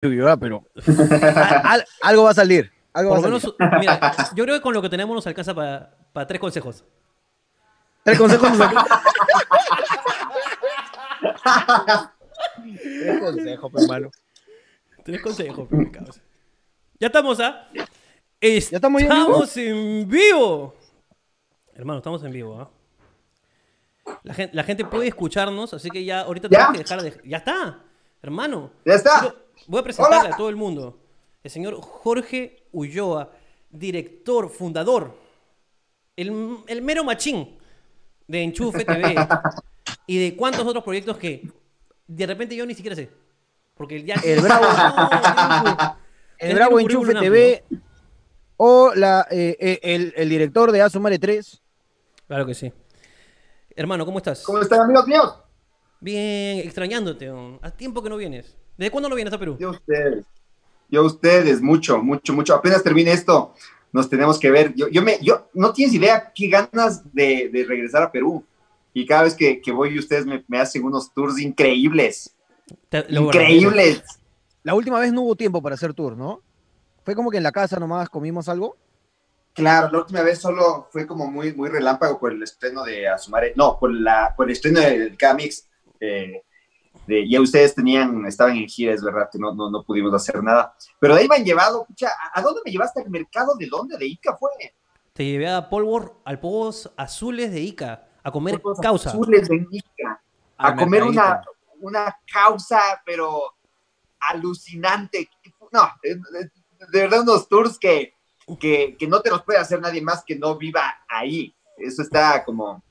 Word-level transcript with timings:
pero 0.00 0.64
algo 2.02 2.24
va 2.24 2.30
a 2.30 2.34
salir. 2.34 2.72
Algo 2.92 3.10
va 3.10 3.18
a 3.18 3.40
salir. 3.40 3.54
mira, 3.78 4.14
yo 4.34 4.44
creo 4.44 4.56
que 4.56 4.62
con 4.62 4.72
lo 4.72 4.80
que 4.80 4.88
tenemos 4.88 5.14
nos 5.14 5.26
alcanza 5.26 5.54
para 5.54 6.26
tres 6.26 6.40
consejos. 6.40 6.84
Tres 8.02 8.18
consejos 8.18 8.50
nos 8.50 8.60
alcanza. 8.60 9.02
tres 12.82 13.20
consejos, 13.20 13.72
hermano. 13.76 14.10
Tres 15.04 15.20
consejos, 15.20 15.68
Ya 16.98 17.06
estamos, 17.08 17.40
¿ah? 17.40 17.68
¿Ya 18.40 18.48
estamos, 18.48 19.02
estamos 19.02 19.56
en 19.58 20.08
vivo. 20.08 20.74
Hermano, 21.74 21.98
estamos 21.98 22.22
en 22.24 22.32
vivo, 22.32 22.58
¿ah? 22.58 22.70
La 24.22 24.34
gente, 24.34 24.56
la 24.56 24.64
gente 24.64 24.84
puede 24.86 25.08
escucharnos, 25.08 25.72
así 25.74 25.90
que 25.90 26.04
ya 26.04 26.22
ahorita 26.22 26.48
tenemos 26.48 26.72
que 26.72 26.78
dejar 26.78 27.02
de. 27.02 27.20
¡Ya 27.24 27.36
está! 27.36 27.78
Hermano. 28.22 28.72
¡Ya 28.84 28.94
está! 28.94 29.34
Voy 29.66 29.80
a 29.80 29.82
presentarle 29.82 30.30
a 30.30 30.36
todo 30.36 30.48
el 30.48 30.56
mundo. 30.56 30.98
El 31.42 31.50
señor 31.50 31.80
Jorge 31.80 32.66
Ulloa, 32.72 33.32
director, 33.70 34.50
fundador, 34.50 35.16
el, 36.16 36.58
el 36.66 36.82
mero 36.82 37.04
machín 37.04 37.58
de 38.26 38.42
Enchufe 38.42 38.84
TV 38.84 39.16
y 40.06 40.18
de 40.18 40.36
cuántos 40.36 40.66
otros 40.66 40.84
proyectos 40.84 41.16
que 41.16 41.50
de 42.06 42.26
repente 42.26 42.56
yo 42.56 42.66
ni 42.66 42.74
siquiera 42.74 42.96
sé. 42.96 43.10
Porque 43.74 44.02
ya. 44.02 44.16
El 44.24 44.40
Bravo. 44.40 44.66
el 46.38 46.54
Bravo 46.54 46.80
Enchufe 46.80 47.14
TV. 47.14 47.64
O 48.62 48.92
la, 48.94 49.26
eh, 49.30 49.56
eh, 49.58 49.80
el, 49.82 50.12
el, 50.14 50.28
director 50.28 50.70
de 50.70 50.82
Asumare 50.82 51.18
3. 51.18 51.62
Claro 52.26 52.44
que 52.44 52.52
sí. 52.52 52.70
Hermano, 53.74 54.04
¿cómo 54.04 54.18
estás? 54.18 54.42
¿Cómo 54.42 54.60
están, 54.60 54.80
amigos 54.80 55.06
míos? 55.06 55.34
Bien, 55.98 56.58
extrañándote. 56.58 57.32
Hace 57.62 57.76
tiempo 57.76 58.02
que 58.02 58.10
no 58.10 58.18
vienes. 58.18 58.54
¿Desde 58.80 58.92
cuándo 58.92 59.10
no 59.10 59.14
vienes 59.14 59.34
a 59.34 59.38
Perú? 59.38 59.58
Yo 59.60 59.72
ustedes. 59.72 60.24
Yo 60.88 61.04
ustedes, 61.04 61.60
mucho, 61.60 62.02
mucho, 62.02 62.32
mucho. 62.32 62.54
Apenas 62.54 62.82
termine 62.82 63.12
esto, 63.12 63.52
nos 63.92 64.08
tenemos 64.08 64.38
que 64.38 64.50
ver. 64.50 64.72
Yo, 64.74 64.88
yo 64.88 65.02
me, 65.02 65.18
yo, 65.20 65.50
no 65.52 65.74
tienes 65.74 65.94
idea 65.94 66.32
qué 66.34 66.48
ganas 66.48 67.04
de, 67.12 67.50
de 67.52 67.64
regresar 67.64 68.04
a 68.04 68.10
Perú. 68.10 68.42
Y 68.94 69.04
cada 69.04 69.24
vez 69.24 69.34
que, 69.34 69.60
que 69.60 69.70
voy, 69.70 69.98
ustedes 69.98 70.24
me, 70.24 70.42
me, 70.48 70.58
hacen 70.58 70.82
unos 70.82 71.12
tours 71.12 71.38
increíbles. 71.38 72.34
increíbles. 73.10 74.02
La 74.62 74.72
última 74.72 74.98
vez 74.98 75.12
no 75.12 75.24
hubo 75.24 75.36
tiempo 75.36 75.60
para 75.60 75.74
hacer 75.74 75.92
tour, 75.92 76.16
¿no? 76.16 76.40
Fue 77.04 77.14
como 77.14 77.30
que 77.30 77.36
en 77.36 77.42
la 77.42 77.52
casa 77.52 77.78
nomás 77.78 78.08
comimos 78.08 78.48
algo. 78.48 78.78
Claro, 79.52 79.90
la 79.92 79.98
última 79.98 80.22
vez 80.22 80.38
solo 80.38 80.88
fue 80.90 81.06
como 81.06 81.30
muy, 81.30 81.52
muy 81.52 81.68
relámpago 81.68 82.18
por 82.18 82.32
el 82.32 82.42
estreno 82.42 82.82
de 82.84 83.08
Asumare, 83.08 83.52
no, 83.56 83.78
por, 83.78 83.92
la, 83.92 84.32
por 84.34 84.46
el 84.46 84.52
estreno 84.52 84.80
del 84.80 85.18
K-Mix. 85.18 85.68
Eh, 86.00 86.44
de, 87.10 87.28
ya 87.28 87.40
ustedes 87.40 87.74
tenían, 87.74 88.24
estaban 88.26 88.56
en 88.56 88.66
gira, 88.66 88.94
es 88.94 89.02
verdad 89.02 89.28
que 89.30 89.38
no, 89.38 89.54
no, 89.54 89.70
no 89.70 89.82
pudimos 89.82 90.14
hacer 90.14 90.42
nada. 90.42 90.74
Pero 90.98 91.14
de 91.14 91.20
ahí 91.20 91.28
me 91.28 91.36
han 91.36 91.44
llevado, 91.44 91.84
pucha, 91.84 92.08
¿a 92.32 92.40
dónde 92.40 92.60
me 92.64 92.70
llevaste? 92.70 93.02
¿Al 93.02 93.10
mercado 93.10 93.54
de 93.56 93.66
dónde? 93.66 93.98
¿De 93.98 94.06
Ica 94.06 94.36
fue? 94.36 94.50
Te 95.12 95.24
llevé 95.24 95.50
a 95.50 95.68
polvo, 95.68 96.22
al 96.24 96.40
polvos 96.40 96.90
azules 96.96 97.52
de 97.52 97.60
Ica, 97.60 98.08
a 98.22 98.30
comer 98.30 98.60
causa. 98.80 99.10
Azules 99.10 99.48
de 99.48 99.66
Ica, 99.70 100.22
a, 100.56 100.76
comer 100.76 101.02
una, 101.02 101.42
una 101.80 102.16
causa, 102.32 102.80
pero 103.04 103.56
alucinante. 104.20 105.28
No, 105.72 105.88
de 106.02 107.00
verdad 107.00 107.20
unos 107.20 107.48
tours 107.48 107.78
que 107.78 108.14
que, 108.58 108.96
no 109.08 109.20
te 109.20 109.30
los 109.30 109.42
puede 109.42 109.58
hacer 109.58 109.80
nadie 109.80 110.02
más 110.02 110.24
que 110.24 110.36
no 110.36 110.56
viva 110.56 110.82
ahí. 111.08 111.54
Eso 111.76 112.02
está 112.02 112.44
como, 112.44 112.82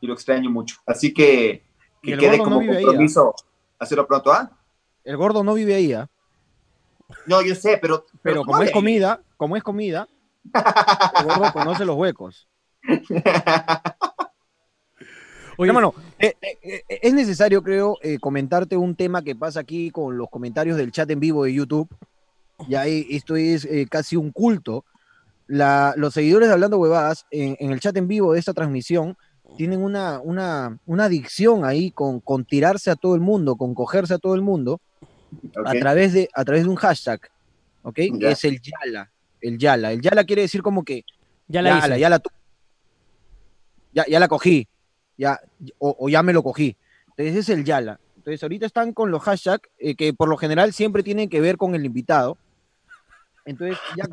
y 0.00 0.06
lo 0.06 0.14
extraño 0.14 0.50
mucho. 0.50 0.76
Así 0.86 1.12
que, 1.12 1.65
que 2.06 2.16
quede 2.16 2.38
como 2.38 2.64
compromiso 2.64 3.34
hacerlo 3.78 4.06
pronto, 4.06 4.32
¿ah? 4.32 4.50
El 5.04 5.16
gordo 5.16 5.44
no 5.44 5.54
vive 5.54 5.74
ahí, 5.74 5.92
¿ah? 5.92 6.08
No, 7.26 7.42
yo 7.42 7.54
sé, 7.54 7.78
pero... 7.80 8.06
Pero, 8.22 8.44
como 8.44 8.62
es 8.62 8.70
comida, 8.72 9.20
como 9.36 9.56
es 9.56 9.62
comida, 9.62 10.08
el 10.52 11.24
gordo 11.24 11.52
conoce 11.52 11.84
los 11.84 11.96
huecos. 11.96 12.48
Oye, 15.58 15.70
hermano, 15.70 15.94
eh, 16.18 16.34
eh, 16.42 16.58
eh, 16.62 16.82
es 16.88 17.14
necesario, 17.14 17.62
creo, 17.62 17.96
comentarte 18.20 18.76
un 18.76 18.94
tema 18.94 19.22
que 19.22 19.34
pasa 19.34 19.60
aquí 19.60 19.90
con 19.90 20.18
los 20.18 20.28
comentarios 20.28 20.76
del 20.76 20.92
chat 20.92 21.10
en 21.10 21.20
vivo 21.20 21.44
de 21.44 21.54
YouTube 21.54 21.88
ya 22.68 22.86
esto 22.86 23.36
es 23.36 23.64
eh, 23.64 23.86
casi 23.88 24.16
un 24.16 24.32
culto. 24.32 24.84
los 25.46 26.14
seguidores 26.14 26.48
de 26.48 26.54
Hablando 26.54 26.78
Huevadas 26.78 27.26
en, 27.30 27.70
el 27.70 27.80
chat 27.80 27.96
en 27.96 28.08
vivo 28.08 28.32
de 28.32 28.40
esta 28.40 28.54
transmisión 28.54 29.16
tienen 29.56 29.82
una, 29.82 30.20
una, 30.20 30.78
adicción 31.04 31.64
ahí 31.64 31.90
con, 31.90 32.20
con, 32.20 32.44
tirarse 32.44 32.90
a 32.90 32.96
todo 32.96 33.14
el 33.14 33.20
mundo, 33.20 33.56
con 33.56 33.74
cogerse 33.74 34.14
a 34.14 34.18
todo 34.18 34.34
el 34.34 34.42
mundo 34.42 34.80
a, 35.64 35.72
través 35.72 36.12
de, 36.12 36.28
a 36.34 36.44
través 36.44 36.64
de 36.64 36.70
un 36.70 36.76
hashtag, 36.76 37.20
¿ok? 37.82 37.94
Que 37.94 38.30
es 38.30 38.44
el 38.44 38.60
Yala. 38.60 39.10
El 39.40 39.58
Yala. 39.58 39.92
El 39.92 40.00
Yala 40.00 40.24
quiere 40.24 40.42
decir 40.42 40.62
como 40.62 40.84
que 40.84 41.04
ya 41.48 41.62
la 41.62 41.80
Yala, 41.80 41.98
ya 41.98 42.10
la 42.10 42.22
ya, 43.92 44.04
ya 44.06 44.20
la 44.20 44.28
cogí, 44.28 44.68
ya, 45.16 45.40
o, 45.78 46.08
ya 46.08 46.22
me 46.22 46.32
lo 46.32 46.42
cogí. 46.42 46.76
Entonces 47.08 47.36
es 47.36 47.48
el 47.48 47.64
Yala. 47.64 47.98
Entonces 48.16 48.42
ahorita 48.42 48.66
están 48.66 48.92
con 48.92 49.10
los 49.10 49.22
hashtags 49.22 49.68
eh, 49.78 49.94
que 49.94 50.12
por 50.12 50.28
lo 50.28 50.36
general 50.36 50.72
siempre 50.72 51.02
tienen 51.02 51.30
que 51.30 51.40
ver 51.40 51.56
con 51.56 51.74
el 51.74 51.84
invitado. 51.84 52.36
Entonces 53.46 53.78
ya, 53.96 54.04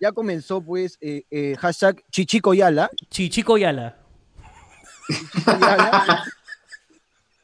ya 0.00 0.12
comenzó 0.12 0.62
pues 0.62 0.96
eh, 1.00 1.24
eh, 1.30 1.56
hashtag 1.58 2.02
Chichico 2.10 2.54
Yala. 2.54 2.90
Chichico 3.10 3.58
Yala. 3.58 3.97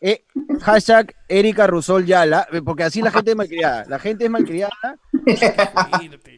Eh, 0.07 0.23
hashtag 0.61 1.15
Erika 1.27 1.67
Rusol 1.67 2.05
Yala, 2.05 2.47
porque 2.63 2.83
así 2.83 3.01
la 3.01 3.11
gente 3.11 3.31
es 3.31 3.37
malcriada. 3.39 3.87
La 3.89 3.99
gente 3.99 4.25
es 4.27 4.31
malcriada. 4.31 4.99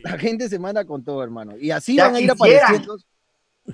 la 0.04 0.19
gente 0.19 0.48
se 0.48 0.60
manda 0.60 0.84
con 0.84 1.03
todo, 1.03 1.20
hermano. 1.25 1.56
Y 1.59 1.72
así 1.72 1.97
van 1.97 2.15
a 2.15 2.20
ir 2.20 2.31
apareciendo. 2.31 2.97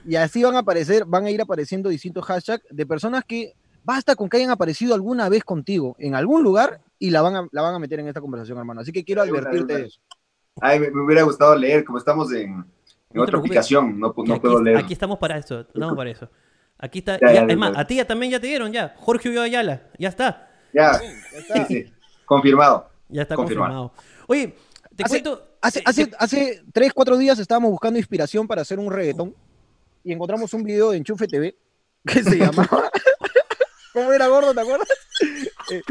Y 0.06 0.16
así 0.16 0.42
van 0.42 0.54
a 0.54 0.60
aparecer, 0.60 1.04
van 1.04 1.26
a 1.26 1.30
ir 1.30 1.42
apareciendo 1.42 1.90
distintos 1.90 2.24
hashtags 2.24 2.64
de 2.70 2.86
personas 2.86 3.22
que 3.26 3.52
basta 3.84 4.16
con 4.16 4.30
que 4.30 4.38
hayan 4.38 4.50
aparecido 4.50 4.94
alguna 4.94 5.28
vez 5.28 5.44
contigo 5.44 5.94
en 5.98 6.14
algún 6.14 6.42
lugar 6.42 6.80
y 6.98 7.10
la 7.10 7.20
van 7.20 7.36
a, 7.36 7.48
la 7.52 7.60
van 7.60 7.74
a 7.74 7.78
meter 7.78 8.00
en 8.00 8.08
esta 8.08 8.22
conversación, 8.22 8.56
hermano. 8.56 8.80
Así 8.80 8.92
que 8.92 9.04
quiero 9.04 9.20
advertirte 9.20 9.76
de 9.76 9.84
eso. 9.86 10.00
Ay, 10.60 10.80
me, 10.80 10.88
hubiera 10.88 11.22
gustado 11.22 11.54
leer, 11.54 11.84
como 11.84 11.98
estamos 11.98 12.32
en, 12.32 12.64
otra 13.14 13.38
aplicación, 13.38 13.98
no, 13.98 14.14
puedo 14.14 14.62
leer. 14.62 14.78
Aquí 14.78 14.92
estamos 14.94 15.18
para 15.18 15.36
eso, 15.36 15.60
estamos 15.60 15.96
para 15.96 16.10
eso. 16.10 16.30
Aquí 16.82 16.98
está, 16.98 17.14
es 17.14 17.56
más, 17.56 17.76
a 17.76 17.86
ti 17.86 17.94
ya 17.94 18.04
también 18.04 18.32
ya 18.32 18.40
te 18.40 18.48
dieron, 18.48 18.72
ya. 18.72 18.92
Jorge 18.98 19.28
Ulloa 19.28 19.44
Ayala, 19.44 19.82
ya 20.00 20.08
está. 20.08 20.50
Ya, 20.74 21.00
está. 21.32 21.68
confirmado. 22.24 22.90
Ya 23.08 23.22
está 23.22 23.36
confirmado. 23.36 23.92
Oye, 24.26 24.56
te 24.96 25.04
cuento. 25.04 25.56
Hace, 25.60 25.78
eh, 25.78 25.82
hace, 25.86 26.10
hace 26.18 26.62
tres, 26.72 26.92
cuatro 26.92 27.16
días 27.16 27.38
estábamos 27.38 27.70
buscando 27.70 28.00
inspiración 28.00 28.48
para 28.48 28.62
hacer 28.62 28.80
un 28.80 28.90
reggaetón 28.90 29.32
y 30.02 30.12
encontramos 30.12 30.52
un 30.54 30.64
video 30.64 30.90
de 30.90 30.96
Enchufe 30.96 31.28
TV 31.28 31.56
que 32.04 32.24
se 32.24 32.36
llamaba. 32.36 32.90
¿Cómo 33.92 34.12
era 34.12 34.26
gordo, 34.26 34.52
te 34.52 34.60
acuerdas? 34.60 34.88
Eh, 35.70 35.82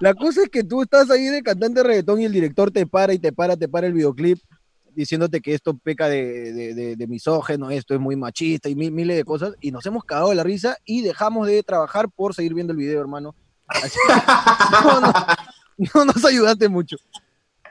la 0.00 0.14
cosa 0.14 0.42
es 0.42 0.48
que 0.48 0.64
tú 0.64 0.82
estás 0.82 1.12
ahí 1.12 1.26
de 1.26 1.44
cantante 1.44 1.80
de 1.80 1.86
reggaetón 1.86 2.20
y 2.20 2.24
el 2.24 2.32
director 2.32 2.72
te 2.72 2.86
para 2.88 3.14
y 3.14 3.20
te 3.20 3.32
para, 3.32 3.56
te 3.56 3.68
para 3.68 3.86
el 3.86 3.92
videoclip 3.92 4.40
diciéndote 4.94 5.40
que 5.40 5.54
esto 5.54 5.76
peca 5.76 6.08
de, 6.08 6.96
de, 6.96 7.06
misógeno, 7.06 7.70
esto 7.70 7.94
es 7.94 8.00
muy 8.00 8.16
machista 8.16 8.68
y 8.68 8.74
miles 8.74 9.16
de 9.16 9.24
cosas, 9.24 9.54
y 9.60 9.70
nos 9.70 9.84
hemos 9.86 10.04
cagado 10.04 10.30
de 10.30 10.36
la 10.36 10.42
risa 10.42 10.76
y 10.84 11.02
dejamos 11.02 11.46
de 11.46 11.62
trabajar 11.62 12.08
por 12.08 12.34
seguir 12.34 12.54
viendo 12.54 12.72
el 12.72 12.78
video, 12.78 13.00
hermano. 13.00 13.34
no, 15.94 16.04
nos 16.04 16.24
ayudaste 16.24 16.68
mucho. 16.68 16.96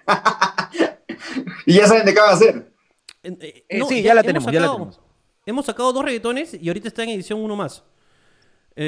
¿Y 1.66 1.76
ya 1.76 1.88
saben 1.88 2.06
de 2.06 2.14
qué 2.14 2.20
va 2.20 2.30
a 2.30 2.34
hacer? 2.34 2.74
Eh, 3.24 3.66
eh, 3.70 3.82
sí, 3.88 4.02
ya, 4.02 4.14
la 4.14 4.24
tenemos, 4.24 4.52
ya 4.52 4.60
la 4.60 4.72
tenemos. 4.72 5.00
Hemos 5.46 5.66
sacado 5.66 5.94
dos 5.94 6.04
reggaetones 6.04 6.54
y 6.54 6.68
ahorita 6.68 6.88
está 6.88 7.04
en 7.04 7.10
edición 7.10 7.40
uno 7.40 7.56
más. 7.56 7.84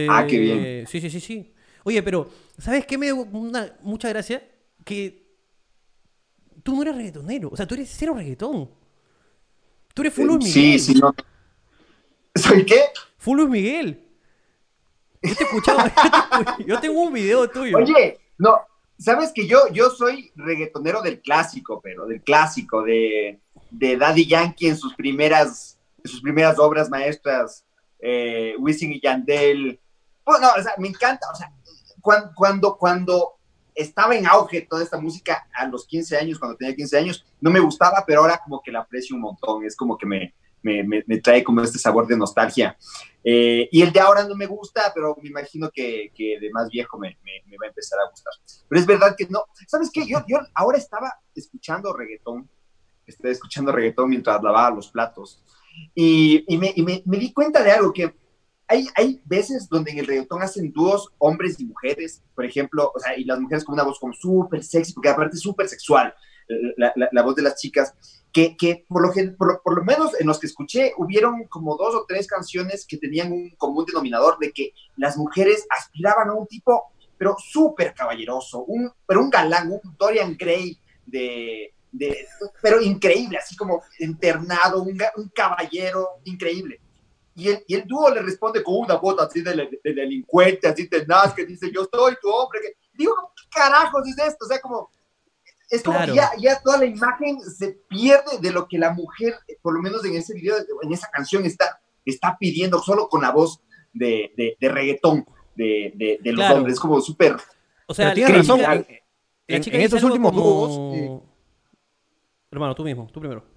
ah, 0.10 0.26
qué 0.28 0.40
bien. 0.40 0.88
Sí, 0.88 1.02
sí, 1.02 1.10
sí, 1.10 1.20
sí. 1.20 1.54
Oye, 1.84 2.02
pero, 2.02 2.30
¿sabes 2.58 2.86
qué 2.86 2.98
me 2.98 3.06
dio 3.06 3.26
mucha 3.82 4.10
gracia? 4.10 4.44
Que 4.84 5.25
tú 6.66 6.76
no 6.76 6.82
eres 6.82 6.96
reggaetonero. 6.96 7.50
O 7.52 7.56
sea, 7.56 7.68
tú 7.68 7.76
eres 7.76 7.94
cero 7.96 8.16
reggaetón. 8.18 8.68
Tú 9.94 10.02
eres 10.02 10.14
Full 10.16 10.32
Miguel. 10.32 10.52
Sí, 10.52 10.80
sí, 10.80 10.96
no. 10.96 11.14
¿Soy 12.34 12.66
qué? 12.66 12.86
Full 13.20 13.48
Miguel. 13.48 14.04
Yo 15.22 15.36
te 15.36 15.44
escuchaba. 15.44 15.94
yo 16.66 16.80
tengo 16.80 17.02
un 17.04 17.14
video 17.14 17.48
tuyo. 17.48 17.78
Oye, 17.78 18.20
no, 18.40 18.62
sabes 18.98 19.32
que 19.32 19.48
yo, 19.48 19.68
yo 19.72 19.92
soy 19.92 20.32
reggaetonero 20.36 21.04
del 21.04 21.22
clásico, 21.22 21.80
pero 21.82 22.08
del 22.08 22.24
clásico, 22.24 22.82
de, 22.82 23.40
de 23.70 23.98
Daddy 23.98 24.26
Yankee 24.26 24.70
en 24.70 24.78
sus 24.78 24.96
primeras, 24.96 25.78
en 26.04 26.10
sus 26.10 26.22
primeras 26.22 26.58
obras 26.58 26.90
maestras, 26.90 27.64
eh, 28.00 28.56
Wisin 28.58 28.92
y 28.92 29.00
Yandel. 29.00 29.80
Bueno, 30.26 30.48
o 30.58 30.64
sea, 30.64 30.74
me 30.80 30.88
encanta, 30.88 31.28
o 31.32 31.36
sea, 31.36 31.54
cuando, 32.34 32.76
cuando, 32.76 33.35
estaba 33.76 34.16
en 34.16 34.26
auge 34.26 34.62
toda 34.62 34.82
esta 34.82 35.00
música 35.00 35.48
a 35.54 35.68
los 35.68 35.86
15 35.86 36.18
años, 36.18 36.40
cuando 36.40 36.58
tenía 36.58 36.76
15 36.76 36.98
años, 36.98 37.26
no 37.42 37.52
me 37.52 37.60
gustaba, 37.60 38.04
pero 38.08 38.22
ahora 38.22 38.40
como 38.44 38.62
que 38.62 38.72
la 38.72 38.80
aprecio 38.80 39.16
un 39.16 39.22
montón, 39.22 39.66
es 39.66 39.76
como 39.76 39.98
que 39.98 40.06
me, 40.06 40.34
me, 40.64 41.18
trae 41.22 41.44
como 41.44 41.62
este 41.62 41.78
sabor 41.78 42.08
de 42.08 42.18
nostalgia. 42.18 42.76
Eh, 43.24 43.68
y 43.72 43.82
el 43.82 43.92
de 43.92 44.00
ahora 44.00 44.24
no 44.24 44.36
me 44.36 44.48
gusta, 44.48 44.92
pero 44.94 45.16
me 45.22 45.30
imagino 45.30 45.70
que, 45.72 46.12
que 46.16 46.40
de 46.40 46.50
más 46.52 46.70
viejo 46.70 46.98
me, 46.98 47.18
me, 47.24 47.58
va 47.58 47.66
a 47.66 47.70
empezar 47.70 48.00
a 48.00 48.10
gustar. 48.10 48.34
Pero 48.68 48.82
es 48.82 48.88
verdad 48.88 49.16
que 49.18 49.28
no. 49.30 49.44
¿Sabes 49.68 49.92
qué? 49.94 50.08
Yo, 50.08 50.24
yo 50.28 50.40
ahora 50.54 50.78
estaba 50.78 51.14
escuchando 51.36 51.94
reggaetón, 51.94 52.50
estaba 53.06 53.32
escuchando 53.32 53.72
reggaetón 53.72 54.10
mientras 54.10 54.42
lavaba 54.42 54.76
los 54.76 54.90
platos. 54.90 55.44
Y, 55.94 56.44
y, 56.48 56.58
me, 56.58 56.74
y 56.76 56.82
me, 56.84 57.18
di 57.18 57.34
cuenta 57.34 57.62
de 57.62 57.72
algo 57.72 57.92
que 57.92 58.16
hay, 58.68 58.88
hay 58.96 59.22
veces 59.26 59.70
donde 59.70 59.92
en 59.92 60.00
el 60.00 60.08
reggaetón 60.08 60.42
hacen 60.42 60.72
dúos 60.72 61.12
hombres 61.18 61.60
y 61.60 61.66
mujeres, 61.66 62.24
por 62.34 62.46
ejemplo, 62.46 62.92
o 62.94 63.00
sea, 63.00 63.18
y 63.18 63.24
las 63.24 63.40
mujeres 63.40 63.64
con 63.64 63.74
una 63.74 63.84
voz 63.84 64.00
como 64.00 64.14
súper 64.14 64.64
sexy, 64.64 64.94
porque 64.94 65.10
aparte 65.10 65.36
es 65.36 65.42
súper 65.42 65.68
sexual 65.68 66.14
la, 66.78 66.94
la, 67.12 67.24
voz 67.24 67.36
de 67.36 67.42
las 67.42 67.60
chicas, 67.60 67.94
que, 68.32 68.56
que 68.58 68.86
por, 68.88 69.02
lo, 69.02 69.14
por, 69.38 69.62
por, 69.64 69.76
lo 69.76 69.84
menos 69.84 70.20
en 70.20 70.28
los 70.28 70.40
que 70.40 70.48
escuché, 70.48 70.94
hubieron 70.98 71.46
como 71.46 71.76
dos 71.78 71.96
o 71.96 72.06
tres 72.08 72.28
canciones 72.28 72.86
que 72.86 72.98
tenían 72.98 73.32
un 73.32 73.52
común 73.52 73.86
denominador 73.86 74.38
de 74.40 74.52
que 74.52 74.74
las 74.98 75.18
mujeres 75.18 75.66
aspiraban 75.70 76.30
a 76.30 76.34
un 76.34 76.48
tipo, 76.48 76.92
pero 77.18 77.36
súper 77.40 77.94
caballeroso, 77.94 78.64
un, 78.66 78.92
pero 79.08 79.22
un 79.22 79.30
galán, 79.30 79.72
un 79.72 79.96
Dorian 79.98 80.36
Gray 80.38 80.78
de, 81.06 81.74
de, 81.92 82.28
pero 82.62 82.82
increíble, 82.82 83.38
así 83.38 83.56
como 83.56 83.82
internado, 84.00 84.84
un, 84.84 84.98
un 85.18 85.30
caballero 85.30 86.20
increíble. 86.26 86.82
Y 87.38 87.50
el, 87.50 87.64
y 87.68 87.76
el, 87.76 87.86
dúo 87.86 88.10
le 88.10 88.22
responde 88.22 88.64
con 88.64 88.76
una 88.76 88.96
voz 88.96 89.20
así 89.20 89.42
de, 89.42 89.70
delincuente, 89.84 90.70
así 90.70 90.88
tenaz, 90.88 91.34
que 91.34 91.46
dice, 91.46 91.70
yo 91.70 91.88
soy 91.92 92.16
tu 92.22 92.30
hombre. 92.30 92.62
Que, 92.62 92.78
digo, 92.94 93.14
¿qué 93.36 93.60
carajos 93.60 94.08
es 94.08 94.18
esto? 94.18 94.46
O 94.46 94.48
sea, 94.48 94.62
como, 94.62 94.90
es 95.70 95.84
como 95.84 96.00
que 96.06 96.16
ya, 96.16 96.32
ya, 96.40 96.62
toda 96.62 96.78
la 96.78 96.86
imagen 96.86 97.42
se 97.42 97.78
pierde 97.90 98.40
de 98.40 98.52
lo 98.52 98.68
que 98.68 98.78
la 98.78 98.94
mujer, 98.94 99.36
por 99.62 99.74
lo 99.74 99.82
menos 99.82 100.06
en 100.06 100.16
ese 100.16 100.34
video, 100.34 100.56
en 100.82 100.94
esa 100.94 101.10
canción, 101.12 101.46
está, 101.46 101.82
está 102.06 102.38
pidiendo 102.40 102.80
solo 102.80 103.10
con 103.10 103.22
la 103.22 103.32
voz 103.32 103.62
de, 103.92 104.56
de, 104.60 104.70
reggaetón 104.70 105.26
de, 105.56 106.20
de, 106.22 106.32
los 106.32 106.50
hombres. 106.50 106.76
Es 106.76 106.80
como 106.80 107.02
súper... 107.02 107.36
O 107.88 107.94
sea, 107.94 108.14
tiene 108.14 108.32
razón. 108.38 108.62
En, 108.62 108.88
en, 109.48 109.82
estos 109.82 110.02
últimos 110.04 110.34
dúos... 110.34 111.22
Hermano, 112.50 112.74
tú 112.74 112.84
mismo, 112.84 113.10
tú 113.12 113.20
primero. 113.20 113.55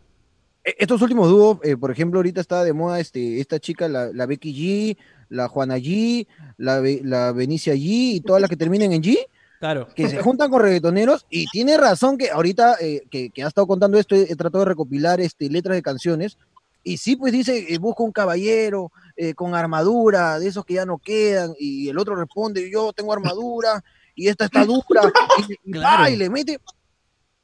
E, 0.68 0.76
estos 0.78 1.00
últimos 1.00 1.30
dúos, 1.30 1.58
eh, 1.62 1.76
por 1.76 1.90
ejemplo, 1.90 2.18
ahorita 2.18 2.42
está 2.42 2.62
de 2.62 2.74
moda 2.74 3.00
este, 3.00 3.40
esta 3.40 3.58
chica, 3.58 3.88
la, 3.88 4.12
la 4.12 4.26
Becky 4.26 4.52
G, 4.52 4.98
la 5.30 5.48
Juana 5.48 5.78
G, 5.78 6.26
la, 6.58 6.82
la 7.04 7.32
Benicia 7.32 7.74
G 7.74 7.80
y 7.80 8.20
todas 8.20 8.42
las 8.42 8.50
que 8.50 8.56
terminen 8.56 8.92
en 8.92 9.02
G. 9.02 9.16
Claro. 9.60 9.88
Que 9.94 10.08
se 10.08 10.22
juntan 10.22 10.50
con 10.50 10.60
reggaetoneros 10.62 11.26
y 11.30 11.46
tiene 11.46 11.76
razón 11.78 12.16
que 12.16 12.30
ahorita 12.30 12.76
eh, 12.80 13.02
que, 13.10 13.32
ha 13.42 13.48
estado 13.48 13.66
contando 13.66 13.98
esto, 13.98 14.14
he, 14.14 14.36
tratado 14.36 14.60
de 14.60 14.68
recopilar 14.68 15.20
este, 15.20 15.48
letras 15.50 15.74
de 15.74 15.82
canciones 15.82 16.38
y 16.84 16.98
sí, 16.98 17.16
pues 17.16 17.32
dice, 17.32 17.66
eh, 17.68 17.78
busca 17.78 18.04
un 18.04 18.12
caballero 18.12 18.92
con 19.34 19.56
armadura, 19.56 20.38
de 20.38 20.46
esos 20.46 20.64
que 20.64 20.74
ya 20.74 20.86
no 20.86 20.98
quedan 20.98 21.52
y 21.58 21.88
el 21.88 21.98
otro 21.98 22.14
responde, 22.14 22.70
yo 22.70 22.92
tengo 22.92 23.12
armadura 23.12 23.82
y 24.14 24.28
esta 24.28 24.44
está 24.44 24.64
dura 24.64 25.12
y, 25.64 26.12
y 26.12 26.16
le 26.16 26.30
mete 26.30 26.60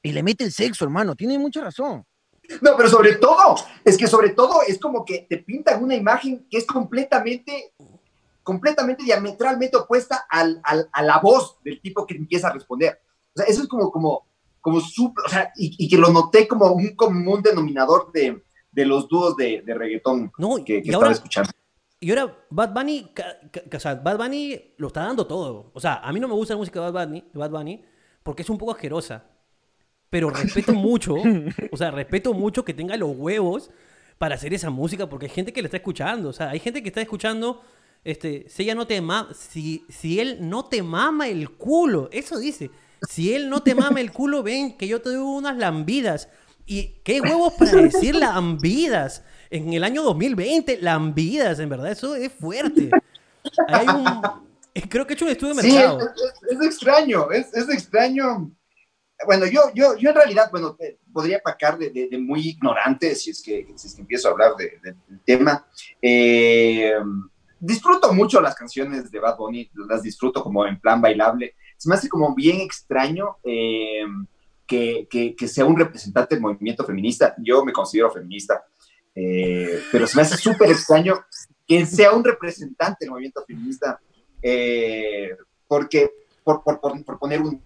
y 0.02 0.12
le 0.12 0.22
mete 0.22 0.44
el 0.44 0.52
sexo, 0.52 0.84
hermano, 0.84 1.16
tiene 1.16 1.36
mucha 1.36 1.62
razón. 1.62 2.04
No, 2.60 2.76
pero 2.76 2.88
sobre 2.88 3.14
todo, 3.16 3.56
es 3.84 3.96
que 3.96 4.06
sobre 4.06 4.30
todo 4.30 4.62
es 4.66 4.78
como 4.78 5.04
que 5.04 5.26
te 5.28 5.38
pintan 5.38 5.82
una 5.82 5.94
imagen 5.94 6.46
que 6.50 6.58
es 6.58 6.66
completamente, 6.66 7.72
completamente 8.42 9.04
diametralmente 9.04 9.76
opuesta 9.76 10.26
al, 10.28 10.60
a 10.64 11.02
la 11.02 11.18
voz 11.18 11.58
del 11.64 11.80
tipo 11.80 12.06
que 12.06 12.16
empieza 12.16 12.48
a 12.48 12.52
responder. 12.52 13.00
O 13.34 13.38
sea, 13.38 13.46
eso 13.46 13.62
es 13.62 13.68
como, 13.68 13.90
como, 13.90 14.26
como 14.60 14.80
súper, 14.80 15.24
o 15.24 15.28
sea, 15.28 15.52
y, 15.56 15.88
que 15.88 15.98
lo 15.98 16.10
noté 16.10 16.46
como 16.46 16.72
un 16.72 16.94
común 16.94 17.42
denominador 17.42 18.12
de, 18.12 18.42
de 18.70 18.84
los 18.86 19.08
dúos 19.08 19.36
de, 19.36 19.62
de 19.64 19.74
reggaetón 19.74 20.32
que, 20.64 20.78
estaba 20.78 21.10
escuchando. 21.10 21.50
Y 22.00 22.10
ahora 22.10 22.36
Bad 22.50 22.74
Bunny, 22.74 23.10
o 23.74 23.80
sea, 23.80 23.94
Bad 23.94 24.18
Bunny 24.18 24.74
lo 24.76 24.88
está 24.88 25.04
dando 25.04 25.26
todo. 25.26 25.70
O 25.72 25.80
sea, 25.80 25.96
a 25.96 26.12
mí 26.12 26.20
no 26.20 26.28
me 26.28 26.34
gusta 26.34 26.54
la 26.54 26.58
música 26.58 26.80
de 26.80 26.90
Bad 26.90 27.06
Bunny, 27.08 27.24
Bad 27.32 27.50
Bunny 27.50 27.84
porque 28.22 28.42
es 28.42 28.50
un 28.50 28.58
poco 28.58 28.72
asquerosa 28.72 29.24
pero 30.14 30.30
respeto 30.30 30.74
mucho, 30.74 31.16
o 31.72 31.76
sea, 31.76 31.90
respeto 31.90 32.34
mucho 32.34 32.64
que 32.64 32.72
tenga 32.72 32.96
los 32.96 33.16
huevos 33.16 33.72
para 34.16 34.36
hacer 34.36 34.54
esa 34.54 34.70
música, 34.70 35.08
porque 35.08 35.26
hay 35.26 35.32
gente 35.32 35.52
que 35.52 35.60
le 35.60 35.66
está 35.66 35.78
escuchando, 35.78 36.28
o 36.28 36.32
sea, 36.32 36.50
hay 36.50 36.60
gente 36.60 36.84
que 36.84 36.88
está 36.88 37.00
escuchando, 37.00 37.62
este, 38.04 38.46
si 38.48 38.62
ella 38.62 38.76
no 38.76 38.86
te 38.86 39.00
mama, 39.00 39.34
si, 39.34 39.84
si 39.88 40.20
él 40.20 40.38
no 40.42 40.66
te 40.66 40.84
mama 40.84 41.26
el 41.26 41.50
culo, 41.50 42.08
eso 42.12 42.38
dice, 42.38 42.70
si 43.08 43.34
él 43.34 43.50
no 43.50 43.64
te 43.64 43.74
mama 43.74 44.00
el 44.00 44.12
culo, 44.12 44.44
ven 44.44 44.76
que 44.76 44.86
yo 44.86 45.02
te 45.02 45.08
doy 45.08 45.18
unas 45.18 45.56
lambidas. 45.56 46.28
¿Y 46.64 47.00
qué 47.02 47.20
huevos 47.20 47.54
para 47.54 47.72
decir 47.82 48.14
lambidas? 48.14 49.24
En 49.50 49.72
el 49.72 49.82
año 49.82 50.04
2020, 50.04 50.78
lambidas, 50.80 51.58
en 51.58 51.68
verdad, 51.68 51.90
eso 51.90 52.14
es 52.14 52.30
fuerte. 52.32 52.88
Hay 53.66 53.88
un, 53.88 54.22
creo 54.88 55.08
que 55.08 55.14
he 55.14 55.16
hecho 55.16 55.24
un 55.24 55.32
estudio 55.32 55.54
de 55.56 55.62
mercado. 55.64 55.98
Sí, 55.98 56.06
es, 56.50 56.60
es, 56.60 56.66
extraño, 56.66 57.32
es, 57.32 57.52
es 57.52 57.68
extraño 57.68 58.52
bueno, 59.24 59.46
yo, 59.46 59.72
yo, 59.74 59.96
yo 59.96 60.10
en 60.10 60.16
realidad, 60.16 60.50
bueno, 60.50 60.76
eh, 60.80 60.98
podría 61.12 61.40
pacar 61.40 61.78
de, 61.78 62.08
muy 62.20 62.48
ignorante 62.48 63.14
si 63.14 63.30
es 63.30 63.42
que, 63.42 63.66
si 63.76 63.88
es 63.88 63.94
que 63.94 64.02
empiezo 64.02 64.28
a 64.28 64.32
hablar 64.32 64.56
de, 64.56 64.78
del 64.82 65.20
tema. 65.24 65.66
Eh, 66.00 66.94
disfruto 67.58 68.12
mucho 68.12 68.40
las 68.40 68.54
canciones 68.54 69.10
de 69.10 69.18
Bad 69.18 69.36
Bunny, 69.36 69.70
las 69.88 70.02
disfruto 70.02 70.42
como 70.42 70.66
en 70.66 70.80
plan 70.80 71.00
bailable. 71.00 71.54
Se 71.76 71.88
me 71.88 71.94
hace 71.94 72.08
como 72.08 72.34
bien 72.34 72.60
extraño 72.60 73.36
eh, 73.44 74.04
que, 74.66 75.06
que, 75.10 75.34
que, 75.34 75.48
sea 75.48 75.64
un 75.64 75.76
representante 75.76 76.34
del 76.34 76.42
movimiento 76.42 76.84
feminista. 76.84 77.34
Yo 77.38 77.64
me 77.64 77.72
considero 77.72 78.10
feminista, 78.10 78.64
pero 79.14 80.06
se 80.06 80.16
me 80.16 80.22
hace 80.22 80.36
súper 80.36 80.70
extraño 80.70 81.24
que 81.66 81.84
sea 81.86 82.12
un 82.12 82.24
representante 82.24 82.98
del 83.00 83.10
movimiento 83.10 83.44
feminista, 83.46 84.00
porque 85.68 86.10
por, 86.42 86.62
por, 86.62 86.80
por 86.80 87.18
poner 87.18 87.40
un 87.40 87.62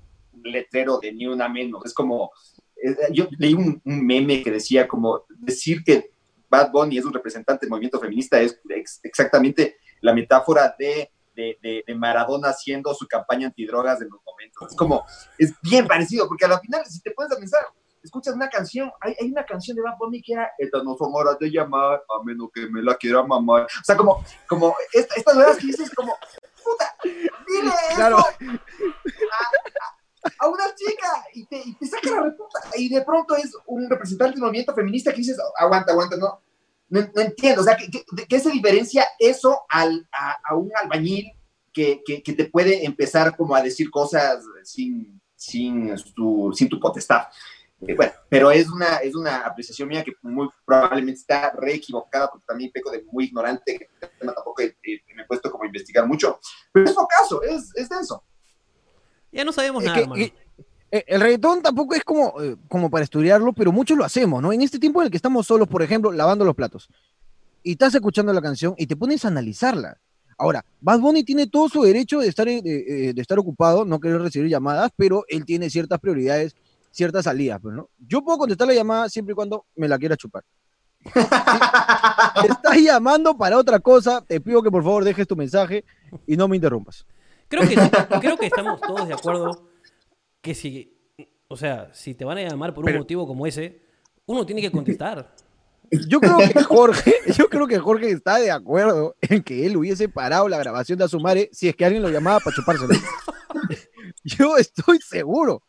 letrero 0.52 0.98
de 0.98 1.12
ni 1.12 1.26
una 1.26 1.48
menos. 1.48 1.84
Es 1.84 1.94
como, 1.94 2.30
eh, 2.76 2.96
yo 3.12 3.28
leí 3.38 3.54
un, 3.54 3.80
meme 3.84 4.42
que 4.42 4.50
decía 4.50 4.86
como 4.86 5.24
decir 5.28 5.82
que 5.84 6.10
Bad 6.48 6.70
Bunny 6.72 6.98
es 6.98 7.04
un 7.04 7.12
representante 7.12 7.66
del 7.66 7.70
movimiento 7.70 8.00
feminista 8.00 8.40
es 8.40 8.58
exactamente 9.02 9.76
la 10.00 10.14
metáfora 10.14 10.74
de, 10.78 11.10
de, 11.34 11.94
Maradona 11.94 12.48
haciendo 12.48 12.92
su 12.94 13.06
campaña 13.06 13.46
antidrogas 13.46 14.00
en 14.00 14.08
los 14.08 14.20
momentos. 14.24 14.70
Es 14.70 14.76
como, 14.76 15.04
es 15.36 15.52
bien 15.62 15.86
parecido, 15.86 16.26
porque 16.26 16.44
al 16.44 16.58
final, 16.60 16.84
si 16.86 17.00
te 17.00 17.12
puedes 17.12 17.34
pensar, 17.36 17.60
escuchas 18.02 18.34
una 18.34 18.48
canción, 18.48 18.90
hay, 19.00 19.14
hay, 19.20 19.30
una 19.30 19.44
canción 19.44 19.76
de 19.76 19.82
Bad 19.82 19.96
Bunny 19.98 20.22
que 20.22 20.32
era 20.32 20.50
Esta 20.58 20.82
no 20.82 20.96
son 20.96 21.10
horas 21.14 21.38
de 21.38 21.50
llamar, 21.50 22.02
a 22.08 22.24
menos 22.24 22.48
que 22.52 22.68
me 22.68 22.82
la 22.82 22.96
quiera 22.96 23.22
mamar. 23.22 23.64
O 23.64 23.84
sea, 23.84 23.96
como, 23.96 24.24
como 24.48 24.74
estas 24.92 25.36
horas 25.36 25.58
que 25.58 25.66
dices 25.66 25.90
como, 25.94 26.16
puta, 26.64 26.96
dile 27.04 27.72
eso 27.92 28.18
a 28.18 28.36
una 30.48 30.64
chica 30.74 31.24
y 31.34 31.46
te, 31.46 31.62
y 31.64 31.74
te 31.74 31.86
saca 31.86 32.10
la 32.10 32.22
reputa. 32.22 32.60
Y 32.76 32.88
de 32.88 33.02
pronto 33.02 33.36
es 33.36 33.52
un 33.66 33.88
representante 33.88 34.32
del 34.32 34.42
movimiento 34.42 34.74
feminista 34.74 35.10
que 35.12 35.18
dices, 35.18 35.38
aguanta, 35.56 35.92
aguanta, 35.92 36.16
no. 36.16 36.40
No, 36.90 37.00
entiendo, 37.16 37.60
o 37.60 37.64
sea, 37.64 37.76
¿qué, 37.76 37.90
qué, 38.26 38.40
se 38.40 38.50
diferencia 38.50 39.06
eso 39.18 39.60
al, 39.68 40.08
a, 40.10 40.54
un 40.54 40.70
albañil 40.74 41.32
que, 41.70 42.02
que, 42.02 42.22
que, 42.22 42.32
te 42.32 42.46
puede 42.46 42.82
empezar 42.86 43.36
como 43.36 43.54
a 43.54 43.60
decir 43.60 43.90
cosas 43.90 44.42
sin, 44.64 45.20
sin, 45.36 45.94
tu, 46.14 46.50
sin 46.54 46.66
tu 46.66 46.80
potestad? 46.80 47.24
Eh, 47.82 47.94
bueno, 47.94 48.12
pero 48.28 48.50
es 48.50 48.68
una, 48.68 48.96
es 48.96 49.14
una 49.14 49.40
apreciación 49.42 49.88
mía 49.88 50.02
que 50.02 50.12
muy 50.22 50.48
probablemente 50.64 51.20
está 51.20 51.52
re 51.52 51.74
equivocada 51.74 52.28
porque 52.30 52.46
también 52.46 52.72
peco 52.72 52.90
de 52.90 53.04
muy 53.12 53.26
ignorante, 53.26 53.90
tampoco 54.18 54.62
me 54.62 55.22
he 55.22 55.26
puesto 55.26 55.50
como 55.50 55.62
a 55.62 55.66
investigar 55.66 56.06
mucho, 56.06 56.40
pero 56.72 56.88
es 56.88 56.96
caso, 57.18 57.42
es, 57.42 57.70
es 57.76 57.88
denso. 57.88 58.24
Ya 59.32 59.44
no 59.44 59.52
sabemos 59.52 59.84
nada, 59.84 60.00
eh, 60.90 61.04
el 61.06 61.20
reggaetón 61.20 61.60
tampoco 61.62 61.94
es 61.94 62.02
como, 62.02 62.40
eh, 62.40 62.56
como 62.68 62.88
para 62.90 63.04
estudiarlo, 63.04 63.52
pero 63.52 63.72
muchos 63.72 63.96
lo 63.98 64.04
hacemos, 64.04 64.42
¿no? 64.42 64.52
En 64.52 64.62
este 64.62 64.78
tiempo 64.78 65.00
en 65.00 65.06
el 65.06 65.10
que 65.10 65.18
estamos 65.18 65.46
solos, 65.46 65.68
por 65.68 65.82
ejemplo, 65.82 66.12
lavando 66.12 66.44
los 66.44 66.54
platos, 66.54 66.88
y 67.62 67.72
estás 67.72 67.94
escuchando 67.94 68.32
la 68.32 68.40
canción 68.40 68.74
y 68.78 68.86
te 68.86 68.96
pones 68.96 69.24
a 69.24 69.28
analizarla. 69.28 69.98
Ahora, 70.38 70.64
Bad 70.80 71.00
Bunny 71.00 71.24
tiene 71.24 71.48
todo 71.48 71.68
su 71.68 71.82
derecho 71.82 72.20
de 72.20 72.28
estar, 72.28 72.48
eh, 72.48 72.62
de, 72.62 73.20
estar 73.20 73.38
ocupado, 73.38 73.84
no 73.84 74.00
querer 74.00 74.22
recibir 74.22 74.48
llamadas, 74.48 74.92
pero 74.96 75.24
él 75.28 75.44
tiene 75.44 75.68
ciertas 75.68 75.98
prioridades, 75.98 76.54
ciertas 76.90 77.24
salidas, 77.24 77.60
pues, 77.60 77.74
¿no? 77.74 77.90
Yo 77.98 78.22
puedo 78.22 78.38
contestar 78.38 78.68
la 78.68 78.74
llamada 78.74 79.08
siempre 79.08 79.32
y 79.32 79.34
cuando 79.34 79.66
me 79.76 79.88
la 79.88 79.98
quiera 79.98 80.16
chupar. 80.16 80.44
Estás 81.04 82.76
llamando 82.80 83.36
para 83.36 83.58
otra 83.58 83.78
cosa, 83.80 84.22
te 84.22 84.40
pido 84.40 84.62
que 84.62 84.70
por 84.70 84.82
favor 84.82 85.04
dejes 85.04 85.26
tu 85.26 85.36
mensaje 85.36 85.84
y 86.26 86.36
no 86.36 86.48
me 86.48 86.56
interrumpas. 86.56 87.04
Creo 87.48 87.66
que, 87.66 87.76
creo 88.20 88.36
que 88.36 88.46
estamos 88.46 88.80
todos 88.80 89.08
de 89.08 89.14
acuerdo 89.14 89.68
que 90.40 90.54
si, 90.54 90.96
o 91.48 91.56
sea, 91.56 91.92
si 91.92 92.14
te 92.14 92.24
van 92.24 92.38
a 92.38 92.42
llamar 92.42 92.74
por 92.74 92.84
un 92.84 92.96
motivo 92.96 93.26
como 93.26 93.46
ese, 93.46 93.80
uno 94.26 94.44
tiene 94.44 94.60
que 94.60 94.70
contestar. 94.70 95.34
Yo 95.90 96.20
creo 96.20 96.36
que 96.38 96.62
Jorge, 96.62 97.14
yo 97.34 97.48
creo 97.48 97.66
que 97.66 97.78
Jorge 97.78 98.10
está 98.10 98.38
de 98.38 98.50
acuerdo 98.50 99.16
en 99.22 99.42
que 99.42 99.64
él 99.64 99.76
hubiese 99.78 100.08
parado 100.08 100.46
la 100.48 100.58
grabación 100.58 100.98
de 100.98 101.04
Azumare 101.04 101.48
si 101.52 101.68
es 101.68 101.74
que 101.74 101.86
alguien 101.86 102.02
lo 102.02 102.10
llamaba 102.10 102.40
para 102.40 102.54
chupárselo. 102.54 102.90
Yo 104.24 104.58
estoy 104.58 104.98
seguro. 104.98 105.62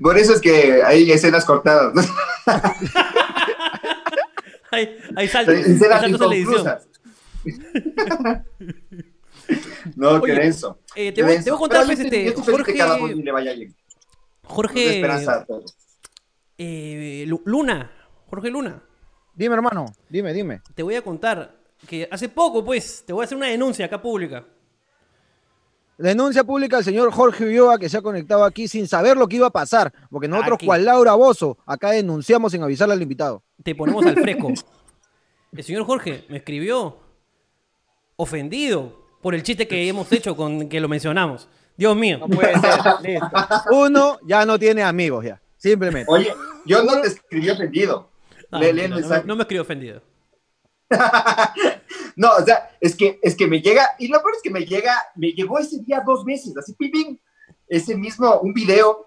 Por 0.00 0.16
eso 0.18 0.34
es 0.34 0.40
que 0.40 0.82
hay 0.84 1.10
escenas 1.10 1.44
cortadas. 1.44 1.92
hay, 4.70 4.96
hay 5.16 5.28
saltos, 5.28 5.54
hay 5.54 5.78
saltos 5.78 6.20
en 6.20 6.28
la 6.28 6.36
edición. 6.36 6.78
no, 9.96 10.20
qué 10.22 10.32
denso. 10.32 10.78
Eh, 10.94 11.12
te, 11.12 11.22
voy, 11.22 11.42
te, 11.42 11.50
voy, 11.50 11.56
a 11.56 11.60
contar, 11.60 11.86
pues, 11.86 12.00
este, 12.00 12.32
Jorge... 12.32 12.72
Que 12.72 12.78
cada 12.78 12.98
le 12.98 13.32
vaya 13.32 13.52
bien. 13.52 13.74
Jorge... 14.44 14.96
esperanza 14.96 15.34
a 15.34 15.44
todos. 15.44 15.76
Eh, 16.58 17.26
Luna, 17.44 17.90
Jorge 18.26 18.50
Luna. 18.50 18.82
Dime, 19.34 19.54
hermano, 19.54 19.86
dime, 20.08 20.32
dime. 20.32 20.60
Te 20.74 20.82
voy 20.82 20.94
a 20.94 21.02
contar 21.02 21.56
que 21.86 22.08
hace 22.10 22.28
poco, 22.28 22.64
pues, 22.64 23.04
te 23.06 23.12
voy 23.12 23.22
a 23.22 23.24
hacer 23.24 23.38
una 23.38 23.46
denuncia 23.46 23.86
acá 23.86 24.00
pública. 24.02 24.44
Denuncia 25.96 26.44
pública 26.44 26.78
al 26.78 26.84
señor 26.84 27.12
Jorge 27.12 27.44
Ulloa 27.44 27.78
que 27.78 27.88
se 27.88 27.98
ha 27.98 28.02
conectado 28.02 28.44
aquí 28.44 28.68
sin 28.68 28.88
saber 28.88 29.18
lo 29.18 29.28
que 29.28 29.36
iba 29.36 29.48
a 29.48 29.50
pasar, 29.50 29.92
porque 30.10 30.28
nosotros, 30.28 30.58
cual 30.64 30.84
Laura 30.84 31.14
Bozo, 31.14 31.58
acá 31.66 31.90
denunciamos 31.90 32.52
sin 32.52 32.62
avisarle 32.62 32.94
al 32.94 33.02
invitado. 33.02 33.42
Te 33.62 33.74
ponemos 33.74 34.04
al 34.06 34.14
fresco. 34.16 34.52
El 35.52 35.64
señor 35.64 35.84
Jorge 35.84 36.24
me 36.28 36.38
escribió 36.38 36.96
ofendido 38.16 38.99
por 39.20 39.34
el 39.34 39.42
chiste 39.42 39.68
que 39.68 39.88
hemos 39.88 40.10
hecho 40.12 40.36
con 40.36 40.68
que 40.68 40.80
lo 40.80 40.88
mencionamos. 40.88 41.48
Dios 41.76 41.96
mío. 41.96 42.18
No 42.18 42.28
puede 42.28 42.58
ser. 42.60 42.80
Listo. 43.02 43.30
Uno 43.70 44.18
ya 44.26 44.44
no 44.44 44.58
tiene 44.58 44.82
amigos 44.82 45.24
ya, 45.24 45.40
simplemente. 45.56 46.10
Oye, 46.10 46.32
yo 46.66 46.82
no 46.82 47.00
te 47.00 47.08
escribí 47.08 47.50
ofendido. 47.50 48.10
Ah, 48.50 48.60
no, 48.60 49.22
no, 49.24 49.36
me 49.36 49.42
escribí 49.42 49.60
ofendido. 49.60 50.02
no, 52.16 52.32
o 52.32 52.44
sea, 52.44 52.76
es 52.80 52.96
que, 52.96 53.20
es 53.22 53.36
que 53.36 53.46
me 53.46 53.60
llega, 53.60 53.90
y 53.98 54.08
lo 54.08 54.18
peor 54.20 54.34
es 54.36 54.42
que 54.42 54.50
me 54.50 54.66
llega, 54.66 54.94
me 55.14 55.28
llegó 55.28 55.58
ese 55.58 55.78
día 55.80 56.02
dos 56.04 56.24
veces, 56.24 56.56
así, 56.56 56.74
pipín, 56.74 57.20
ese 57.68 57.96
mismo, 57.96 58.40
un 58.40 58.52
video, 58.52 59.06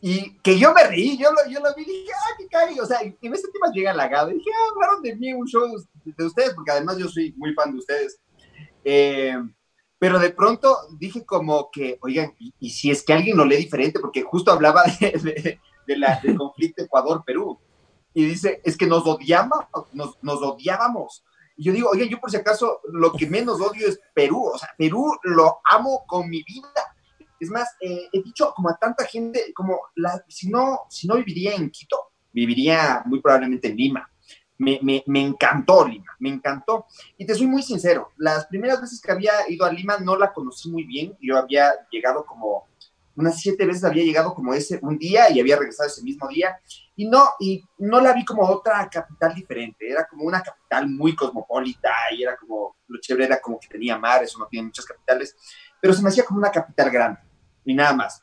y 0.00 0.36
que 0.38 0.58
yo 0.58 0.74
me 0.74 0.82
reí, 0.84 1.16
yo 1.16 1.30
lo, 1.30 1.50
yo 1.50 1.60
lo 1.60 1.72
vi 1.76 1.82
y 1.82 2.00
dije, 2.00 2.12
ah, 2.12 2.34
qué 2.36 2.48
cague, 2.48 2.80
o 2.80 2.86
sea, 2.86 3.04
y 3.04 3.16
en 3.22 3.32
ese 3.32 3.48
tema 3.52 3.72
llega 3.72 3.92
halagado, 3.92 4.32
y 4.32 4.34
dije, 4.34 4.50
ah, 4.52 4.72
hablaron 4.74 5.02
de 5.02 5.14
mí 5.14 5.32
un 5.32 5.46
show 5.46 5.68
de, 6.04 6.24
ustedes, 6.24 6.52
porque 6.54 6.72
además 6.72 6.98
yo 6.98 7.08
soy 7.08 7.32
muy 7.36 7.54
fan 7.54 7.72
de 7.72 7.78
ustedes. 7.78 8.18
Eh, 8.92 9.36
pero 10.00 10.18
de 10.18 10.30
pronto 10.30 10.76
dije 10.98 11.24
como 11.24 11.70
que, 11.70 11.96
oigan, 12.00 12.34
y, 12.38 12.70
si 12.70 12.90
es 12.90 13.04
que 13.04 13.12
alguien 13.12 13.36
lo 13.36 13.44
lee 13.44 13.58
diferente, 13.58 14.00
porque 14.00 14.22
justo 14.22 14.50
hablaba 14.50 14.82
de, 15.00 15.60
la, 15.96 16.18
del 16.20 16.36
conflicto 16.36 16.82
Ecuador-Perú, 16.82 17.56
y 18.14 18.24
dice, 18.24 18.60
es 18.64 18.76
que 18.76 18.88
nos 18.88 19.06
odiamos, 19.06 19.60
nos, 19.92 20.20
nos 20.24 20.42
odiábamos. 20.42 21.22
Y 21.56 21.64
yo 21.64 21.72
digo, 21.72 21.90
oigan, 21.90 22.08
yo 22.08 22.18
por 22.18 22.32
si 22.32 22.38
acaso 22.38 22.80
lo 22.90 23.12
que 23.12 23.28
menos 23.28 23.60
odio 23.60 23.86
es 23.86 24.00
Perú, 24.12 24.50
o 24.54 24.58
sea, 24.58 24.70
Perú 24.76 25.16
lo 25.22 25.60
amo 25.70 26.02
con 26.08 26.28
mi 26.28 26.42
vida. 26.42 26.96
Es 27.38 27.48
más, 27.48 27.68
eh, 27.80 28.08
he 28.12 28.22
dicho 28.24 28.52
como 28.56 28.70
a 28.70 28.76
tanta 28.76 29.04
gente, 29.04 29.52
como 29.54 29.78
la, 29.94 30.24
si, 30.26 30.48
no, 30.48 30.80
si 30.88 31.06
no 31.06 31.14
viviría 31.14 31.54
en 31.54 31.70
Quito, 31.70 32.10
viviría 32.32 33.04
muy 33.06 33.20
probablemente 33.20 33.68
en 33.68 33.76
Lima. 33.76 34.10
Me, 34.60 34.78
me, 35.06 35.22
encantó 35.22 35.88
Lima, 35.88 36.14
me 36.18 36.28
encantó. 36.28 36.86
Y 37.16 37.24
te 37.24 37.34
soy 37.34 37.46
muy 37.46 37.62
sincero, 37.62 38.12
las 38.18 38.46
primeras 38.46 38.80
veces 38.80 39.00
que 39.00 39.10
había 39.10 39.32
ido 39.48 39.64
a 39.64 39.72
Lima 39.72 39.96
no 39.98 40.16
la 40.16 40.32
conocí 40.32 40.70
muy 40.70 40.84
bien, 40.84 41.16
yo 41.20 41.38
había 41.38 41.72
llegado 41.90 42.26
como 42.26 42.68
unas 43.16 43.40
siete 43.40 43.66
veces 43.66 43.84
había 43.84 44.04
llegado 44.04 44.34
como 44.34 44.54
ese 44.54 44.78
un 44.82 44.98
día 44.98 45.30
y 45.30 45.40
había 45.40 45.56
regresado 45.56 45.88
ese 45.88 46.02
mismo 46.02 46.28
día. 46.28 46.60
Y 46.96 47.08
no 47.08 47.30
y 47.38 47.64
no 47.78 48.00
la 48.00 48.12
vi 48.12 48.24
como 48.24 48.42
otra 48.42 48.88
capital 48.90 49.34
diferente. 49.34 49.90
Era 49.90 50.06
como 50.06 50.24
una 50.24 50.42
capital 50.42 50.88
muy 50.88 51.14
cosmopolita 51.14 51.90
y 52.16 52.22
era 52.22 52.36
como 52.36 52.76
lo 52.86 53.00
chévere 53.00 53.26
era 53.26 53.40
como 53.40 53.58
que 53.58 53.68
tenía 53.68 53.98
mar 53.98 54.22
eso 54.22 54.38
no 54.38 54.46
tiene 54.46 54.66
muchas 54.66 54.84
capitales 54.84 55.36
pero 55.80 55.94
se 55.94 56.02
me 56.02 56.08
hacía 56.08 56.24
como 56.24 56.40
una 56.40 56.50
capital 56.50 56.90
grande 56.90 57.20
y 57.64 57.74
nada 57.74 57.94
más. 57.94 58.22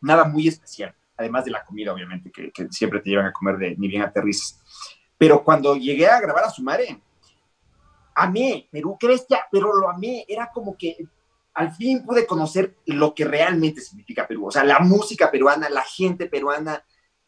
Nada 0.00 0.24
muy 0.24 0.48
especial 0.48 0.94
además 1.16 1.44
de 1.44 1.50
la 1.52 1.64
comida 1.64 1.92
obviamente 1.92 2.30
que, 2.30 2.52
siempre 2.70 3.00
te 3.00 3.10
llevan 3.10 3.26
a 3.26 3.32
comer 3.32 3.56
de 3.56 3.76
ni 3.76 3.88
bien 3.88 4.02
aterrizas 4.02 4.60
pero 5.18 5.44
cuando 5.44 5.76
llegué 5.76 6.06
a 6.06 6.20
grabar 6.20 6.44
a 6.44 6.50
Sumare 6.50 7.00
amé 8.14 8.68
Perú 8.70 8.96
crees 8.98 9.26
ya 9.28 9.44
pero 9.50 9.74
lo 9.74 9.90
amé. 9.90 10.24
Era 10.28 10.50
como 10.52 10.76
que 10.76 10.96
al 11.54 11.72
fin 11.72 12.04
pude 12.04 12.26
conocer 12.26 12.76
lo 12.86 13.14
que 13.14 13.24
realmente 13.24 13.80
significa 13.80 14.26
Perú, 14.26 14.46
o 14.46 14.50
sea, 14.50 14.64
la 14.64 14.80
música 14.80 15.30
peruana, 15.30 15.68
la 15.70 15.82
gente 15.82 16.26
peruana, 16.26 16.84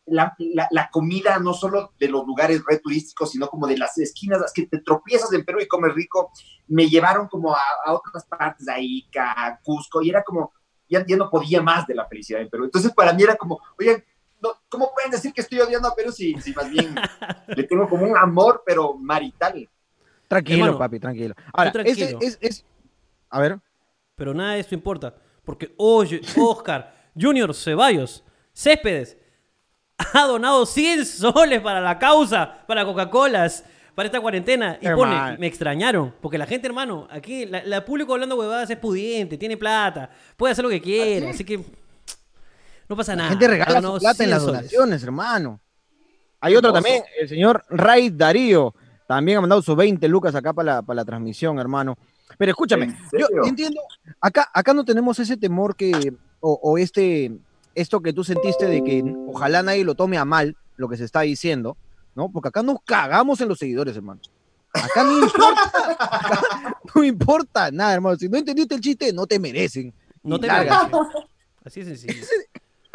la, 0.06 0.36
la, 0.70 0.90
comida, 0.90 1.38
no 1.38 1.52
solo 1.52 1.92
de 1.98 2.08
los 2.08 2.26
lugares 2.26 2.62
re 2.66 2.78
turísticos, 2.78 3.30
sino 3.30 3.48
como 3.48 3.66
de 3.66 3.78
las 3.78 3.98
esquinas, 3.98 4.40
las 4.40 4.52
que 4.52 4.66
te 4.66 4.80
tropiezas 4.80 5.32
en 5.32 5.44
Perú 5.44 5.60
y 5.60 5.68
comes 5.68 5.94
rico, 5.94 6.30
me 6.68 6.88
llevaron 6.88 7.28
como 7.28 7.54
a, 7.54 7.92
otras 7.92 8.24
partes, 8.24 8.68
a 8.68 8.78
Ica, 8.78 9.60
Cusco, 9.64 10.02
y 10.02 10.10
era 10.10 10.22
como, 10.22 10.52
ya, 10.88 11.04
ya, 11.06 11.16
no 11.16 11.28
podía 11.28 11.60
más 11.60 11.86
de 11.86 11.94
la 11.94 12.06
felicidad 12.06 12.40
en 12.40 12.50
Perú. 12.50 12.64
Entonces, 12.64 12.92
para 12.92 13.12
mí 13.12 13.22
era 13.24 13.36
como, 13.36 13.60
oye, 13.78 14.04
no, 14.40 14.50
¿cómo 14.68 14.92
pueden 14.92 15.10
decir 15.10 15.32
que 15.32 15.40
estoy 15.40 15.60
odiando 15.60 15.88
a 15.88 15.94
Perú 15.94 16.12
si, 16.12 16.34
si 16.40 16.52
más 16.52 16.70
bien 16.70 16.94
le 17.48 17.64
tengo 17.64 17.88
como 17.88 18.06
un 18.06 18.16
amor, 18.16 18.62
pero 18.64 18.94
marital? 18.94 19.68
Tranquilo, 20.28 20.76
papi, 20.76 20.98
tranquilo. 20.98 21.34
Ahora, 21.52 21.72
tranquilo. 21.72 22.18
es, 22.20 22.38
es, 22.40 22.64
a 23.30 23.40
ver. 23.40 23.58
Pero 24.14 24.34
nada 24.34 24.54
de 24.54 24.60
eso 24.60 24.74
importa. 24.74 25.14
Porque 25.44 25.72
oye, 25.76 26.20
Oscar 26.36 26.94
Junior 27.18 27.54
Ceballos 27.54 28.24
Céspedes 28.52 29.16
ha 29.98 30.26
donado 30.26 30.66
100 30.66 31.06
soles 31.06 31.60
para 31.60 31.80
la 31.80 31.98
causa, 31.98 32.64
para 32.66 32.84
Coca-Colas, 32.84 33.64
para 33.94 34.06
esta 34.06 34.20
cuarentena. 34.20 34.78
Y 34.80 34.88
pone, 34.88 35.38
me 35.38 35.46
extrañaron. 35.46 36.14
Porque 36.20 36.38
la 36.38 36.46
gente, 36.46 36.66
hermano, 36.66 37.06
aquí, 37.10 37.46
la, 37.46 37.84
público 37.84 38.12
hablando 38.12 38.36
huevadas 38.36 38.68
es 38.70 38.78
pudiente, 38.78 39.38
tiene 39.38 39.56
plata, 39.56 40.10
puede 40.36 40.52
hacer 40.52 40.64
lo 40.64 40.70
que 40.70 40.80
quiera. 40.80 41.30
Así 41.30 41.44
que 41.44 41.60
no 42.88 42.96
pasa 42.96 43.16
nada. 43.16 43.30
La 43.30 43.30
gente 43.30 43.48
regala 43.48 43.82
su 43.82 43.98
plata 43.98 44.24
en 44.24 44.30
las 44.30 44.44
donaciones, 44.44 45.02
hermano. 45.02 45.60
Hay 46.40 46.54
otro 46.54 46.72
también, 46.72 47.02
el 47.18 47.28
señor 47.28 47.64
Ray 47.68 48.10
Darío. 48.10 48.74
También 49.06 49.38
ha 49.38 49.40
mandado 49.40 49.62
sus 49.62 49.76
20 49.76 50.06
lucas 50.08 50.34
acá 50.34 50.52
para 50.52 50.74
la, 50.74 50.82
para 50.82 50.96
la 50.96 51.04
transmisión, 51.04 51.58
hermano. 51.58 51.96
Pero 52.38 52.50
escúchame, 52.50 52.96
yo 53.12 53.26
entiendo, 53.44 53.80
acá, 54.20 54.50
acá 54.52 54.74
no 54.74 54.84
tenemos 54.84 55.18
ese 55.18 55.36
temor 55.36 55.76
que, 55.76 56.12
o, 56.40 56.76
este, 56.76 57.32
esto 57.74 58.00
que 58.00 58.12
tú 58.12 58.24
sentiste 58.24 58.66
de 58.66 58.82
que 58.82 59.02
ojalá 59.28 59.62
nadie 59.62 59.84
lo 59.84 59.94
tome 59.94 60.18
a 60.18 60.24
mal, 60.24 60.56
lo 60.76 60.88
que 60.88 60.96
se 60.96 61.04
está 61.04 61.20
diciendo, 61.20 61.76
¿no? 62.14 62.28
Porque 62.30 62.48
acá 62.48 62.62
nos 62.62 62.78
cagamos 62.84 63.40
en 63.40 63.48
los 63.48 63.58
seguidores, 63.58 63.96
hermano. 63.96 64.20
Acá 64.74 65.04
no 65.04 65.18
importa, 65.20 65.72
no 66.94 67.04
importa 67.04 67.70
nada, 67.70 67.94
hermano. 67.94 68.16
Si 68.16 68.28
no 68.28 68.36
entendiste 68.36 68.74
el 68.74 68.80
chiste, 68.80 69.12
no 69.12 69.26
te 69.26 69.38
merecen. 69.38 69.94
No 70.22 70.38
te 70.38 70.48
merecen. 70.48 70.78
Así 71.64 71.80
es 71.80 71.86
sencillo. 71.86 72.26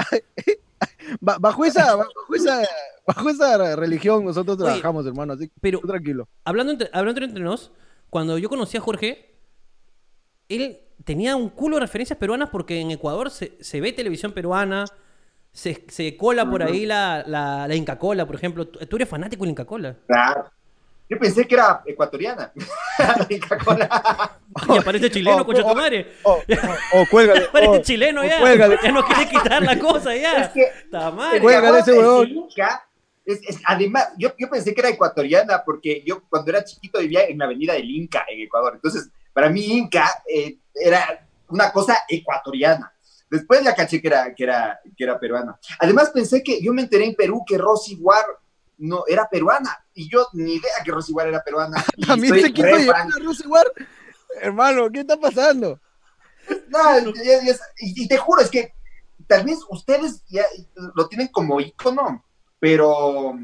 bajo 1.20 1.66
esa, 1.66 1.96
bajo 1.96 2.36
esa, 2.36 2.62
bajo 3.06 3.30
esa 3.30 3.76
religión 3.76 4.26
nosotros 4.26 4.58
trabajamos, 4.58 5.06
hermano. 5.06 5.34
Así 5.34 5.52
pero 5.60 5.80
tranquilo. 5.80 6.28
Hablando 6.44 6.74
entre, 6.74 6.90
hablando 6.94 7.24
entre 7.24 7.44
nos, 7.44 7.72
cuando 8.10 8.38
yo 8.38 8.50
conocí 8.50 8.78
a 8.78 8.82
Jorge, 8.82 9.36
él 10.50 10.80
tenía 11.04 11.36
un 11.36 11.50
culo 11.50 11.78
de 11.78 11.82
referencias 11.82 12.18
peruanas 12.18 12.50
porque 12.50 12.80
en 12.80 12.92
Ecuador 12.92 13.30
se, 13.30 13.82
ve 13.82 13.94
televisión 13.94 14.34
peruana, 14.34 14.86
se, 15.52 15.86
se 15.88 16.18
cola 16.18 16.50
por 16.50 16.64
ahí 16.64 16.86
la, 16.86 17.24
la, 17.26 17.74
Inca 17.76 17.98
Cola, 17.98 18.26
por 18.26 18.36
ejemplo. 18.36 18.68
Tú 18.68 18.96
eres 18.96 19.10
fanático 19.10 19.44
de 19.44 19.48
la 19.48 19.52
Inca 19.52 19.66
Cola. 19.66 19.98
Claro. 20.08 20.52
Yo 21.12 21.20
pensé 21.20 21.46
que 21.46 21.56
era 21.56 21.84
ecuatoriana. 21.86 22.54
Inca 23.30 23.58
Cola. 23.58 24.40
Y 24.70 24.78
aparece 24.78 25.12
chileno, 25.12 25.42
oh, 25.42 25.46
cocha 25.46 25.62
tu 25.62 25.76
madre. 25.76 26.14
O 26.24 26.32
oh, 26.32 26.44
oh, 26.94 27.06
cuélgale. 27.12 27.48
aparece 27.48 27.82
chileno 27.82 28.24
ya. 28.24 28.40
Cuélgale. 28.40 28.80
Ya 28.82 28.92
no 28.94 29.04
quiere 29.06 29.28
quitar 29.30 29.62
la 29.62 29.78
cosa 29.80 30.16
ya. 30.16 30.44
Es 30.44 30.50
que. 30.52 30.62
Está 30.64 31.12
mal. 31.12 31.42
Cuélgale 31.42 31.80
ese 31.80 31.92
huevón. 31.92 32.48
además, 33.66 34.14
yo, 34.18 34.30
yo 34.40 34.50
pensé 34.50 34.74
que 34.74 34.80
era 34.80 34.90
ecuatoriana 34.90 35.62
porque 35.66 36.02
yo 36.06 36.24
cuando 36.30 36.50
era 36.50 36.64
chiquito 36.64 37.00
vivía 37.00 37.26
en 37.26 37.40
la 37.40 37.44
avenida 37.44 37.74
del 37.74 37.90
Inca, 37.90 38.24
en 38.30 38.40
Ecuador. 38.40 38.76
Entonces, 38.76 39.10
para 39.34 39.50
mí 39.50 39.66
Inca 39.66 40.10
eh, 40.34 40.60
era 40.74 41.28
una 41.50 41.74
cosa 41.74 42.06
ecuatoriana. 42.08 42.90
Después 43.30 43.62
ya 43.62 43.76
caché 43.76 44.02
que 44.02 44.08
era, 44.08 44.34
que, 44.34 44.46
era, 44.46 44.80
que 44.96 45.04
era 45.04 45.20
peruana. 45.20 45.60
Además 45.78 46.10
pensé 46.12 46.42
que 46.42 46.62
yo 46.62 46.72
me 46.72 46.84
enteré 46.84 47.04
en 47.04 47.16
Perú 47.16 47.44
que 47.46 47.58
Rosy 47.58 47.96
War 47.96 48.24
no, 48.82 49.04
era 49.08 49.30
peruana. 49.30 49.86
Y 49.94 50.10
yo 50.10 50.28
ni 50.34 50.56
idea 50.56 50.72
que 50.84 50.92
Rosy 50.92 51.14
War 51.14 51.28
era 51.28 51.44
peruana. 51.44 51.84
También 52.08 52.42
se 52.42 52.52
quiso 52.52 52.68
llevar 52.68 53.02
a 53.02 53.20
Rosy 53.24 53.48
War. 53.48 53.66
Hermano, 54.42 54.90
¿qué 54.92 55.02
está 55.02 55.18
pasando? 55.18 55.80
No, 56.68 57.12
y, 57.78 58.08
te 58.08 58.18
juro, 58.18 58.42
es 58.42 58.50
que 58.50 58.74
tal 59.28 59.46
vez 59.46 59.60
ustedes 59.70 60.24
ya 60.28 60.44
lo 60.96 61.08
tienen 61.08 61.28
como 61.28 61.60
icono, 61.62 62.26
pero 62.60 63.36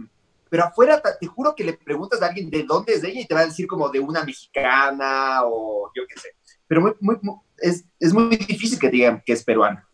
pero 0.50 0.64
afuera 0.64 1.02
te 1.02 1.28
juro 1.28 1.54
que 1.56 1.64
le 1.64 1.74
preguntas 1.74 2.22
a 2.22 2.28
alguien 2.28 2.50
de 2.50 2.64
dónde 2.64 2.94
es 2.94 3.04
ella 3.04 3.20
y 3.20 3.28
te 3.28 3.36
va 3.36 3.42
a 3.42 3.46
decir 3.46 3.68
como 3.68 3.90
de 3.90 4.00
una 4.00 4.24
mexicana 4.24 5.42
o 5.44 5.92
yo 5.94 6.04
qué 6.08 6.20
sé. 6.20 6.30
Pero 6.68 6.82
muy, 6.82 6.94
muy, 7.02 7.18
es, 7.58 7.84
es, 8.00 8.14
muy 8.14 8.38
difícil 8.38 8.80
que 8.80 8.90
digan 8.90 9.22
que 9.26 9.34
es 9.34 9.44
peruana. 9.44 9.88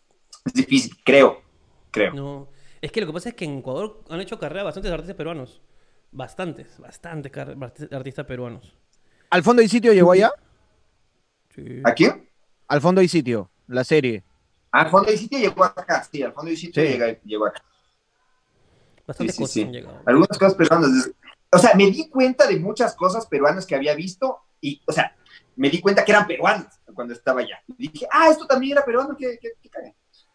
Es 0.44 0.54
difícil, 0.54 0.96
creo, 1.04 1.42
creo. 1.90 2.14
No, 2.14 2.48
es 2.84 2.92
que 2.92 3.00
lo 3.00 3.06
que 3.06 3.14
pasa 3.14 3.30
es 3.30 3.34
que 3.34 3.46
en 3.46 3.58
Ecuador 3.58 4.04
han 4.10 4.20
hecho 4.20 4.38
carrera 4.38 4.62
bastantes 4.62 4.92
artistas 4.92 5.16
peruanos. 5.16 5.62
Bastantes, 6.12 6.78
bastantes 6.78 7.32
artistas 7.90 8.26
peruanos. 8.26 8.76
¿Al 9.30 9.42
fondo 9.42 9.62
y 9.62 9.68
sitio 9.68 9.94
llegó 9.94 10.12
allá? 10.12 10.30
Sí. 11.54 11.80
¿A 11.82 11.94
quién? 11.94 12.28
Al 12.68 12.82
fondo 12.82 13.00
y 13.00 13.08
sitio, 13.08 13.50
la 13.68 13.84
serie. 13.84 14.22
Al 14.70 14.90
fondo 14.90 15.10
y 15.10 15.16
sitio 15.16 15.38
llegó 15.38 15.64
acá, 15.64 16.04
sí, 16.04 16.22
al 16.22 16.34
fondo 16.34 16.50
y 16.50 16.56
sitio 16.56 16.82
llegó 17.24 17.46
acá. 17.46 17.64
Bastantes 19.06 19.36
cosas 19.36 19.64
han 19.64 19.72
llegado. 19.72 20.02
Algunas 20.04 20.38
cosas 20.38 20.54
peruanas. 20.54 21.10
o 21.50 21.58
sea, 21.58 21.74
me 21.74 21.90
di 21.90 22.08
cuenta 22.10 22.46
de 22.46 22.60
muchas 22.60 22.94
cosas 22.94 23.26
peruanas 23.26 23.64
que 23.64 23.74
había 23.74 23.94
visto 23.94 24.40
y, 24.60 24.82
o 24.86 24.92
sea, 24.92 25.16
me 25.56 25.70
di 25.70 25.80
cuenta 25.80 26.04
que 26.04 26.12
eran 26.12 26.26
peruanos 26.26 26.68
cuando 26.94 27.14
estaba 27.14 27.40
allá. 27.40 27.62
Y 27.78 27.88
dije, 27.88 28.06
ah, 28.10 28.28
esto 28.30 28.46
también 28.46 28.72
era 28.72 28.84
peruano, 28.84 29.16
qué, 29.16 29.38
qué, 29.40 29.54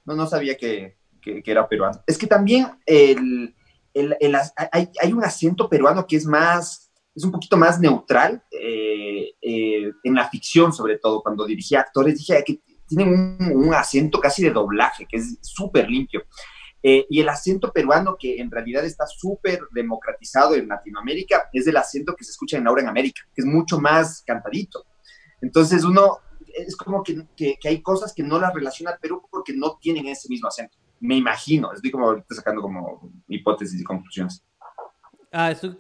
No, 0.06 0.16
no 0.16 0.26
sabía 0.26 0.58
que, 0.58 0.99
que, 1.22 1.44
era 1.46 1.68
peruano. 1.68 2.02
Es 2.08 2.18
que 2.18 2.28
también 2.28 2.68
el, 2.86 3.56
el, 3.94 4.16
el, 4.20 4.36
hay, 4.72 4.90
hay, 5.02 5.14
un 5.14 5.24
acento 5.24 5.70
peruano 5.70 6.06
que 6.06 6.16
es 6.16 6.26
más, 6.26 6.92
es 7.16 7.24
un 7.24 7.32
poquito 7.32 7.58
más 7.58 7.80
neutral 7.80 8.44
eh, 8.52 9.32
eh, 9.42 9.92
en 10.04 10.16
la 10.16 10.30
ficción, 10.30 10.74
sobre 10.74 10.98
todo. 10.98 11.22
Cuando 11.22 11.46
dirigía 11.46 11.82
actores, 11.82 12.18
dije 12.18 12.44
que 12.46 12.62
tienen 12.88 13.10
un, 13.10 13.66
un 13.66 13.74
acento 13.74 14.20
casi 14.20 14.44
de 14.44 14.52
doblaje, 14.52 15.06
que 15.06 15.18
es 15.18 15.38
súper 15.42 15.90
limpio. 15.90 16.24
Eh, 16.82 17.06
y 17.10 17.20
el 17.20 17.28
acento 17.28 17.72
peruano, 17.74 18.16
que 18.18 18.40
en 18.40 18.50
realidad 18.50 18.86
está 18.86 19.06
súper 19.06 19.60
democratizado 19.72 20.56
en 20.56 20.68
Latinoamérica, 20.68 21.50
es 21.52 21.68
el 21.68 21.76
acento 21.76 22.16
que 22.16 22.24
se 22.24 22.32
escucha 22.32 22.58
en 22.58 22.64
Laura 22.64 22.82
en 22.82 22.88
América, 22.88 23.22
que 23.36 23.42
es 23.42 23.46
mucho 23.46 23.80
más 23.80 24.24
cantadito. 24.26 24.86
Entonces 25.42 25.84
uno, 25.84 26.20
es 26.54 26.76
como 26.76 27.04
que, 27.04 27.26
que, 27.36 27.58
hay 27.66 27.82
cosas 27.82 28.14
que 28.14 28.24
no 28.24 28.40
las 28.40 28.54
relaciona 28.54 28.92
al 28.92 29.00
Perú 29.00 29.22
porque 29.30 29.54
no 29.54 29.78
tienen 29.82 30.08
ese 30.08 30.30
mismo 30.30 30.48
acento. 30.48 30.78
Me 31.00 31.16
imagino, 31.16 31.72
estoy 31.74 31.92
como 31.92 32.08
ahorita 32.08 32.36
sacando 32.36 32.62
como 32.62 33.12
hipótesis 33.28 33.80
y 33.80 33.84
conclusiones. 33.84 34.44
Ah, 35.32 35.54
¿tú, 35.54 35.78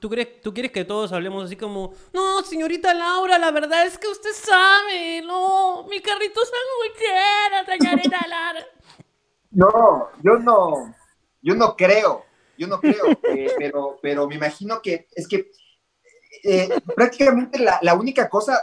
tú, 0.00 0.10
crees, 0.10 0.40
¿tú 0.40 0.52
quieres 0.52 0.72
que 0.72 0.84
todos 0.84 1.12
hablemos 1.12 1.44
así 1.44 1.54
como, 1.54 1.94
no, 2.12 2.42
señorita 2.42 2.92
Laura, 2.94 3.38
la 3.38 3.52
verdad 3.52 3.86
es 3.86 3.96
que 3.96 4.08
usted 4.08 4.32
sabe, 4.32 5.22
no, 5.22 5.86
mi 5.88 6.00
carrito 6.00 6.40
sándwich, 6.40 7.80
señorita 7.80 8.18
Laura. 8.28 8.66
No, 9.52 10.08
yo 10.22 10.38
no, 10.38 10.94
yo 11.40 11.54
no 11.54 11.76
creo, 11.76 12.24
yo 12.56 12.66
no 12.66 12.80
creo, 12.80 13.04
eh, 13.22 13.52
pero, 13.56 13.98
pero 14.02 14.26
me 14.26 14.34
imagino 14.34 14.82
que 14.82 15.06
es 15.14 15.28
que 15.28 15.52
eh, 16.42 16.68
prácticamente 16.94 17.58
la, 17.58 17.94
única 17.94 18.28
cosa 18.28 18.58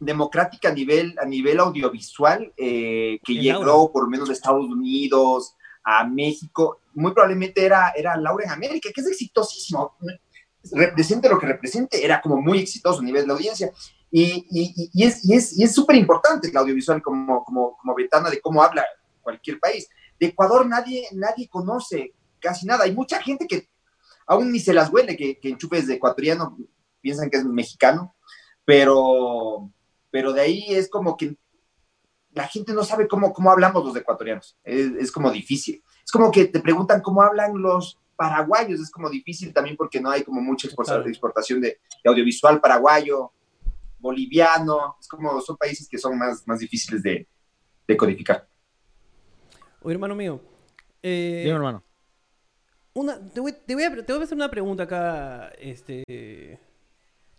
democrática 0.00 0.70
a 0.70 0.72
nivel, 0.72 1.14
a 1.20 1.26
nivel 1.26 1.60
audiovisual 1.60 2.52
eh, 2.56 3.20
que 3.22 3.34
llegó 3.34 3.92
por 3.92 4.04
lo 4.04 4.10
menos 4.10 4.28
de 4.28 4.34
Estados 4.34 4.64
Unidos 4.64 5.54
a 5.84 6.04
México, 6.04 6.80
muy 6.94 7.12
probablemente 7.12 7.64
era, 7.64 7.92
era 7.94 8.16
Laura 8.16 8.44
en 8.44 8.50
América, 8.50 8.90
que 8.92 9.00
es 9.00 9.06
exitosísimo. 9.06 9.96
Represente 10.72 11.28
lo 11.28 11.38
que 11.38 11.46
represente, 11.46 12.04
era 12.04 12.20
como 12.20 12.40
muy 12.40 12.58
exitoso 12.58 13.00
a 13.00 13.04
nivel 13.04 13.26
de 13.26 13.32
audiencia. 13.32 13.70
Y, 14.10 14.46
y, 14.50 14.90
y 14.92 15.04
es 15.04 15.74
súper 15.74 15.96
es, 15.96 16.02
importante 16.02 16.48
el 16.48 16.56
audiovisual 16.56 17.00
como, 17.02 17.44
como, 17.44 17.76
como 17.76 17.94
ventana 17.94 18.28
de 18.28 18.40
cómo 18.40 18.62
habla 18.62 18.84
cualquier 19.22 19.60
país. 19.60 19.88
De 20.18 20.26
Ecuador 20.26 20.66
nadie, 20.66 21.06
nadie 21.12 21.48
conoce 21.48 22.14
casi 22.40 22.66
nada. 22.66 22.84
Hay 22.84 22.94
mucha 22.94 23.22
gente 23.22 23.46
que 23.46 23.68
aún 24.26 24.50
ni 24.52 24.60
se 24.60 24.74
las 24.74 24.90
huele 24.92 25.16
que, 25.16 25.38
que 25.38 25.48
enchufes 25.50 25.86
de 25.86 25.94
ecuatoriano, 25.94 26.56
piensan 27.00 27.30
que 27.30 27.38
es 27.38 27.44
mexicano, 27.44 28.14
pero, 28.64 29.70
pero 30.10 30.32
de 30.32 30.40
ahí 30.40 30.64
es 30.68 30.88
como 30.88 31.16
que 31.16 31.36
la 32.32 32.46
gente 32.46 32.72
no 32.72 32.84
sabe 32.84 33.08
cómo, 33.08 33.32
cómo 33.32 33.50
hablamos 33.50 33.84
los 33.84 33.96
ecuatorianos. 33.96 34.58
Es, 34.62 35.10
como 35.10 35.30
difícil. 35.30 35.82
Es 36.04 36.12
como 36.12 36.30
que 36.30 36.46
te 36.46 36.60
preguntan 36.60 37.00
cómo 37.00 37.22
hablan 37.22 37.60
los 37.60 37.98
paraguayos. 38.16 38.80
Es 38.80 38.90
como 38.90 39.10
difícil 39.10 39.52
también 39.52 39.76
porque 39.76 40.00
no 40.00 40.10
hay 40.10 40.22
como 40.22 40.40
mucha 40.40 40.68
exportación, 40.68 41.60
de, 41.60 41.80
audiovisual 42.04 42.60
paraguayo, 42.60 43.32
boliviano. 43.98 44.96
Es 45.00 45.08
como 45.08 45.40
son 45.40 45.56
países 45.56 45.88
que 45.88 45.98
son 45.98 46.16
más, 46.16 46.46
más 46.46 46.60
difíciles 46.60 47.02
de, 47.02 47.26
de 47.86 47.96
codificar. 47.96 48.48
Oye, 49.82 49.94
hermano 49.94 50.14
mío. 50.14 50.40
Eh, 51.02 51.42
Dime, 51.44 51.56
hermano. 51.56 51.82
Una, 52.92 53.18
te, 53.28 53.40
voy, 53.40 53.52
te, 53.52 53.74
voy 53.74 53.84
a, 53.84 54.04
te, 54.04 54.12
voy, 54.12 54.20
a, 54.20 54.24
hacer 54.24 54.36
una 54.36 54.50
pregunta 54.50 54.84
acá. 54.84 55.48
Este, 55.58 56.60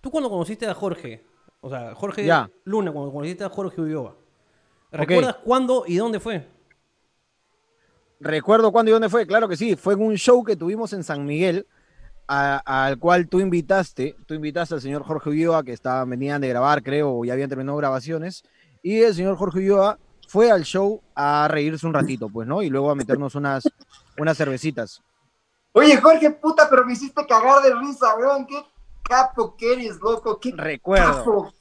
Tú 0.01 0.09
cuando 0.09 0.29
conociste 0.29 0.65
a 0.65 0.73
Jorge, 0.73 1.23
o 1.61 1.69
sea, 1.69 1.95
Jorge 1.95 2.27
Luna, 2.63 2.91
cuando 2.91 3.11
conociste 3.11 3.43
a 3.43 3.49
Jorge 3.49 3.81
Ulloa, 3.81 4.15
¿recuerdas 4.91 5.37
cuándo 5.43 5.83
y 5.87 5.95
dónde 5.95 6.19
fue? 6.19 6.47
Recuerdo 8.19 8.71
cuándo 8.71 8.89
y 8.89 8.93
dónde 8.93 9.09
fue, 9.09 9.25
claro 9.25 9.47
que 9.47 9.57
sí. 9.57 9.75
Fue 9.75 9.93
en 9.93 10.01
un 10.01 10.15
show 10.15 10.43
que 10.43 10.55
tuvimos 10.55 10.93
en 10.93 11.03
San 11.03 11.25
Miguel, 11.25 11.67
al 12.27 12.97
cual 12.97 13.27
tú 13.27 13.39
invitaste. 13.39 14.15
Tú 14.27 14.33
invitaste 14.33 14.75
al 14.75 14.81
señor 14.81 15.03
Jorge 15.03 15.29
Ulloa, 15.29 15.63
que 15.63 15.73
estaba, 15.73 16.05
venían 16.05 16.41
de 16.41 16.49
grabar, 16.49 16.83
creo, 16.83 17.17
o 17.17 17.25
ya 17.25 17.33
habían 17.33 17.49
terminado 17.49 17.77
grabaciones. 17.77 18.43
Y 18.83 18.99
el 19.01 19.13
señor 19.13 19.37
Jorge 19.37 19.59
Ulloa 19.59 19.99
fue 20.27 20.51
al 20.51 20.63
show 20.63 21.01
a 21.15 21.47
reírse 21.47 21.85
un 21.85 21.93
ratito, 21.93 22.29
pues, 22.29 22.47
¿no? 22.47 22.61
Y 22.61 22.69
luego 22.69 22.89
a 22.89 22.95
meternos 22.95 23.35
unas, 23.35 23.63
unas 24.17 24.37
cervecitas. 24.37 25.01
Oye, 25.73 25.97
Jorge, 25.97 26.31
puta, 26.31 26.67
pero 26.69 26.85
me 26.85 26.93
hiciste 26.93 27.25
cagar 27.25 27.61
de 27.63 27.75
risa, 27.75 28.15
weón. 28.17 28.45
¿Qué 28.45 28.55
capo 29.11 29.55
que 29.57 29.73
eres, 29.73 29.99
loco? 30.01 30.39
¿Qué 30.39 30.53
Recuerdo. 30.55 31.53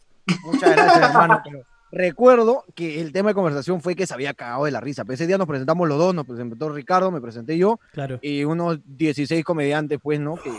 Muchas 0.44 0.70
gracias, 0.70 1.10
hermano. 1.10 1.42
recuerdo 1.92 2.64
que 2.76 3.00
el 3.00 3.10
tema 3.12 3.30
de 3.30 3.34
conversación 3.34 3.80
fue 3.80 3.96
que 3.96 4.06
se 4.06 4.14
había 4.14 4.32
cagado 4.32 4.64
de 4.64 4.70
la 4.70 4.80
risa. 4.80 5.04
Pero 5.04 5.14
ese 5.14 5.26
día 5.26 5.38
nos 5.38 5.48
presentamos 5.48 5.88
los 5.88 5.98
dos, 5.98 6.14
nos 6.14 6.26
presentó 6.26 6.68
Ricardo, 6.68 7.10
me 7.10 7.20
presenté 7.20 7.58
yo. 7.58 7.80
Claro. 7.92 8.20
Y 8.22 8.44
unos 8.44 8.78
16 8.84 9.44
comediantes, 9.44 9.98
pues, 10.00 10.20
¿no? 10.20 10.36
Que... 10.36 10.52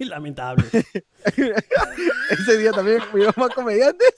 lamentable. 0.04 0.64
ese 1.24 2.56
día 2.56 2.72
también 2.72 3.02
fuimos 3.10 3.36
más 3.36 3.50
comediantes. 3.54 4.14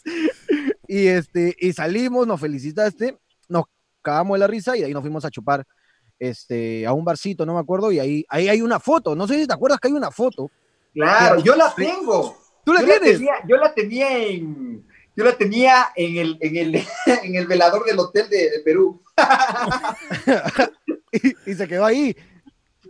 Y, 0.87 1.09
este, 1.09 1.57
y 1.59 1.73
salimos, 1.73 2.27
nos 2.27 2.41
felicitaste 2.41 3.19
nos 3.49 3.65
cagamos 4.01 4.35
de 4.35 4.39
la 4.41 4.47
risa 4.47 4.77
y 4.77 4.81
de 4.81 4.87
ahí 4.87 4.93
nos 4.93 5.03
fuimos 5.03 5.25
a 5.25 5.31
chupar 5.31 5.65
este, 6.19 6.87
a 6.87 6.93
un 6.93 7.05
barcito, 7.05 7.45
no 7.45 7.55
me 7.55 7.61
acuerdo, 7.61 7.93
y 7.93 7.99
ahí, 7.99 8.25
ahí 8.29 8.49
hay 8.49 8.63
una 8.63 8.81
foto, 8.81 9.15
no 9.15 9.27
sé 9.27 9.41
si 9.41 9.47
te 9.47 9.53
acuerdas 9.53 9.79
que 9.79 9.89
hay 9.89 9.95
una 9.95 10.11
foto. 10.11 10.51
Claro, 10.95 11.43
yo 11.43 11.57
la 11.57 11.75
tengo. 11.75 12.39
¿Tú 12.65 12.73
la 12.73 12.85
tienes? 12.85 13.21
yo 13.47 13.57
la 13.57 13.75
tenía 13.75 14.19
en, 14.19 14.87
yo 15.17 15.25
la 15.25 15.37
tenía 15.37 15.89
en 15.97 16.17
el, 16.17 16.39
en 16.41 16.57
el, 16.57 16.75
en 17.25 17.35
el 17.35 17.47
velador 17.47 17.85
del 17.85 17.99
hotel 17.99 18.29
de, 18.29 18.61
Perú. 18.65 19.03
y, 21.13 21.55
se 21.55 21.69
quedó 21.69 21.85
ahí. 21.85 22.17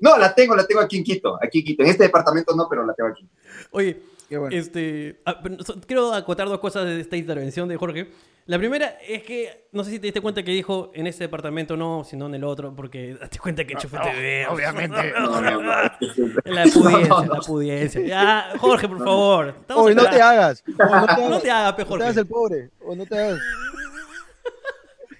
No, 0.00 0.16
la 0.16 0.34
tengo, 0.34 0.56
la 0.56 0.66
tengo 0.66 0.80
aquí 0.80 0.98
en 0.98 1.04
Quito, 1.04 1.38
aquí 1.42 1.60
en 1.60 1.64
Quito. 1.64 1.82
En 1.82 1.90
este 1.90 2.04
departamento 2.04 2.54
no, 2.54 2.68
pero 2.68 2.84
la 2.84 2.94
tengo 2.94 3.10
aquí. 3.10 3.28
Oye, 3.70 4.02
este, 4.50 5.20
ah, 5.24 5.40
quiero 5.86 6.12
acotar 6.12 6.48
dos 6.48 6.60
cosas 6.60 6.84
de 6.86 7.00
esta 7.00 7.16
intervención 7.16 7.68
de 7.68 7.76
Jorge. 7.76 8.08
La 8.46 8.58
primera 8.58 8.98
es 9.06 9.22
que, 9.22 9.68
no 9.70 9.84
sé 9.84 9.92
si 9.92 9.98
te 10.00 10.08
diste 10.08 10.20
cuenta 10.20 10.42
que 10.42 10.50
dijo 10.50 10.90
en 10.94 11.06
ese 11.06 11.24
departamento 11.24 11.76
no, 11.76 12.02
sino 12.02 12.26
en 12.26 12.34
el 12.34 12.42
otro, 12.42 12.74
porque 12.74 13.14
date 13.20 13.38
cuenta 13.38 13.64
que 13.64 13.74
Enchufe 13.74 13.96
TV, 13.98 14.46
obviamente. 14.48 15.12
la 16.44 16.64
pudiencia, 16.64 17.26
la 17.26 17.40
pudiencia. 17.40 18.00
Ya, 18.00 18.52
Jorge, 18.58 18.88
por 18.88 18.98
favor. 18.98 19.54
Oye, 19.74 19.94
no 19.94 20.08
te 20.08 20.20
hagas. 20.20 20.64
no 20.66 21.38
te 21.40 21.50
hagas, 21.50 21.74
pe, 21.74 21.84
Jorge. 21.84 21.92
No 21.92 21.98
te 21.98 22.04
hagas 22.04 22.16
el 22.16 22.26
pobre. 22.26 22.70
O 22.80 22.96
no 22.96 23.06
te 23.06 23.18
hagas. 23.18 23.40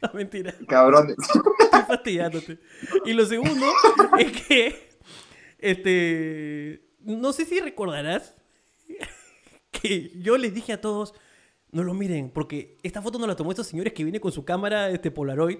No, 0.03 0.11
mentira. 0.15 0.53
Cabrón. 0.67 1.15
Estoy 1.17 1.83
fastidiándote. 1.87 2.59
Y 3.05 3.13
lo 3.13 3.25
segundo 3.25 3.67
es 4.19 4.33
que, 4.33 4.91
este, 5.59 6.83
no 7.01 7.33
sé 7.33 7.45
si 7.45 7.61
recordarás 7.61 8.35
que 9.71 10.11
yo 10.21 10.37
les 10.37 10.55
dije 10.55 10.73
a 10.73 10.81
todos 10.81 11.15
no 11.73 11.83
lo 11.83 11.95
miren, 11.95 12.31
porque 12.31 12.79
esta 12.83 13.01
foto 13.01 13.19
no 13.19 13.27
la 13.27 13.35
tomó 13.35 13.51
estos 13.51 13.67
señores 13.67 13.95
que 13.95 14.05
viene 14.05 14.21
con 14.21 14.31
su 14.31 14.45
cámara 14.45 14.91
este 14.91 15.11
Polaroid. 15.11 15.59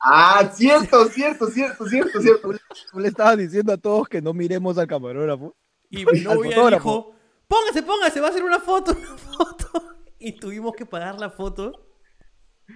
Ah, 0.00 0.50
cierto, 0.52 1.06
cierto, 1.06 1.46
cierto, 1.46 1.86
cierto, 1.86 2.20
cierto. 2.20 2.50
Tú 2.92 2.98
le 2.98 3.08
estabas 3.08 3.38
diciendo 3.38 3.72
a 3.72 3.76
todos 3.76 4.08
que 4.08 4.20
no 4.20 4.34
miremos 4.34 4.76
al 4.78 4.86
camarógrafo. 4.86 5.56
Y 5.90 6.04
mi 6.12 6.20
novia 6.20 6.70
dijo, 6.70 7.14
póngase, 7.46 7.82
póngase, 7.82 8.20
va 8.20 8.26
a 8.26 8.30
hacer 8.30 8.42
una 8.42 8.60
foto, 8.60 8.92
una 8.98 9.16
foto. 9.16 9.96
Y 10.18 10.32
tuvimos 10.32 10.74
que 10.74 10.86
pagar 10.86 11.18
la 11.18 11.30
foto. 11.30 11.72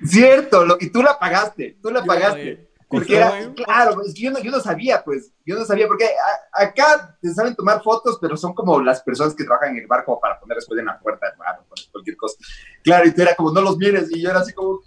Cierto, 0.04 0.64
lo, 0.64 0.76
y 0.80 0.90
tú 0.90 1.02
la 1.02 1.18
pagaste, 1.18 1.78
tú 1.82 1.90
la 1.90 2.04
pagaste. 2.04 2.71
Porque 2.92 3.16
era, 3.16 3.32
claro, 3.54 4.02
es 4.02 4.12
que 4.12 4.20
yo 4.20 4.30
no, 4.30 4.38
yo 4.40 4.50
no 4.50 4.60
sabía, 4.60 5.02
pues, 5.02 5.32
yo 5.46 5.58
no 5.58 5.64
sabía, 5.64 5.86
porque 5.86 6.10
acá 6.52 7.16
te 7.22 7.32
saben 7.32 7.56
tomar 7.56 7.82
fotos, 7.82 8.18
pero 8.20 8.36
son 8.36 8.52
como 8.52 8.82
las 8.82 9.02
personas 9.02 9.34
que 9.34 9.44
trabajan 9.44 9.70
en 9.70 9.78
el 9.78 9.86
barco 9.86 10.20
para 10.20 10.38
poner 10.38 10.56
después 10.56 10.78
en 10.78 10.84
la 10.84 11.00
puerta, 11.00 11.32
claro, 11.34 11.64
cualquier 11.90 12.18
cosa. 12.18 12.36
Claro, 12.84 13.08
y 13.08 13.14
tú 13.14 13.22
era 13.22 13.34
como, 13.34 13.50
no 13.50 13.62
los 13.62 13.78
mires, 13.78 14.10
y 14.10 14.20
yo 14.20 14.28
era 14.28 14.40
así 14.40 14.52
como, 14.52 14.80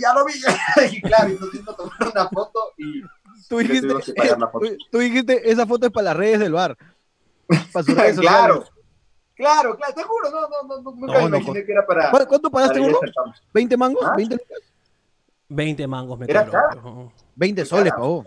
ya, 0.00 0.12
lo 0.14 0.24
vi, 0.24 0.32
y 0.96 1.00
claro, 1.00 1.30
y 1.30 1.38
nos 1.38 1.52
dimos 1.52 1.76
tomar 1.76 2.12
una 2.12 2.28
foto 2.28 2.72
y... 2.76 3.02
Tú 3.48 3.58
dijiste, 3.58 3.94
tú, 4.90 4.98
dijiste, 4.98 5.50
esa 5.50 5.66
foto 5.66 5.86
es 5.86 5.92
para 5.92 6.06
las 6.06 6.16
redes 6.16 6.40
del 6.40 6.54
bar. 6.54 6.76
Para 7.72 7.84
sus 7.84 7.94
redes 7.96 8.18
claro. 8.18 8.64
Claro, 9.36 9.76
claro, 9.76 9.94
te 9.94 10.02
juro, 10.02 10.30
no, 10.30 10.40
no, 10.40 10.82
no, 10.82 10.92
nunca 10.92 11.18
me 11.18 11.24
imaginé 11.38 11.64
que 11.64 11.72
era 11.72 11.86
para... 11.86 12.10
¿Cuánto 12.10 12.50
pagaste, 12.50 12.80
uno? 12.80 12.98
¿20 13.52 13.76
mangos? 13.76 14.04
¿20 14.16 14.40
20 15.48 15.86
mangos 15.86 16.18
me 16.18 16.26
Era 16.28 16.46
cobró. 16.46 17.12
20 17.36 17.64
soles 17.64 17.92
pagó. 17.92 18.24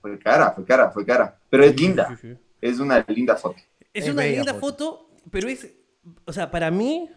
Fue 0.00 0.18
cara, 0.18 0.52
fue 0.52 0.64
cara, 0.64 0.90
fue 0.90 1.04
cara. 1.04 1.38
Pero 1.50 1.64
es 1.64 1.78
linda. 1.78 2.18
Es 2.60 2.78
una 2.78 3.04
linda 3.08 3.36
foto. 3.36 3.56
Es, 3.92 4.08
una 4.08 4.24
linda 4.24 4.54
foto. 4.54 5.10
pero 5.30 5.48
es. 5.48 5.68
O 6.24 6.32
sea, 6.32 6.50
para 6.50 6.70
mí. 6.70 7.10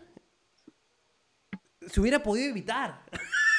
Se 1.88 2.02
hubiera 2.02 2.22
podido 2.22 2.50
evitar. 2.50 3.02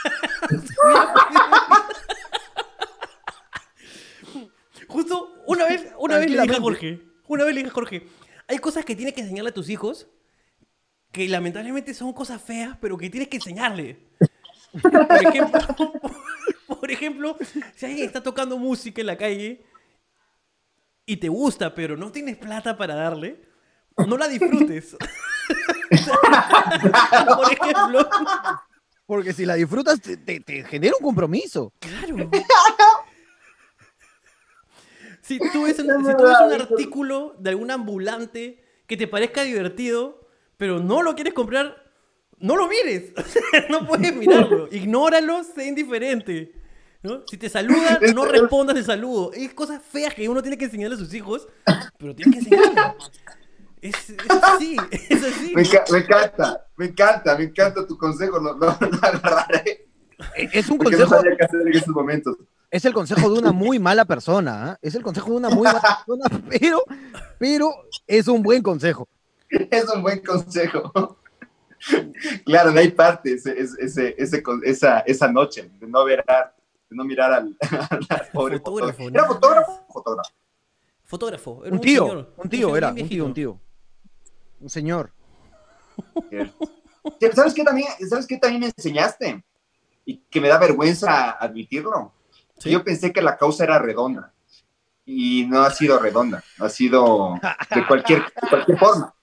Justo 4.87 5.33
una 5.46 5.66
vez, 5.66 5.87
una 5.98 6.18
vez 6.18 6.30
le 6.30 6.42
dije 6.42 6.56
a 6.56 6.61
Jorge. 6.61 7.00
Una 7.26 7.44
vez 7.44 7.54
le 7.54 7.61
dije 7.61 7.70
a 7.70 7.74
Jorge. 7.74 8.06
hay 8.46 8.59
cosas 8.59 8.85
que 8.85 8.96
tienes 8.96 9.14
que 9.14 9.20
enseñarle 9.20 9.50
a 9.50 9.54
tus 9.54 9.68
hijos 9.68 10.09
que 11.12 11.28
lamentablemente 11.28 11.94
son 11.94 12.12
cosas 12.12 12.40
feas, 12.40 12.76
pero 12.80 12.96
que 12.96 13.11
tienes 13.11 13.28
que 13.28 13.37
enseñarle. 13.37 13.98
Por 14.83 15.26
ejemplo, 15.26 15.92
por 16.80 16.90
ejemplo, 16.90 17.36
si 17.76 17.86
alguien 17.86 18.06
está 18.06 18.22
tocando 18.22 18.58
música 18.58 19.00
en 19.00 19.06
la 19.06 19.16
calle 19.16 19.64
y 21.06 21.16
te 21.18 21.28
gusta, 21.28 21.74
pero 21.74 21.96
no 21.96 22.10
tienes 22.10 22.36
plata 22.36 22.76
para 22.76 22.94
darle, 22.94 23.40
no 24.06 24.16
la 24.16 24.28
disfrutes. 24.28 24.96
por 27.36 27.52
ejemplo. 27.52 28.08
Porque 29.06 29.32
si 29.32 29.44
la 29.44 29.54
disfrutas, 29.54 30.00
te, 30.00 30.16
te- 30.16 30.40
te 30.40 30.64
genera 30.64 30.94
un 30.98 31.04
compromiso. 31.04 31.72
Claro. 31.78 32.30
Si 35.22 35.38
tú 35.52 35.64
ves, 35.64 35.78
un- 35.78 36.04
si 36.04 36.16
tú 36.16 36.24
ves 36.24 36.36
un 36.44 36.52
artículo 36.52 37.36
de 37.38 37.50
algún 37.50 37.70
ambulante 37.70 38.64
que 38.86 38.96
te 38.96 39.06
parezca 39.06 39.42
divertido, 39.42 40.26
pero 40.56 40.80
no 40.80 41.02
lo 41.02 41.14
quieres 41.14 41.34
comprar, 41.34 41.84
no 42.38 42.56
lo 42.56 42.66
mires. 42.66 43.12
no 43.70 43.86
puedes 43.86 44.14
mirarlo. 44.16 44.68
Ignóralo, 44.72 45.44
sé 45.44 45.66
indiferente. 45.66 46.52
¿No? 47.02 47.22
Si 47.26 47.36
te 47.36 47.48
saludan, 47.48 47.98
no 48.14 48.24
respondas 48.24 48.76
el 48.76 48.84
saludo. 48.84 49.32
Es 49.32 49.52
cosas 49.54 49.80
feas 49.82 50.14
que 50.14 50.28
uno 50.28 50.42
tiene 50.42 50.56
que 50.58 50.66
enseñarle 50.66 50.96
a 50.96 50.98
sus 50.98 51.12
hijos, 51.14 51.48
pero 51.98 52.14
tienes 52.14 52.34
que 52.34 52.38
enseñarlo. 52.40 52.96
Es, 53.82 54.10
es 54.10 54.16
así, 54.42 54.76
es 55.08 55.24
así. 55.24 55.52
Me, 55.54 55.62
enca- 55.62 55.90
me 55.90 55.98
encanta, 55.98 56.66
me 56.76 56.86
encanta, 56.86 57.38
me 57.38 57.44
encanta 57.44 57.86
tu 57.86 57.96
consejo. 57.96 58.38
No, 58.40 58.54
no, 58.54 58.66
no 58.80 58.98
agarraré. 59.02 59.86
E- 60.36 60.48
Es 60.52 60.68
un 60.68 60.76
Porque 60.78 60.96
no 60.96 61.04
consejo, 61.04 61.22
sabía 61.22 61.36
qué 61.36 61.44
hacer 61.44 61.60
en 61.62 61.76
esos 61.76 61.88
momentos. 61.94 62.36
es 62.70 62.84
el 62.84 62.92
consejo 62.92 63.32
de 63.32 63.38
una 63.40 63.52
muy 63.52 63.78
mala 63.78 64.04
persona, 64.04 64.72
¿ah? 64.72 64.78
Es 64.82 64.94
el 64.94 65.02
consejo 65.02 65.30
de 65.30 65.36
una 65.36 65.48
muy 65.48 65.64
mala 65.64 65.80
persona, 65.80 66.42
pero, 66.50 66.82
pero 67.38 67.72
es 68.06 68.28
un 68.28 68.42
buen 68.42 68.62
consejo. 68.62 69.08
Es 69.48 69.88
un 69.88 70.02
buen 70.02 70.20
consejo. 70.22 71.16
Claro, 72.44 72.72
de 72.72 72.80
ahí 72.80 72.90
parte 72.90 73.32
ese, 73.32 73.58
ese, 73.58 73.74
ese- 73.82 74.14
ese 74.18 74.42
con- 74.42 74.60
esa, 74.64 75.00
esa 75.00 75.32
noche, 75.32 75.70
de 75.80 75.86
no 75.86 76.04
ver 76.04 76.20
a- 76.28 76.52
de 76.90 76.96
no 76.96 77.05
mirar 77.05 77.33
al, 77.33 77.57
al 78.09 78.29
pobre 78.33 78.59
Fotógrafo. 78.59 79.09
¿Era 79.09 79.24
fotógrafo? 79.24 79.87
Fotógrafo. 79.88 80.31
Fotógrafo. 81.05 81.64
era 81.64 81.74
Un 81.74 81.81
tío, 81.81 82.07
señor, 82.07 82.35
un 82.37 82.48
tío 82.48 82.76
era, 82.76 82.88
un 82.88 82.94
tío, 82.94 83.03
un 83.24 83.33
viejito. 83.33 83.33
tío. 83.33 83.61
Un 84.61 84.70
señor. 84.70 85.12
¿Sabes 87.35 87.55
qué 87.55 87.64
también, 87.64 87.88
¿Sabes 88.09 88.26
qué 88.26 88.37
también 88.37 88.61
me 88.61 88.66
enseñaste? 88.66 89.44
Y 90.05 90.18
que 90.31 90.40
me 90.40 90.48
da 90.48 90.59
vergüenza 90.59 91.31
admitirlo. 91.31 92.12
Sí. 92.59 92.70
Yo 92.70 92.85
pensé 92.85 93.12
que 93.12 93.22
la 93.22 93.38
causa 93.38 93.64
era 93.64 93.79
redonda. 93.79 94.33
Y 95.07 95.46
no 95.46 95.62
ha 95.62 95.70
sido 95.70 95.98
redonda. 95.98 96.42
Ha 96.59 96.68
sido 96.68 97.35
de 97.74 97.87
cualquier, 97.87 98.22
de 98.24 98.48
cualquier 98.48 98.79
forma. 98.79 99.14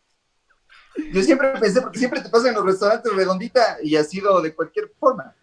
Yo 1.14 1.22
siempre 1.22 1.50
pensé, 1.60 1.82
porque 1.82 2.00
siempre 2.00 2.22
te 2.22 2.30
pasa 2.30 2.50
en 2.50 2.56
los 2.56 2.66
restaurantes 2.66 3.14
redondita 3.14 3.78
y 3.84 3.96
ha 3.96 4.04
sido 4.04 4.42
de 4.42 4.56
cualquier 4.56 4.92
forma. 5.00 5.36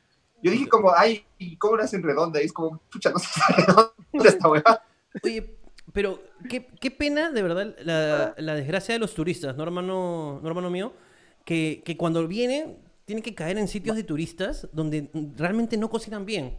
Yo 0.44 0.50
dije 0.50 0.68
como, 0.68 0.92
ay, 0.94 1.24
¿y 1.38 1.56
¿cómo 1.56 1.78
la 1.78 1.84
hacen 1.84 2.02
redonda? 2.02 2.42
Y 2.42 2.44
es 2.44 2.52
como, 2.52 2.78
pucha, 2.92 3.10
no 3.10 3.18
si 3.18 3.28
es 3.28 3.56
redonda 3.56 3.94
esta 4.24 4.46
hueá. 4.46 4.84
Oye, 5.24 5.56
pero 5.94 6.22
qué, 6.50 6.66
qué 6.82 6.90
pena, 6.90 7.30
de 7.30 7.42
verdad, 7.42 7.74
la, 7.82 8.34
la 8.36 8.54
desgracia 8.54 8.92
de 8.92 8.98
los 8.98 9.14
turistas, 9.14 9.56
¿no, 9.56 9.62
hermano, 9.62 10.40
no, 10.42 10.46
hermano 10.46 10.68
mío? 10.68 10.92
Que, 11.46 11.82
que 11.82 11.96
cuando 11.96 12.28
vienen, 12.28 12.76
tienen 13.06 13.22
que 13.22 13.34
caer 13.34 13.56
en 13.56 13.68
sitios 13.68 13.96
de 13.96 14.02
turistas 14.02 14.68
donde 14.72 15.08
realmente 15.34 15.78
no 15.78 15.88
cocinan 15.88 16.26
bien. 16.26 16.58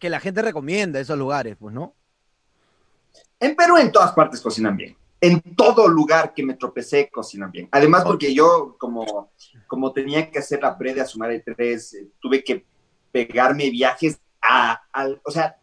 Que 0.00 0.10
la 0.10 0.18
gente 0.18 0.42
recomienda 0.42 0.98
esos 0.98 1.16
lugares, 1.16 1.56
pues, 1.60 1.72
¿no? 1.72 1.94
En 3.38 3.54
Perú 3.54 3.76
en 3.76 3.92
todas 3.92 4.10
partes 4.14 4.40
cocinan 4.40 4.76
bien. 4.76 4.96
En 5.20 5.40
todo 5.54 5.86
lugar 5.86 6.34
que 6.34 6.42
me 6.42 6.54
tropecé 6.54 7.08
cocinan 7.08 7.52
bien. 7.52 7.68
Además 7.70 8.02
porque 8.02 8.34
yo 8.34 8.74
como, 8.80 9.30
como 9.68 9.92
tenía 9.92 10.28
que 10.28 10.40
hacer 10.40 10.60
la 10.60 10.76
pre 10.76 10.92
de 10.92 11.02
Asumare 11.02 11.38
3, 11.38 11.94
eh, 11.94 12.08
tuve 12.20 12.42
que 12.42 12.71
pegarme 13.12 13.70
viajes 13.70 14.18
a, 14.40 14.82
al- 14.92 15.20
o 15.24 15.30
sea, 15.30 15.56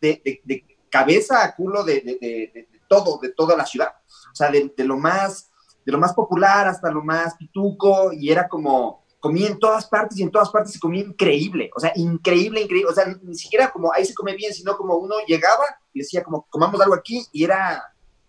de, 0.00 0.20
de- 0.24 0.40
de 0.44 0.78
cabeza 0.90 1.44
a 1.44 1.54
culo 1.54 1.84
de, 1.84 2.00
de- 2.00 2.68
todo, 2.88 3.18
de 3.20 3.30
toda 3.30 3.56
la 3.56 3.64
ciudad. 3.66 3.88
O 4.32 4.34
sea, 4.34 4.50
de, 4.50 4.72
lo 4.84 4.96
más, 4.98 5.50
de 5.84 5.92
lo 5.92 5.98
más 5.98 6.12
popular 6.14 6.66
hasta 6.66 6.90
lo 6.90 7.02
más 7.02 7.34
pituco 7.36 8.12
y 8.12 8.30
era 8.30 8.48
como, 8.48 9.04
comí 9.20 9.44
en 9.46 9.58
todas 9.58 9.86
partes 9.86 10.18
y 10.18 10.22
en 10.22 10.30
todas 10.30 10.50
partes 10.50 10.72
se 10.72 10.78
comía 10.80 11.02
increíble, 11.02 11.70
o 11.74 11.80
sea, 11.80 11.92
increíble, 11.96 12.60
increíble, 12.60 12.90
o 12.90 12.94
sea, 12.94 13.06
ni 13.22 13.34
siquiera 13.34 13.70
como 13.70 13.92
ahí 13.92 14.04
se 14.04 14.14
come 14.14 14.34
bien, 14.34 14.52
sino 14.52 14.76
como 14.76 14.96
uno 14.96 15.14
llegaba 15.26 15.64
y 15.92 16.00
decía 16.00 16.22
como, 16.22 16.46
comamos 16.50 16.80
algo 16.80 16.94
aquí 16.94 17.24
y 17.32 17.44
era, 17.44 17.82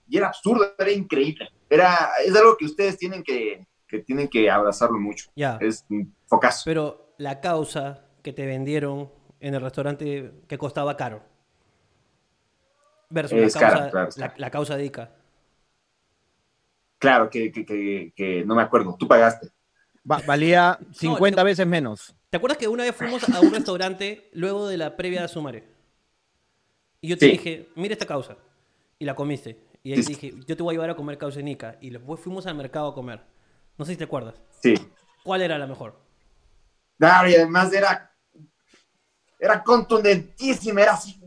y 0.07 0.17
era 0.17 0.27
absurdo, 0.27 0.65
era 0.77 0.91
increíble, 0.91 1.49
era, 1.69 2.11
es 2.25 2.33
algo 2.35 2.55
que 2.55 2.65
ustedes 2.65 2.97
tienen 2.97 3.23
que, 3.23 3.67
que 3.87 3.99
tienen 3.99 4.27
que 4.29 4.49
abrazarlo 4.49 4.97
mucho, 4.97 5.29
Ya. 5.35 5.57
es 5.59 5.85
un 5.89 6.15
focazo. 6.27 6.61
Pero 6.65 7.13
la 7.17 7.41
causa 7.41 8.04
que 8.25 8.33
te 8.33 8.47
vendieron 8.47 9.11
en 9.39 9.53
el 9.53 9.61
restaurante 9.61 10.31
que 10.47 10.57
costaba 10.57 10.97
caro. 10.97 11.21
Versus 13.07 13.37
Es 13.37 13.53
la, 13.53 13.61
causa, 13.61 13.89
claro, 13.91 14.09
la, 14.17 14.33
la 14.35 14.49
causa 14.49 14.75
de 14.75 14.85
Ica. 14.85 15.11
Claro 16.97 17.29
que, 17.29 17.51
que, 17.51 17.63
que, 17.63 18.13
que 18.15 18.43
no 18.45 18.55
me 18.55 18.63
acuerdo, 18.63 18.95
tú 18.97 19.07
pagaste. 19.07 19.49
Va- 20.09 20.23
valía 20.25 20.79
50 20.91 21.39
yo- 21.41 21.45
veces 21.45 21.67
menos. 21.67 22.15
¿Te 22.31 22.37
acuerdas 22.37 22.57
que 22.57 22.67
una 22.67 22.83
vez 22.83 22.95
fuimos 22.95 23.29
a 23.29 23.39
un 23.41 23.53
restaurante 23.53 24.27
luego 24.33 24.67
de 24.67 24.77
la 24.77 24.97
previa 24.97 25.21
de 25.21 25.27
Sumare? 25.27 25.63
Y 27.01 27.09
yo 27.09 27.17
te 27.19 27.27
Sí. 27.27 27.31
dije, 27.33 27.69
mira 27.75 27.93
esta 27.93 28.07
causa. 28.07 28.37
Y 28.97 29.05
la 29.05 29.13
comiste. 29.13 29.59
Y 29.83 29.93
ahí 29.93 30.01
Sí. 30.01 30.13
dije, 30.15 30.33
yo 30.47 30.57
te 30.57 30.63
voy 30.63 30.73
a 30.73 30.75
llevar 30.77 30.89
a 30.89 30.95
comer 30.95 31.19
causa 31.19 31.39
en 31.41 31.47
Ica. 31.49 31.77
Y 31.79 31.91
después 31.91 32.19
fuimos 32.19 32.47
al 32.47 32.55
mercado 32.55 32.87
a 32.87 32.93
comer. 32.95 33.21
No 33.77 33.85
sé 33.85 33.91
si 33.91 33.97
te 33.99 34.05
acuerdas. 34.05 34.33
Sí. 34.63 34.73
¿Cuál 35.23 35.43
era 35.43 35.59
la 35.59 35.67
mejor? 35.67 35.99
Claro, 36.97 37.29
y 37.29 37.35
además 37.35 37.71
era, 37.71 38.14
era 39.39 39.63
contundentísima, 39.63 40.81
era 40.81 40.93
así. 40.93 41.19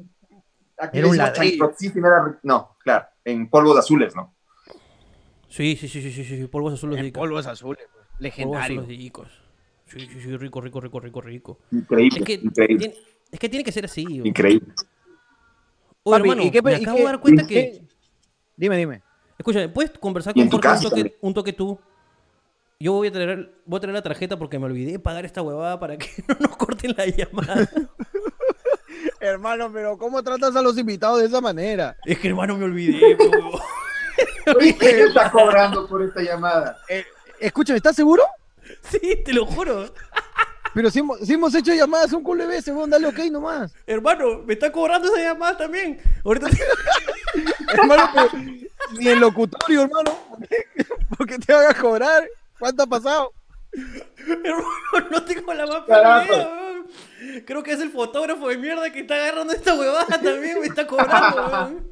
aquí 0.78 0.98
Era 0.98 1.08
un 1.08 1.16
ladrillo. 1.16 1.70
era- 1.96 2.38
no, 2.42 2.76
claro, 2.82 3.06
en 3.24 3.48
polvos 3.50 3.78
azules, 3.78 4.14
¿no? 4.16 4.34
Sí, 5.48 5.76
sí, 5.76 5.88
sí, 5.88 6.02
sí, 6.02 6.12
sí, 6.12 6.24
sí, 6.24 6.46
polvos 6.46 6.74
azules 6.74 6.96
de 6.96 7.00
En 7.00 7.06
Ica. 7.06 7.20
polvos 7.20 7.46
azules. 7.46 7.86
pues, 7.92 8.34
Polvos 8.36 8.58
azules 8.58 8.88
de 8.88 8.94
Icos. 8.94 9.28
Sí, 9.86 9.98
sí, 10.00 10.20
sí, 10.20 10.36
rico, 10.36 10.60
rico, 10.60 10.80
rico, 10.80 11.00
rico, 11.00 11.20
rico. 11.22 11.58
Increíble, 11.70 12.18
Es 12.18 12.24
que, 12.26 12.34
increíble, 12.34 12.78
tiene, 12.78 12.94
es 13.32 13.40
que 13.40 13.48
tiene 13.48 13.64
que 13.64 13.72
ser 13.72 13.86
así. 13.86 14.18
güey. 14.18 14.28
increíble. 14.28 14.74
Oye, 16.02 16.18
Papi, 16.18 16.30
hermano, 16.30 16.42
¿y 16.48 16.50
qué- 16.50 16.62
me 16.62 16.72
y 16.72 16.82
acabo 16.82 16.96
qué- 16.98 17.02
de 17.02 17.08
dar 17.08 17.20
cuenta 17.20 17.46
que... 17.46 17.88
Dime, 18.56 18.76
dime. 18.76 19.02
Escúchame, 19.38 19.68
¿puedes 19.68 19.92
conversar 19.98 20.34
con 20.34 20.48
Jorge 20.50 20.68
un 20.68 20.80
toque, 20.82 21.16
un 21.22 21.34
toque 21.34 21.52
tú? 21.52 21.78
Yo 22.80 22.92
voy 22.92 23.08
a, 23.08 23.12
traer, 23.12 23.50
voy 23.64 23.78
a 23.78 23.80
traer 23.80 23.94
la 23.94 24.02
tarjeta 24.02 24.38
porque 24.38 24.56
me 24.60 24.66
olvidé 24.66 24.92
de 24.92 24.98
pagar 25.00 25.24
esta 25.24 25.42
huevada 25.42 25.80
para 25.80 25.96
que 25.96 26.06
no 26.28 26.36
nos 26.38 26.56
corten 26.56 26.94
la 26.96 27.06
llamada. 27.06 27.68
Hermano, 29.20 29.68
pero 29.72 29.98
¿cómo 29.98 30.22
tratas 30.22 30.54
a 30.54 30.62
los 30.62 30.78
invitados 30.78 31.18
de 31.18 31.26
esa 31.26 31.40
manera? 31.40 31.96
es 32.04 32.20
que 32.20 32.28
hermano 32.28 32.56
me 32.56 32.66
olvidé. 32.66 33.16
po. 33.16 33.60
Oye, 34.56 34.76
¿quién 34.78 35.08
está 35.08 35.28
cobrando 35.28 35.88
por 35.88 36.02
esta 36.02 36.22
llamada? 36.22 36.78
Eh, 36.88 37.04
escúchame, 37.40 37.78
¿estás 37.78 37.96
seguro? 37.96 38.22
sí, 38.82 39.22
te 39.24 39.32
lo 39.32 39.44
juro. 39.44 39.92
Pero 40.72 40.88
si 40.90 41.00
hemos, 41.00 41.18
si 41.18 41.32
hemos 41.34 41.52
hecho 41.56 41.74
llamadas 41.74 42.12
un 42.12 42.22
culo 42.22 42.44
de 42.44 42.50
veces, 42.50 42.72
weón, 42.72 42.90
dale 42.90 43.08
ok 43.08 43.18
nomás. 43.32 43.74
Hermano, 43.88 44.42
me 44.46 44.52
está 44.52 44.70
cobrando 44.70 45.12
esa 45.12 45.20
llamada 45.32 45.56
también. 45.56 46.00
Ahorita 46.24 46.46
te- 46.48 46.62
Hermano, 47.74 48.08
pero 48.14 48.28
ni 49.00 49.08
el 49.08 49.18
locutorio, 49.18 49.82
hermano. 49.82 50.16
Porque 51.16 51.38
te 51.38 51.52
hagas 51.52 51.74
cobrar. 51.74 52.24
¿Cuánto 52.58 52.82
ha 52.82 52.86
pasado? 52.86 53.32
hermano, 53.72 55.08
no 55.10 55.24
tengo 55.24 55.54
la 55.54 55.66
más 55.66 55.88
weón. 55.88 56.86
Creo 57.44 57.62
que 57.62 57.72
es 57.72 57.80
el 57.80 57.90
fotógrafo 57.90 58.48
de 58.48 58.56
mierda 58.56 58.90
que 58.92 59.00
está 59.00 59.14
agarrando 59.14 59.52
esta 59.52 59.74
huevada 59.74 60.06
también. 60.20 60.60
Me 60.60 60.66
está 60.66 60.86
cobrando, 60.86 61.46
weón. 61.52 61.88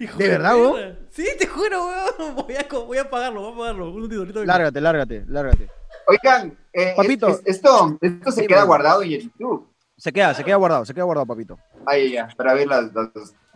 Hijo 0.00 0.18
¿De 0.18 0.28
verdad, 0.28 0.56
weón? 0.56 0.98
Sí, 1.10 1.26
te 1.38 1.46
juro, 1.46 1.86
weón. 1.86 2.34
Voy 2.46 2.56
a, 2.56 2.66
voy 2.70 2.98
a 2.98 3.08
pagarlo, 3.10 3.42
voy 3.42 3.52
a 3.52 3.56
pagarlo. 3.56 3.90
Un 3.92 4.08
vengo. 4.08 4.44
Lárgate, 4.44 4.80
lárgate, 4.80 5.24
lárgate. 5.28 5.70
Oigan, 6.06 6.58
eh, 6.72 6.94
Papito. 6.96 7.28
es- 7.28 7.40
es- 7.44 7.56
esto, 7.56 7.98
esto 8.00 8.32
se 8.32 8.46
queda 8.46 8.64
guardado 8.64 9.02
en 9.02 9.12
el 9.12 9.22
YouTube. 9.22 9.68
Se 9.96 10.12
queda, 10.12 10.34
se 10.34 10.42
queda 10.44 10.56
guardado, 10.56 10.84
se 10.84 10.92
queda 10.92 11.04
guardado, 11.04 11.24
papito. 11.26 11.56
Ahí 11.86 12.12
ya, 12.12 12.28
para 12.36 12.52
ver 12.52 12.66
las, 12.66 12.92
las, 12.92 13.08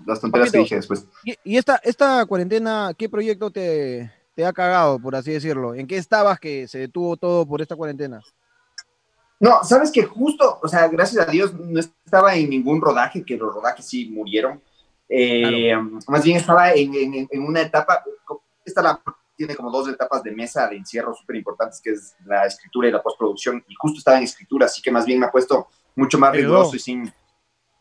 las 0.06 0.20
tonteras 0.20 0.52
que 0.52 0.58
dije 0.58 0.76
después. 0.76 1.04
Y, 1.24 1.34
y 1.44 1.56
esta, 1.58 1.80
esta 1.82 2.24
cuarentena, 2.26 2.92
¿qué 2.96 3.08
proyecto 3.08 3.50
te, 3.50 4.10
te 4.38 4.46
ha 4.46 4.52
cagado, 4.52 5.00
por 5.00 5.16
así 5.16 5.32
decirlo? 5.32 5.74
¿En 5.74 5.84
qué 5.88 5.96
estabas 5.96 6.38
que 6.38 6.68
se 6.68 6.78
detuvo 6.78 7.16
todo 7.16 7.44
por 7.44 7.60
esta 7.60 7.74
cuarentena? 7.74 8.22
No, 9.40 9.64
sabes 9.64 9.90
que 9.90 10.04
justo, 10.04 10.60
o 10.62 10.68
sea, 10.68 10.86
gracias 10.86 11.26
a 11.26 11.28
Dios 11.32 11.52
no 11.54 11.80
estaba 11.80 12.36
en 12.36 12.48
ningún 12.48 12.80
rodaje, 12.80 13.24
que 13.24 13.36
los 13.36 13.52
rodajes 13.52 13.84
sí 13.84 14.08
murieron. 14.10 14.62
Eh, 15.08 15.72
Más 16.06 16.22
bien 16.22 16.36
estaba 16.36 16.72
en, 16.72 16.94
en- 16.94 17.28
en 17.28 17.42
una 17.42 17.62
etapa, 17.62 18.04
esta 18.64 18.80
la, 18.80 19.02
tiene 19.36 19.56
como 19.56 19.72
dos 19.72 19.88
etapas 19.88 20.22
de 20.22 20.30
mesa 20.30 20.68
de 20.68 20.76
encierro 20.76 21.12
súper 21.16 21.34
importantes, 21.34 21.80
que 21.80 21.90
es 21.90 22.14
la 22.24 22.46
escritura 22.46 22.86
y 22.86 22.92
la 22.92 23.02
postproducción, 23.02 23.64
y 23.66 23.74
justo 23.74 23.98
estaba 23.98 24.18
en 24.18 24.22
escritura, 24.22 24.66
así 24.66 24.80
que 24.80 24.92
más 24.92 25.04
bien 25.04 25.18
me 25.18 25.26
ha 25.26 25.32
puesto 25.32 25.66
mucho 25.96 26.16
más 26.16 26.30
riguroso 26.32 26.76
y 26.76 26.78
sin, 26.78 27.12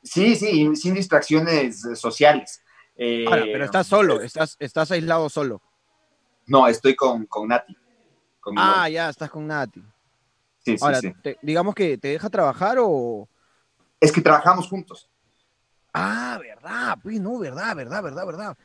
sí, 0.01 0.35
sí, 0.35 0.75
sin 0.75 0.95
distracciones 0.95 1.85
eh, 1.85 1.95
sociales. 1.95 2.63
Eh, 2.95 3.25
Ahora, 3.27 3.43
pero 3.43 3.63
estás 3.65 3.85
solo, 3.85 4.21
estás, 4.21 4.55
estás 4.57 4.89
aislado 4.89 5.29
solo. 5.29 5.61
No, 6.47 6.67
estoy 6.67 6.95
con, 6.95 7.25
con 7.25 7.49
Nati. 7.49 7.77
ah, 8.55 8.89
ya, 8.89 9.09
estás 9.09 9.29
con 9.29 9.45
Nati. 9.45 9.81
Sí, 10.59 10.77
sí, 10.77 10.83
Ahora, 10.83 10.99
sí. 10.99 11.13
digamos 11.41 11.75
que 11.75 11.97
te 11.97 12.09
deja 12.09 12.29
trabajar 12.29 12.77
o... 12.81 13.29
Es 13.99 14.11
que 14.11 14.21
trabajamos 14.21 14.67
juntos. 14.67 15.09
Ah, 15.93 16.37
verdad, 16.41 16.97
pues 17.01 17.19
no, 17.19 17.39
verdad, 17.39 17.75
verdad, 17.75 18.03
verdad, 18.03 18.25
verdad. 18.25 18.57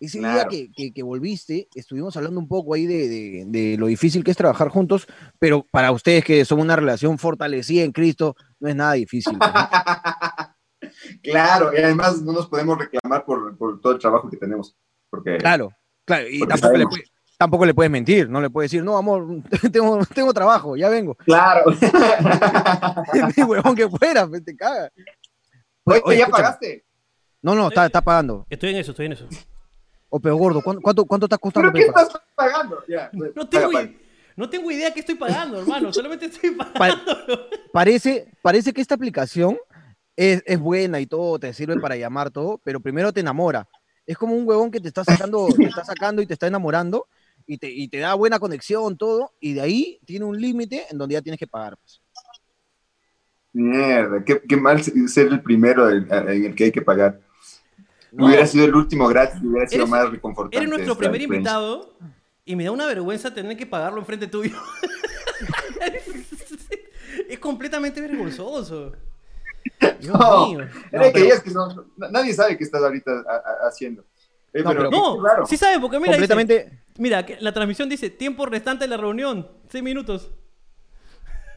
Ese 0.00 0.18
día 0.18 0.48
que, 0.48 0.92
que, 0.92 1.02
volviste, 1.02 1.68
estuvimos 1.74 2.16
hablando 2.16 2.40
un 2.40 2.48
poco 2.48 2.72
ahí 2.72 2.86
de, 2.86 3.06
de, 3.06 3.44
de, 3.46 3.76
lo 3.76 3.86
difícil 3.86 4.24
que 4.24 4.30
es 4.30 4.36
trabajar 4.36 4.68
juntos, 4.68 5.06
pero 5.38 5.66
para 5.70 5.92
ustedes 5.92 6.24
que 6.24 6.42
son 6.46 6.60
una 6.60 6.74
relación 6.74 7.18
fortalecida 7.18 7.84
en 7.84 7.92
Cristo, 7.92 8.34
no 8.58 8.68
es 8.70 8.74
nada 8.74 8.94
difícil. 8.94 9.34
¿no? 9.34 9.40
claro, 11.22 11.72
y 11.74 11.82
además 11.82 12.22
no 12.22 12.32
nos 12.32 12.48
podemos 12.48 12.78
reclamar 12.78 13.26
por, 13.26 13.56
por, 13.58 13.78
todo 13.82 13.92
el 13.92 13.98
trabajo 13.98 14.30
que 14.30 14.38
tenemos. 14.38 14.74
Porque, 15.10 15.36
claro, 15.36 15.70
claro, 16.06 16.26
y 16.30 16.40
tampoco 16.46 16.78
le, 16.78 16.86
puede, 16.86 17.04
tampoco 17.40 17.64
le, 17.64 17.72
puedes 17.72 17.90
mentir, 17.90 18.28
no 18.28 18.38
le 18.38 18.50
puedes 18.50 18.70
decir, 18.70 18.84
no, 18.84 18.98
amor, 18.98 19.26
tengo, 19.72 20.04
tengo 20.14 20.34
trabajo, 20.34 20.76
ya 20.76 20.90
vengo. 20.90 21.14
Claro. 21.14 21.64
Mi 23.34 23.42
huevón 23.42 23.74
que 23.74 23.88
fuera, 23.88 24.26
pues, 24.26 24.44
te 24.44 24.54
caga. 24.54 24.92
Oye, 25.84 26.02
Oye 26.04 26.18
¿ya 26.18 26.24
escúchame. 26.24 26.42
pagaste? 26.44 26.84
No, 27.40 27.54
no, 27.54 27.68
está, 27.68 27.86
está 27.86 28.02
pagando. 28.02 28.46
Estoy 28.50 28.72
en 28.72 28.76
eso, 28.76 28.90
estoy 28.90 29.06
en 29.06 29.12
eso. 29.12 29.26
O 30.10 30.20
peor 30.20 30.36
gordo, 30.36 30.60
¿cuánto, 30.60 30.82
cuánto, 30.82 31.06
cuánto 31.06 31.24
está 31.24 31.38
costando? 31.38 31.72
¿Pero 31.72 31.82
qué 31.82 31.88
estás 31.88 32.20
pagando? 32.34 32.84
Ya, 32.86 33.10
pues, 33.10 33.34
no, 33.34 33.48
tengo, 33.48 33.72
paga, 33.72 33.86
paga. 33.86 33.98
no 34.36 34.50
tengo 34.50 34.70
idea 34.70 34.92
qué 34.92 35.00
estoy 35.00 35.14
pagando, 35.14 35.60
hermano. 35.60 35.90
Solamente 35.94 36.26
estoy 36.26 36.50
pagando. 36.50 37.02
parece, 37.72 38.30
parece 38.42 38.74
que 38.74 38.82
esta 38.82 38.96
aplicación 38.96 39.56
es, 40.14 40.42
es, 40.44 40.60
buena 40.60 41.00
y 41.00 41.06
todo, 41.06 41.38
te 41.38 41.54
sirve 41.54 41.80
para 41.80 41.96
llamar 41.96 42.30
todo, 42.30 42.60
pero 42.62 42.80
primero 42.80 43.14
te 43.14 43.20
enamora. 43.20 43.66
Es 44.04 44.18
como 44.18 44.34
un 44.34 44.46
huevón 44.46 44.70
que 44.70 44.80
te 44.80 44.88
está 44.88 45.04
sacando, 45.04 45.48
te 45.56 45.64
está 45.64 45.86
sacando 45.86 46.20
y 46.20 46.26
te 46.26 46.34
está 46.34 46.46
enamorando 46.46 47.06
y 47.50 47.58
te, 47.58 47.68
y 47.68 47.88
te 47.88 47.98
da 47.98 48.14
buena 48.14 48.38
conexión, 48.38 48.96
todo, 48.96 49.32
y 49.40 49.54
de 49.54 49.60
ahí 49.60 50.00
tiene 50.04 50.24
un 50.24 50.40
límite 50.40 50.86
en 50.88 50.98
donde 50.98 51.14
ya 51.14 51.20
tienes 51.20 51.36
que 51.36 51.48
pagar. 51.48 51.76
Pues. 51.76 52.00
Mierda, 53.52 54.24
qué, 54.24 54.40
qué, 54.48 54.56
mal 54.56 54.80
ser 54.84 55.26
el 55.26 55.42
primero 55.42 55.90
en, 55.90 56.06
en 56.12 56.44
el 56.44 56.54
que 56.54 56.64
hay 56.64 56.70
que 56.70 56.80
pagar. 56.80 57.20
No. 58.12 58.26
Hubiera 58.26 58.46
sido 58.46 58.66
el 58.66 58.74
último 58.76 59.08
gratis, 59.08 59.40
hubiera 59.42 59.66
sido 59.66 59.82
eres, 59.82 59.90
más 59.90 60.08
reconfortante. 60.10 60.58
Eres 60.58 60.68
nuestro 60.68 60.96
primer 60.96 61.20
invitado 61.22 61.92
y 62.44 62.54
me 62.54 62.62
da 62.62 62.70
una 62.70 62.86
vergüenza 62.86 63.34
tener 63.34 63.56
que 63.56 63.66
pagarlo 63.66 63.98
enfrente 63.98 64.28
tuyo. 64.28 64.56
es 67.28 67.38
completamente 67.40 68.00
vergonzoso. 68.00 68.92
Dios 69.98 70.16
no, 70.16 70.46
mío. 70.46 70.68
No, 70.92 71.02
que 71.02 71.10
pero... 71.12 71.42
que 71.42 71.50
no, 71.50 71.86
nadie 72.12 72.32
sabe 72.32 72.56
qué 72.56 72.62
estás 72.62 72.80
ahorita 72.80 73.10
a, 73.10 73.64
a, 73.64 73.68
haciendo. 73.68 74.04
Eh, 74.52 74.62
no, 74.62 74.70
pero, 74.70 74.90
no 74.90 75.18
claro. 75.18 75.46
sí 75.46 75.56
sabe, 75.56 75.80
porque 75.80 75.98
mira, 75.98 76.12
completamente... 76.12 76.64
dice, 76.64 76.80
mira, 77.00 77.26
la 77.40 77.52
transmisión 77.52 77.88
dice 77.88 78.10
tiempo 78.10 78.46
restante 78.46 78.84
de 78.84 78.88
la 78.88 78.96
reunión, 78.96 79.48
seis 79.68 79.82
minutos. 79.82 80.30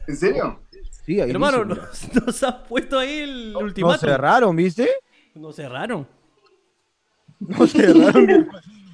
¿En 0.06 0.16
serio? 0.16 0.60
Sí, 1.04 1.20
ahí 1.20 1.30
Hermano, 1.30 1.64
dice, 1.64 1.80
nos, 2.14 2.26
nos 2.26 2.42
has 2.42 2.54
puesto 2.68 2.98
ahí 2.98 3.18
el 3.18 3.52
no, 3.52 3.60
ultimátum. 3.60 3.92
Nos 3.92 4.00
cerraron, 4.00 4.56
¿viste? 4.56 4.90
Nos 5.34 5.56
cerraron. 5.56 6.06
No 7.40 7.66
cerraron. 7.66 8.48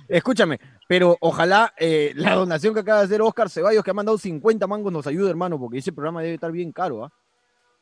Escúchame, 0.09 0.59
pero 0.89 1.17
ojalá 1.21 1.73
eh, 1.79 2.13
la 2.17 2.35
donación 2.35 2.75
que 2.75 2.81
acaba 2.81 2.99
de 2.99 3.05
hacer 3.05 3.23
Oscar 3.23 3.49
Ceballos, 3.49 3.85
que 3.85 3.93
ha 3.93 3.95
mandado 3.95 4.19
50 4.19 4.67
mangos, 4.67 4.93
nos 4.93 5.07
ayude, 5.07 5.31
hermano, 5.31 5.57
porque 5.57 5.79
ese 5.79 5.93
programa 5.93 6.21
debe 6.21 6.35
estar 6.35 6.51
bien 6.51 6.73
caro, 6.73 7.05
¿ah? 7.05 7.13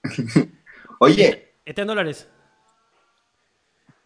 ¿eh? 0.05 0.51
Oye. 1.01 1.55
Está 1.65 1.83
en 1.83 1.89
dólares. 1.89 2.29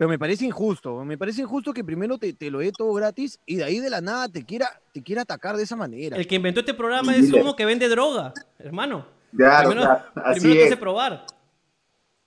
Pero 0.03 0.11
me 0.11 0.19
parece 0.19 0.45
injusto, 0.45 1.05
me 1.05 1.17
parece 1.17 1.43
injusto 1.43 1.73
que 1.73 1.85
primero 1.85 2.19
te, 2.19 2.33
te, 2.33 2.51
lo 2.51 2.59
dé 2.59 2.73
todo 2.73 2.93
gratis 2.93 3.39
y 3.47 3.55
de 3.55 3.63
ahí 3.63 3.79
de 3.79 3.89
la 3.89 4.01
nada 4.01 4.29
te 4.29 4.45
quiera, 4.45 4.69
te 4.93 5.01
quiera 5.01 5.23
atacar 5.23 5.57
de 5.57 5.63
esa 5.63 5.77
manera. 5.77 6.17
El 6.17 6.27
que 6.27 6.35
inventó 6.35 6.59
este 6.59 6.75
programa 6.75 7.15
es 7.15 7.33
uno 7.33 7.55
que 7.55 7.65
vende 7.65 7.89
droga, 7.89 8.35
hermano. 8.59 9.07
Claro, 9.37 9.69
primero, 9.69 9.87
claro. 9.87 10.05
Así 10.17 10.41
primero 10.41 10.59
te 10.59 10.67
es. 10.67 10.73
hace 10.73 10.81
probar. 10.81 11.27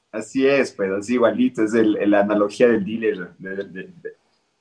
Así 0.10 0.48
es, 0.48 0.72
pero 0.72 1.00
así 1.00 1.16
igualito, 1.16 1.64
es 1.64 1.74
el, 1.74 1.98
el, 1.98 2.12
la 2.12 2.22
analogía 2.22 2.70
del 2.70 2.86
dealer 2.86 3.36
de, 3.40 3.56
de, 3.58 3.64
de, 3.66 4.16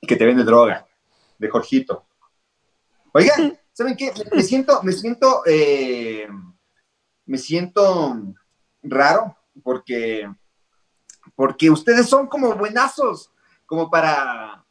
que 0.05 0.17
te 0.17 0.25
vende 0.25 0.43
droga, 0.43 0.85
de 1.39 1.47
Jorgito. 1.47 2.03
Oigan, 3.13 3.57
¿saben 3.71 3.95
qué? 3.95 4.11
Me 4.33 4.43
siento, 4.43 4.83
me 4.83 4.91
siento, 4.91 5.43
eh, 5.45 6.27
me 7.27 7.37
siento 7.37 8.35
raro 8.83 9.37
porque, 9.63 10.29
porque 11.35 11.69
ustedes 11.69 12.07
son 12.07 12.27
como 12.27 12.53
buenazos, 12.55 13.31
como 13.65 13.89
para, 13.89 14.63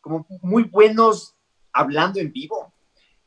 como 0.00 0.26
muy 0.42 0.64
buenos 0.64 1.34
hablando 1.72 2.20
en 2.20 2.32
vivo. 2.32 2.72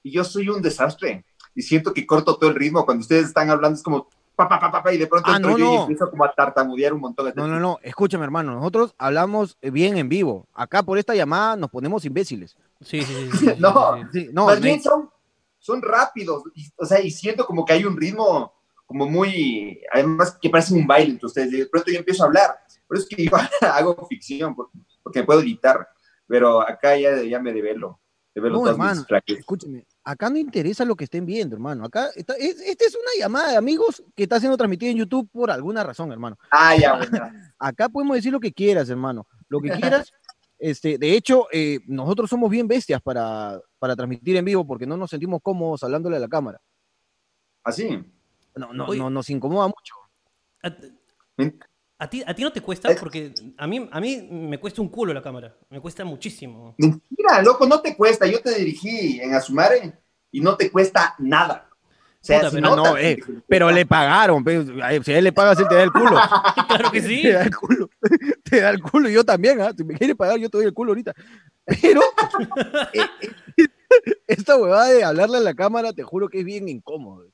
Y 0.04 0.12
yo 0.12 0.24
soy 0.24 0.50
un 0.50 0.62
desastre. 0.62 1.26
Y 1.54 1.62
siento 1.62 1.94
que 1.94 2.08
corto 2.08 2.38
todo 2.38 2.50
el 2.50 2.56
ritmo. 2.56 2.86
Cuando 2.86 3.02
ustedes 3.02 3.28
están 3.28 3.50
hablando 3.50 3.76
es 3.78 3.84
como, 3.84 4.08
Pa, 4.34 4.48
pa, 4.48 4.60
pa, 4.72 4.82
pa, 4.82 4.92
y 4.94 4.98
de 4.98 5.06
pronto 5.06 5.30
Ah, 5.30 5.36
entro 5.36 5.52
no, 5.52 5.58
yo 5.60 5.66
y 5.66 5.76
no. 5.76 5.82
empiezo 5.82 6.10
como 6.10 6.24
a 6.24 6.34
tartamudear 6.34 6.94
un 6.94 7.02
montón 7.02 7.28
de 7.28 7.34
No, 7.36 7.48
no, 7.48 7.60
no, 7.60 7.78
escúchame, 7.84 8.24
hermano, 8.24 8.56
nosotros 8.56 8.96
hablamos 8.98 9.58
bien 9.62 9.98
en 9.98 10.10
vivo. 10.10 10.48
Acá 10.54 10.82
por 10.82 10.98
esta 10.98 11.14
llamada 11.14 11.58
nos 11.58 11.70
ponemos 11.70 12.06
imbéciles. 12.06 12.56
Sí, 12.80 13.04
sí, 13.04 13.14
sí. 13.14 13.32
sí, 13.38 13.46
sí, 13.50 13.56
No. 13.60 13.94
sí, 13.94 14.02
sí. 14.14 14.20
Sí, 14.26 14.30
no, 14.34 14.46
Más 14.46 14.60
me- 14.60 14.68
bien 14.68 14.82
son, 14.82 15.12
son 15.60 15.82
rápidos, 15.84 16.44
y, 16.56 16.66
o 16.78 16.86
sea, 16.86 17.02
y 17.02 17.12
siento 17.12 17.46
como 17.46 17.64
que 17.66 17.74
hay 17.74 17.86
un 17.86 17.96
ritmo 17.96 18.52
como 18.92 19.10
muy, 19.10 19.82
además 19.90 20.38
que 20.42 20.50
parece 20.50 20.74
un 20.74 20.86
baile 20.86 21.12
entre 21.12 21.28
ustedes, 21.28 21.50
de 21.50 21.66
pronto 21.66 21.90
yo 21.90 22.00
empiezo 22.00 22.24
a 22.24 22.26
hablar, 22.28 22.60
por 22.86 22.98
eso 22.98 23.08
es 23.10 23.16
que 23.16 23.26
yo 23.26 23.32
hago 23.74 24.06
ficción, 24.08 24.54
porque, 24.54 24.78
porque 25.02 25.20
me 25.20 25.26
puedo 25.26 25.40
editar, 25.40 25.88
pero 26.28 26.60
acá 26.60 26.98
ya, 26.98 27.24
ya 27.24 27.40
me 27.40 27.54
develo, 27.54 28.02
develo 28.36 28.60
No, 28.60 28.70
hermano, 28.70 29.06
escúchame, 29.26 29.86
acá 30.04 30.30
no 30.30 30.38
interesa 30.38 30.84
lo 30.84 30.98
que 30.98 31.06
estén 31.06 31.26
viendo, 31.26 31.56
hermano. 31.56 31.86
Acá, 31.86 32.10
está, 32.16 32.34
es, 32.34 32.60
esta 32.60 32.84
es 32.84 32.96
una 32.96 33.12
llamada 33.18 33.52
de 33.52 33.58
amigos 33.58 34.04
que 34.14 34.24
está 34.24 34.42
siendo 34.42 34.58
transmitida 34.58 34.92
en 34.92 34.98
YouTube 34.98 35.30
por 35.32 35.50
alguna 35.50 35.86
razón, 35.86 36.12
hermano. 36.12 36.38
Ah, 36.52 36.76
ya, 36.76 36.98
bueno. 36.98 37.12
Acá 37.60 37.88
podemos 37.88 38.18
decir 38.18 38.34
lo 38.34 38.42
que 38.42 38.52
quieras, 38.52 38.90
hermano. 38.90 39.26
Lo 39.48 39.62
que 39.62 39.70
quieras. 39.70 40.12
Este, 40.64 41.00
de 41.00 41.16
hecho, 41.16 41.48
eh, 41.52 41.80
nosotros 41.88 42.30
somos 42.30 42.48
bien 42.52 42.68
bestias 42.68 43.02
para, 43.02 43.60
para 43.80 43.96
transmitir 43.96 44.36
en 44.36 44.46
vivo 44.46 44.64
porque 44.64 44.86
no 44.86 44.96
nos 44.96 45.10
sentimos 45.10 45.40
cómodos 45.42 45.82
hablándole 45.82 46.18
a 46.18 46.20
la 46.20 46.28
cámara. 46.28 46.62
Así. 47.64 48.00
No, 48.56 48.74
no, 48.74 48.86
Oye. 48.86 49.00
no 49.00 49.10
nos 49.10 49.30
incomoda 49.30 49.68
mucho. 49.68 49.96
A, 51.98 52.10
ti, 52.10 52.24
a 52.26 52.34
ti 52.34 52.44
no 52.44 52.52
te 52.52 52.62
cuesta, 52.62 52.90
porque 53.00 53.34
a 53.58 53.68
mí, 53.68 53.88
a 53.92 54.00
mí 54.02 54.28
me 54.32 54.60
cuesta 54.60 54.82
un 54.82 54.90
culo 54.90 55.14
la 55.14 55.22
cámara. 55.22 55.56
Me 55.70 55.80
cuesta 55.80 56.04
muchísimo. 56.04 56.76
Mentira, 56.78 57.42
loco, 57.44 57.66
no 57.68 57.82
te 57.82 57.96
cuesta, 57.96 58.26
yo 58.26 58.42
te 58.42 58.56
dirigí 58.56 59.20
en 59.22 59.34
Asumare 59.34 60.00
y 60.32 60.42
no 60.42 60.58
te 60.58 60.72
cuesta 60.72 61.16
nada. 61.20 61.70
O 62.24 62.24
sea, 62.24 62.38
Puta, 62.40 62.50
si 62.52 62.56
pero 62.58 62.76
no, 62.76 62.98
eh. 62.98 63.18
Pero 63.48 63.72
le 63.72 63.84
pagaron. 63.86 64.44
pe. 64.44 64.64
Ay, 64.84 65.02
Si 65.04 65.12
a 65.12 65.18
él 65.18 65.24
le 65.24 65.32
pagas, 65.32 65.58
él 65.60 65.68
te 65.68 65.74
da 65.74 65.82
el 65.84 65.92
culo. 65.92 66.12
claro 66.68 66.92
que 66.92 67.02
sí. 67.02 67.24
Te 67.24 67.32
da 67.32 67.42
el 67.44 67.56
culo. 67.56 67.90
Te 68.44 68.62
da 68.62 68.70
el 68.70 68.82
culo. 68.82 69.10
y 69.10 69.14
Yo 69.14 69.24
también, 69.24 69.60
¿ah? 69.60 69.72
Si 69.76 69.84
me 69.84 69.96
quiere 69.96 70.16
pagar, 70.16 70.38
yo 70.38 70.48
te 70.50 70.58
doy 70.58 70.68
el 70.68 70.74
culo 70.74 70.92
ahorita. 70.92 71.14
Pero 71.82 72.02
eh, 72.94 73.06
eh, 73.58 73.68
esta 74.28 74.56
huevada 74.56 74.90
de 74.90 75.04
hablarle 75.04 75.38
a 75.38 75.42
la 75.42 75.56
cámara, 75.56 75.94
te 75.94 76.04
juro 76.04 76.30
que 76.30 76.40
es 76.40 76.46
bien 76.46 76.70
incómodo. 76.70 77.26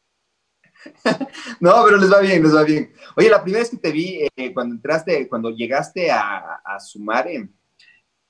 No, 1.59 1.83
pero 1.85 1.97
les 1.97 2.11
va 2.11 2.19
bien, 2.19 2.43
les 2.43 2.55
va 2.55 2.63
bien. 2.63 2.91
Oye, 3.15 3.29
la 3.29 3.41
primera 3.43 3.61
vez 3.63 3.69
que 3.71 3.77
te 3.77 3.91
vi, 3.91 4.19
eh, 4.35 4.53
cuando 4.53 4.75
entraste, 4.75 5.27
cuando 5.27 5.49
llegaste 5.51 6.11
a, 6.11 6.55
a 6.63 6.79
Sumare, 6.79 7.49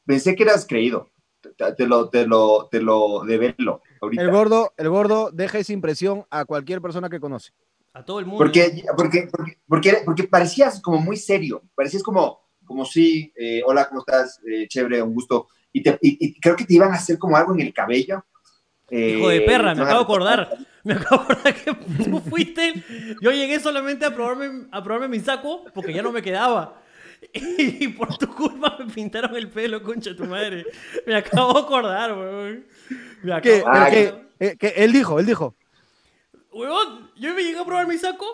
pensé 0.06 0.36
que 0.36 0.43
eras 0.43 0.65
creído. 0.67 1.12
Te, 1.41 1.74
te 1.74 1.86
lo, 1.88 2.10
te 2.10 2.26
lo, 2.26 2.67
te 2.70 2.82
lo 2.82 3.24
develo 3.24 3.82
ahorita. 4.02 4.24
El 4.24 4.32
gordo, 4.32 4.74
el 4.78 4.89
gordo 4.89 5.30
deja 5.32 5.60
esa 5.60 5.74
impresión 5.74 6.26
a 6.30 6.46
cualquier 6.46 6.82
persona 6.82 7.10
que 7.10 7.20
conoce. 7.20 7.52
A 7.93 8.04
todo 8.04 8.20
el 8.20 8.26
mundo. 8.26 8.43
Porque, 8.43 8.84
porque, 8.96 9.28
porque, 9.32 9.58
porque, 9.67 9.98
porque 10.06 10.24
parecías 10.26 10.82
como 10.82 10.98
muy 11.00 11.17
serio, 11.17 11.63
parecías 11.76 12.04
como, 12.04 12.39
como 12.65 12.86
sí, 12.86 13.32
eh, 13.36 13.62
hola, 13.65 13.88
¿cómo 13.88 14.02
estás? 14.02 14.39
Eh, 14.46 14.67
chévere, 14.67 15.02
un 15.02 15.13
gusto. 15.13 15.48
Y, 15.72 15.82
te- 15.84 15.98
y- 16.02 16.17
y 16.28 16.39
creo 16.39 16.56
que 16.56 16.65
te 16.65 16.74
iban 16.76 16.91
a 16.91 16.96
hacer 16.96 17.17
como 17.17 17.38
algo 17.38 17.54
en 17.54 17.62
el 17.62 17.74
cabello. 17.74 18.24
Hijo 18.89 19.30
de 19.30 19.38
Eh, 19.38 19.41
perra, 19.41 19.73
te 19.73 19.80
me 19.82 19.82
iban 19.84 19.88
a- 19.88 19.91
acabo 19.91 20.00
de 20.00 20.04
acordar. 20.04 20.58
Me 20.84 20.93
acabo 20.93 21.23
de 21.23 21.34
acordar 21.34 21.54
que 21.56 21.73
tú 22.10 22.19
fuiste. 22.21 22.73
Yo 23.21 23.32
llegué 23.32 23.60
solamente 23.60 24.06
a 24.06 24.13
probarme, 24.15 24.67
a 24.71 24.84
probarme 24.84 25.08
mi 25.10 25.19
saco 25.19 25.65
porque 25.73 25.93
ya 25.93 26.02
no 26.02 26.12
me 26.12 26.21
quedaba. 26.21 26.82
Y 27.34 27.88
por 27.89 28.15
tu 28.17 28.28
culpa 28.28 28.78
me 28.80 28.86
pintaron 28.93 29.36
el 29.36 29.50
pelo, 29.50 29.82
concha 29.82 30.12
de 30.12 30.15
tu 30.15 30.26
madre. 30.26 30.65
Me 31.06 31.15
acabo 31.15 31.54
de 31.54 31.60
acordar, 31.62 32.13
weón. 32.13 32.65
Me 33.23 33.34
acabo 33.34 33.41
Que, 33.41 33.50
de 33.52 33.63
Ah, 33.65 33.88
que- 33.89 34.08
acordar. 34.08 34.28
eh, 34.39 34.56
que 34.58 34.67
él 34.78 34.93
dijo, 34.93 35.19
él 35.19 35.26
dijo. 35.26 35.56
Huevón, 36.52 37.12
yo 37.17 37.34
me 37.34 37.43
llegué 37.43 37.60
a 37.60 37.65
probar 37.65 37.88
mi 37.88 37.97
saco 37.97 38.26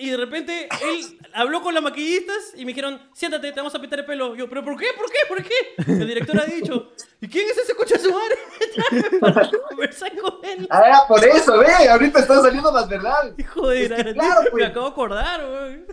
y 0.00 0.10
de 0.10 0.16
repente 0.16 0.68
él 0.82 1.18
habló 1.34 1.60
con 1.62 1.74
las 1.74 1.82
maquillistas 1.82 2.52
y 2.56 2.64
me 2.64 2.68
dijeron, 2.72 3.00
siéntate, 3.12 3.52
te 3.52 3.60
vamos 3.60 3.74
a 3.74 3.80
pintar 3.80 4.00
el 4.00 4.04
pelo. 4.06 4.34
Yo, 4.34 4.48
¿pero 4.48 4.64
por 4.64 4.76
qué? 4.76 4.86
¿Por 4.96 5.06
qué? 5.10 5.18
¿Por 5.28 5.42
qué? 5.42 5.92
El 5.92 6.06
director 6.08 6.40
ha 6.40 6.44
dicho, 6.46 6.92
¿y 7.20 7.28
quién 7.28 7.48
es 7.48 7.58
ese 7.58 7.74
coche 7.74 7.98
su 7.98 8.10
madre? 8.12 8.36
Para 9.20 9.50
conversar 9.68 10.16
con 10.18 10.44
él. 10.44 10.66
Ah, 10.70 10.82
era 10.86 11.00
por 11.06 11.24
eso, 11.24 11.58
ve, 11.58 11.88
ahorita 11.88 12.18
está 12.20 12.40
saliendo 12.42 12.72
más 12.72 12.88
verdad. 12.88 13.34
Hijo 13.38 13.68
de 13.68 13.84
Es 13.84 13.92
que 13.92 14.04
la- 14.04 14.14
claro, 14.14 14.40
me 14.44 14.50
pues. 14.50 14.64
acabo 14.66 14.86
de 14.86 14.92
acordar, 14.92 15.40
weón. 15.44 15.86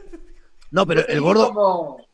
No, 0.71 0.85
pero 0.85 1.07
el 1.07 1.21
gordo, 1.21 1.47
como- 1.53 2.07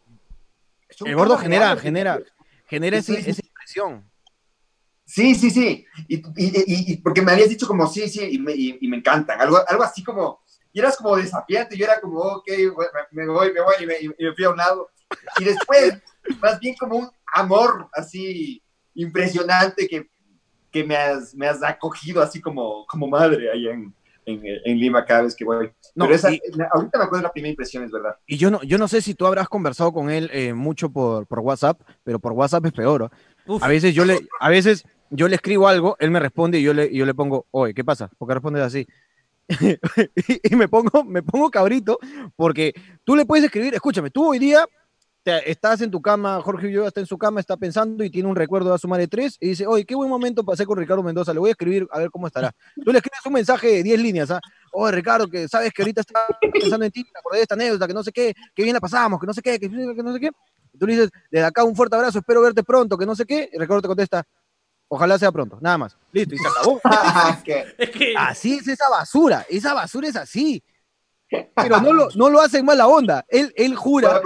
el 1.06 1.15
gordo 1.15 1.38
genera, 1.38 1.75
genera, 1.77 2.19
genera 2.67 2.97
ese- 2.97 3.19
esa 3.29 3.41
impresión. 3.45 4.10
Sí, 5.06 5.36
sí, 5.36 5.49
sí. 5.51 5.86
Y, 6.08 6.97
porque 6.97 7.21
me 7.21 7.32
habías 7.34 7.49
dicho 7.49 7.67
como 7.67 7.88
sí, 7.88 8.08
sí, 8.10 8.21
y 8.32 8.39
me, 8.39 8.53
y, 8.53 8.88
me 8.88 8.97
encantan. 8.97 9.39
Algo, 9.41 9.60
algo 9.67 9.84
así 9.84 10.03
como, 10.03 10.42
y 10.73 10.79
eras 10.79 10.97
como 10.97 11.15
desafiante, 11.15 11.77
yo 11.77 11.86
era 11.86 12.01
como, 12.01 12.19
ok, 12.19 12.47
me 13.12 13.27
voy, 13.27 13.53
me 13.53 13.62
voy, 13.62 13.75
y 13.79 13.86
me, 13.86 13.93
y 14.01 14.23
me 14.23 14.33
fui 14.33 14.43
a 14.43 14.49
un 14.49 14.57
lado. 14.57 14.89
Y 15.39 15.45
después, 15.45 16.01
más 16.41 16.59
bien 16.59 16.75
como 16.79 16.97
un 16.97 17.09
amor 17.33 17.88
así 17.93 18.62
impresionante 18.95 19.88
que, 19.88 20.09
que 20.71 20.83
me, 20.83 20.97
has, 20.97 21.36
me 21.36 21.47
has 21.47 21.62
acogido 21.63 22.21
así 22.21 22.41
como, 22.41 22.86
como 22.88 23.07
madre 23.07 23.51
ahí 23.51 23.67
en, 23.67 23.93
en, 24.25 24.79
Lima 24.79 25.05
cada 25.05 25.23
vez 25.23 25.36
que 25.36 25.45
voy. 25.45 25.71
No, 25.93 26.05
Pero 26.05 26.15
esa, 26.15 26.29
ahorita 26.29 26.97
me 26.97 27.03
acuerdo 27.03 27.17
de 27.17 27.23
la 27.23 27.31
primera 27.31 27.51
impresión, 27.51 27.83
es 27.83 27.91
verdad. 27.91 28.15
Y 28.25 28.38
yo 28.38 28.49
no, 28.49 28.63
yo 28.63 28.79
no 28.79 28.88
sé 28.88 29.01
si 29.01 29.13
tú 29.13 29.27
habrás 29.27 29.47
conversado 29.47 29.93
con 29.93 30.09
él 30.09 30.29
eh, 30.33 30.53
mucho 30.53 30.89
por, 30.89 31.27
por 31.27 31.39
WhatsApp, 31.39 31.81
pero 32.03 32.19
por 32.19 32.31
WhatsApp 32.31 32.65
es 32.65 32.71
peor. 32.71 33.12
A 33.62 33.67
veces 33.67 33.93
yo 33.93 34.05
le, 34.05 34.27
a 34.39 34.49
veces 34.49 34.86
yo 35.09 35.27
le 35.27 35.36
escribo 35.36 35.67
algo, 35.67 35.95
él 35.99 36.09
me 36.09 36.19
responde 36.19 36.59
y 36.59 36.63
yo 36.63 36.73
le, 36.73 36.93
yo 36.93 37.05
le 37.05 37.13
pongo, 37.13 37.45
oye, 37.51 37.73
¿qué 37.73 37.83
pasa? 37.83 38.09
¿Por 38.17 38.27
qué 38.27 38.33
respondes 38.33 38.63
así? 38.63 38.88
y, 40.43 40.56
me 40.56 40.67
pongo, 40.67 41.03
me 41.03 41.21
pongo 41.21 41.49
cabrito 41.49 41.99
porque 42.36 42.73
tú 43.03 43.15
le 43.15 43.25
puedes 43.25 43.45
escribir, 43.45 43.73
escúchame, 43.73 44.10
tú 44.10 44.29
hoy 44.29 44.39
día 44.39 44.65
estás 45.45 45.82
en 45.82 45.89
tu 45.89 46.01
cama, 46.01 46.41
Jorge 46.41 46.71
yo 46.71 46.86
está 46.86 46.99
en 46.99 47.06
su 47.06 47.17
cama, 47.17 47.39
está 47.39 47.56
pensando 47.56 48.03
y 48.03 48.10
tiene 48.10 48.27
un 48.27 48.36
recuerdo 48.36 48.71
de 48.71 48.77
su 48.77 48.88
madre 48.88 49.08
tres 49.08 49.38
y 49.39 49.49
dice, 49.49 49.65
oye, 49.65 49.86
qué 49.86 49.95
buen 49.95 50.10
momento 50.10 50.43
pasé 50.43 50.65
con 50.65 50.77
Ricardo 50.77 51.03
Mendoza, 51.03 51.34
le 51.34 51.39
voy 51.39 51.49
a 51.49 51.51
escribir 51.51 51.88
a 51.91 51.99
ver 51.99 52.10
cómo 52.10 52.27
estará. 52.27 52.51
Tú 52.84 52.91
le 52.91 52.97
escribes 52.97 53.25
un 53.25 53.34
mensaje 53.34 53.67
de 53.67 53.84
10 53.84 53.99
líneas, 54.01 54.32
¿ah? 54.32 54.41
Oye, 54.73 54.91
Ricardo, 54.91 55.27
que 55.29 55.47
sabes 55.47 55.71
que 55.71 55.82
ahorita 55.82 56.01
está 56.01 56.27
pensando 56.51 56.86
en 56.86 56.91
ti, 56.91 57.03
me 57.03 57.19
acordé 57.19 57.38
de 57.38 57.43
esta 57.43 57.56
anécdota, 57.56 57.88
que 57.88 57.93
no 57.93 58.03
sé 58.03 58.12
qué, 58.12 58.34
que 58.53 58.63
bien 58.63 58.73
la 58.73 58.82
pasamos, 58.82 59.19
que 59.19 59.27
no 59.27 59.34
sé 59.34 59.41
qué, 59.41 59.60
que, 59.60 59.69
no 59.69 60.13
sé 60.13 60.19
qué. 60.19 60.29
tú 60.77 60.88
le 60.88 60.93
dices, 60.93 61.10
desde 61.32 61.45
acá 61.45 61.63
un 61.63 61.75
fuerte 61.75 61.95
abrazo, 61.95 62.19
espero 62.19 62.41
verte 62.41 62.63
pronto, 62.63 62.97
que 62.97 63.06
no 63.06 63.15
sé 63.15 63.25
qué, 63.25 63.49
y 63.51 63.58
Ricardo 63.58 63.82
te 63.82 63.88
contesta, 63.88 64.23
ojalá 64.87 65.17
sea 65.17 65.31
pronto, 65.31 65.57
nada 65.61 65.77
más. 65.77 65.97
Listo, 66.11 66.35
y 66.35 66.37
se 66.37 66.47
acabó. 66.47 66.79
Así 68.17 68.55
es 68.55 68.67
esa 68.67 68.89
basura, 68.89 69.45
esa 69.49 69.73
basura 69.73 70.07
es 70.07 70.15
así 70.15 70.63
pero 71.55 71.81
no 71.81 71.93
lo, 71.93 72.09
no 72.15 72.29
lo 72.29 72.41
hace 72.41 72.59
en 72.59 72.65
mala 72.65 72.87
onda. 72.87 73.25
Él, 73.29 73.53
él 73.55 73.75
jura 73.75 74.21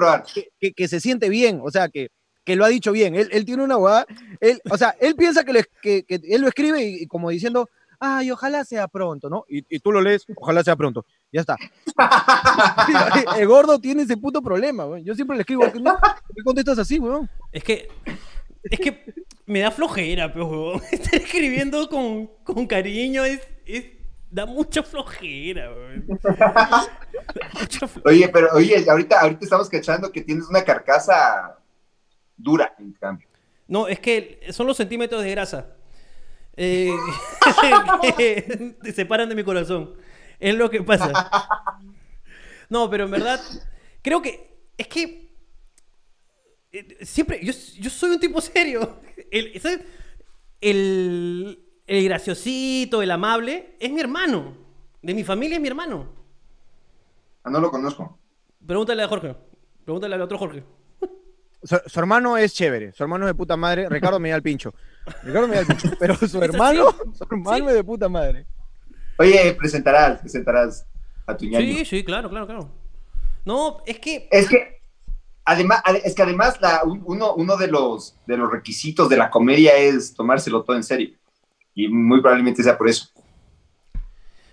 que, 0.60 0.74
que, 0.74 0.88
se 0.88 1.00
siente 1.00 1.30
bien, 1.30 1.62
o 1.64 1.72
sea, 1.72 1.90
que, 1.90 2.10
que 2.44 2.56
lo 2.56 2.66
ha 2.66 2.70
dicho 2.70 2.92
bien. 2.92 3.16
Él, 3.16 3.30
él 3.32 3.46
tiene 3.46 3.64
una 3.64 3.76
abogada, 3.76 4.06
él, 4.40 4.60
o 4.70 4.78
sea, 4.78 4.96
él 5.00 5.16
piensa 5.16 5.44
que, 5.44 5.64
que, 5.82 6.04
que 6.04 6.22
él 6.24 6.42
lo 6.42 6.48
escribe 6.48 6.84
y, 6.84 7.08
como 7.08 7.30
diciendo, 7.30 7.70
ay, 8.00 8.32
ojalá 8.32 8.64
sea 8.66 8.88
pronto, 8.88 9.30
¿no? 9.30 9.46
Y, 9.48 9.64
y, 9.74 9.80
tú 9.80 9.92
lo 9.92 10.02
lees, 10.02 10.26
ojalá 10.36 10.64
sea 10.64 10.76
pronto. 10.76 11.06
Ya 11.32 11.42
está. 11.42 11.56
el 13.38 13.48
gordo 13.48 13.80
tiene 13.80 14.04
ese 14.04 14.18
puto 14.18 14.42
problema, 14.42 14.86
güey. 14.86 15.04
Yo 15.04 15.16
siempre 15.16 15.36
le 15.36 15.42
escribo, 15.42 15.66
¿no? 15.82 15.98
¿qué 16.36 16.44
contestas 16.44 16.80
así, 16.80 17.00
weón? 17.00 17.30
Es 17.52 17.64
que, 17.64 17.88
es 18.64 18.80
que 18.80 19.14
me 19.46 19.60
da 19.62 19.72
flojera, 19.72 20.32
pero 20.32 20.82
estar 20.92 21.16
escribiendo 21.16 21.90
con, 21.90 22.28
con 22.44 22.68
cariño 22.68 23.24
es, 23.26 23.42
es 23.66 23.86
da 24.30 24.46
mucha 24.46 24.84
flojera, 24.84 25.72
Oye, 28.04 28.30
pero 28.30 28.50
oye, 28.54 28.86
ahorita, 28.90 29.22
ahorita 29.22 29.40
estamos 29.44 29.70
cachando 29.70 30.12
que 30.12 30.22
tienes 30.22 30.48
una 30.48 30.64
carcasa 30.64 31.58
dura, 32.36 32.76
en 32.78 32.94
cambio. 32.94 33.28
No, 33.68 33.88
es 33.88 34.00
que 34.00 34.42
son 34.52 34.68
los 34.68 34.78
centímetros 34.78 35.24
de 35.24 35.32
grasa. 35.32 35.76
Eh, 36.56 36.92
que 38.18 38.76
te 38.82 38.92
separan 38.92 39.30
de 39.30 39.36
mi 39.36 39.44
corazón. 39.44 39.96
Es 40.40 40.56
lo 40.56 40.70
que 40.70 40.84
pasa. 40.84 41.30
No, 42.70 42.90
pero 42.90 43.06
en 43.06 43.12
verdad, 43.12 43.40
creo 44.02 44.22
que 44.22 44.58
es 44.78 44.88
que 44.88 45.27
siempre, 47.02 47.40
yo, 47.44 47.54
yo 47.80 47.90
soy 47.90 48.12
un 48.12 48.20
tipo 48.20 48.42
serio. 48.42 49.00
El, 49.32 49.62
el, 50.62 51.60
el 51.86 52.04
graciosito, 52.04 53.02
el 53.02 53.12
amable, 53.12 53.76
es 53.80 53.92
mi 53.92 54.00
hermano. 54.00 54.58
De 55.02 55.14
mi 55.14 55.24
familia 55.24 55.56
es 55.56 55.62
mi 55.62 55.68
hermano. 55.68 56.08
Ah, 57.44 57.50
no 57.50 57.60
lo 57.60 57.72
conozco. 57.72 58.20
Pregúntale 58.66 59.04
a 59.04 59.08
Jorge. 59.08 59.36
Pregúntale 59.86 60.16
al 60.16 60.22
otro 60.22 60.38
Jorge. 60.38 60.64
Su, 61.64 62.00
hermano 62.00 62.38
es 62.38 62.54
chévere, 62.54 62.94
su 62.94 63.04
hermano 63.04 63.26
es 63.26 63.30
de 63.30 63.36
puta 63.36 63.58
madre. 63.58 63.90
Ricardo 63.90 64.20
me 64.20 64.30
da 64.30 64.36
el 64.36 64.44
pincho. 64.44 64.74
Ricardo 65.24 65.48
me 65.48 65.56
da 65.56 65.62
el 65.62 65.68
pincho. 65.68 65.90
Pero 66.00 66.16
su 66.16 66.42
hermano, 66.44 66.92
su 67.14 67.24
hermano 67.24 67.70
es 67.70 67.76
de 67.76 67.84
puta 67.84 68.08
madre. 68.08 68.46
Oye, 69.18 69.56
presentarás, 69.58 70.20
presentarás 70.20 70.86
a 71.26 71.36
tu 71.36 71.46
ñaño. 71.46 71.78
Sí, 71.78 71.86
sí, 71.86 72.04
claro, 72.04 72.30
claro, 72.30 72.46
claro. 72.46 72.70
No, 73.44 73.82
es 73.86 74.00
que. 74.00 74.28
Es 74.32 74.48
que. 74.48 74.77
Además, 75.50 75.82
es 76.04 76.14
que 76.14 76.24
además 76.24 76.60
la, 76.60 76.82
uno, 76.84 77.34
uno 77.34 77.56
de, 77.56 77.68
los, 77.68 78.18
de 78.26 78.36
los 78.36 78.52
requisitos 78.52 79.08
de 79.08 79.16
la 79.16 79.30
comedia 79.30 79.78
es 79.78 80.14
tomárselo 80.14 80.62
todo 80.62 80.76
en 80.76 80.84
serio. 80.84 81.16
Y 81.74 81.88
muy 81.88 82.20
probablemente 82.20 82.62
sea 82.62 82.78
por 82.78 82.90
eso. 82.90 83.08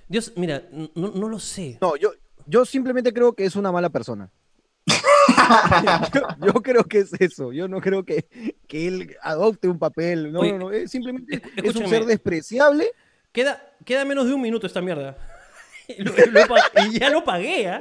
Dios, 0.07 0.33
mira, 0.37 0.63
no, 0.71 1.09
no 1.09 1.29
lo 1.29 1.41
sé. 1.41 1.79
No, 1.81 1.97
yo, 1.97 2.13
yo 2.47 2.65
simplemente 2.65 3.13
creo 3.13 3.33
que 3.33 3.45
es 3.45 3.57
una 3.57 3.73
mala 3.73 3.91
persona. 3.91 4.31
yo, 6.41 6.53
creo 6.63 6.85
que 6.85 6.99
es 6.99 7.13
eso. 7.15 7.53
Yo 7.53 7.67
no 7.67 7.81
creo 7.81 8.05
que, 8.05 8.27
que 8.69 8.87
él 8.87 9.17
adopte 9.21 9.67
un 9.67 9.81
papel. 9.81 10.33
No, 10.33 10.45
no, 10.45 10.59
no. 10.59 10.71
Es 10.71 10.93
simplemente 10.93 11.43
es 11.57 11.75
un 11.75 11.89
ser 11.89 12.05
despreciable. 12.05 12.93
Queda, 13.33 13.61
queda 13.85 14.05
menos 14.05 14.27
de 14.27 14.35
un 14.35 14.41
minuto 14.43 14.69
esta 14.69 14.81
mierda. 14.81 15.17
y 15.89 16.99
ya 17.01 17.11
lo 17.11 17.25
pagué, 17.25 17.69
¿ah? 17.69 17.81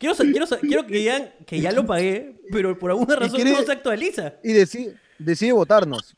Quiero, 0.00 0.16
quiero, 0.16 0.46
quiero 0.60 0.86
que 0.86 0.94
digan 0.94 1.30
que 1.46 1.60
ya 1.60 1.70
lo 1.70 1.86
pagué, 1.86 2.40
pero 2.50 2.76
por 2.76 2.90
alguna 2.90 3.14
razón 3.14 3.44
no 3.44 3.62
se 3.62 3.70
actualiza. 3.72 4.34
Y 4.42 4.52
decide, 4.54 4.96
decide 5.18 5.52
votarnos 5.52 6.16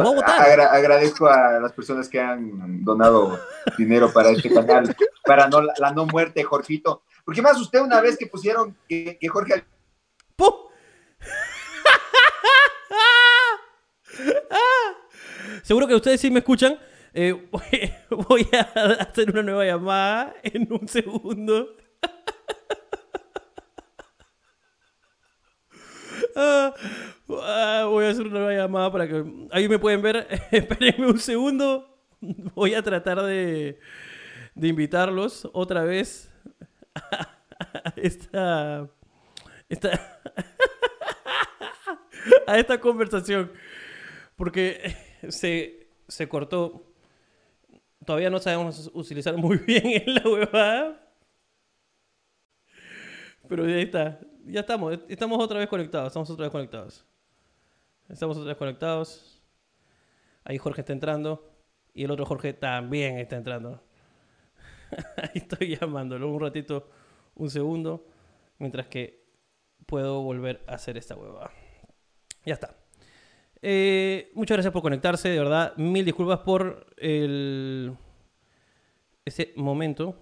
agradezco 0.00 1.26
a 1.26 1.60
las 1.60 1.72
personas 1.72 2.08
que 2.08 2.18
han 2.20 2.82
donado 2.84 3.38
dinero 3.76 4.12
para 4.12 4.30
este 4.30 4.52
canal, 4.52 4.94
para 5.24 5.48
no, 5.48 5.60
la, 5.60 5.92
no 5.92 6.06
muerte 6.06 6.42
Jorgito. 6.42 7.02
Porque 7.24 7.42
más 7.42 7.60
usted 7.60 7.80
una 7.80 8.00
vez 8.00 8.16
que 8.16 8.26
pusieron 8.26 8.76
que, 8.88 9.18
Jorge... 9.28 9.64
Seguro 15.62 15.86
que 15.86 15.94
ustedes 15.94 16.20
sí 16.20 16.30
me 16.30 16.40
escuchan. 16.40 16.78
Eh, 17.14 17.48
voy 18.28 18.48
a 18.52 18.60
hacer 19.02 19.30
una 19.30 19.42
nueva 19.42 19.64
llamada 19.64 20.34
en 20.42 20.72
un 20.72 20.88
segundo. 20.88 21.76
Ah, 26.36 26.74
voy 27.88 28.04
a 28.04 28.10
hacer 28.10 28.26
una 28.26 28.38
nueva 28.40 28.54
llamada 28.54 28.90
para 28.92 29.08
que. 29.08 29.24
Ahí 29.50 29.68
me 29.68 29.78
pueden 29.78 30.02
ver. 30.02 30.26
Espérenme 30.50 31.06
un 31.06 31.18
segundo. 31.18 31.88
Voy 32.54 32.74
a 32.74 32.82
tratar 32.82 33.22
de, 33.22 33.78
de 34.54 34.68
invitarlos 34.68 35.48
otra 35.52 35.84
vez 35.84 36.32
a 36.94 37.92
esta. 37.96 38.88
esta 39.68 40.20
a 42.46 42.58
esta 42.58 42.80
conversación. 42.80 43.52
Porque 44.36 44.96
se, 45.28 45.88
se 46.08 46.28
cortó. 46.28 46.86
Todavía 48.04 48.30
no 48.30 48.38
sabemos 48.40 48.90
utilizar 48.94 49.36
muy 49.36 49.58
bien 49.66 49.82
en 49.86 50.14
la 50.14 50.22
huevada. 50.28 51.14
Pero 53.48 53.68
ya 53.68 53.76
está. 53.76 54.20
Ya 54.46 54.60
estamos. 54.60 54.98
Estamos 55.08 55.42
otra 55.42 55.58
vez 55.58 55.68
conectados. 55.68 56.08
Estamos 56.08 56.30
otra 56.30 56.44
vez 56.44 56.52
conectados. 56.52 57.04
Estamos 58.08 58.36
otra 58.36 58.48
vez 58.48 58.56
conectados. 58.56 59.42
Ahí 60.44 60.58
Jorge 60.58 60.80
está 60.80 60.92
entrando. 60.92 61.50
Y 61.94 62.04
el 62.04 62.10
otro 62.10 62.26
Jorge 62.26 62.52
también 62.52 63.18
está 63.18 63.36
entrando. 63.36 63.82
Ahí 65.16 65.30
estoy 65.34 65.76
llamándolo 65.76 66.30
un 66.30 66.40
ratito, 66.40 66.88
un 67.34 67.50
segundo. 67.50 68.06
Mientras 68.58 68.86
que 68.88 69.24
puedo 69.86 70.22
volver 70.22 70.62
a 70.66 70.74
hacer 70.74 70.96
esta 70.96 71.16
hueva. 71.16 71.50
Ya 72.44 72.54
está. 72.54 72.76
Eh, 73.60 74.32
muchas 74.34 74.56
gracias 74.56 74.72
por 74.72 74.82
conectarse, 74.82 75.28
de 75.28 75.38
verdad. 75.38 75.76
Mil 75.76 76.04
disculpas 76.04 76.40
por 76.40 76.86
el... 76.96 77.96
ese 79.24 79.52
momento. 79.56 80.16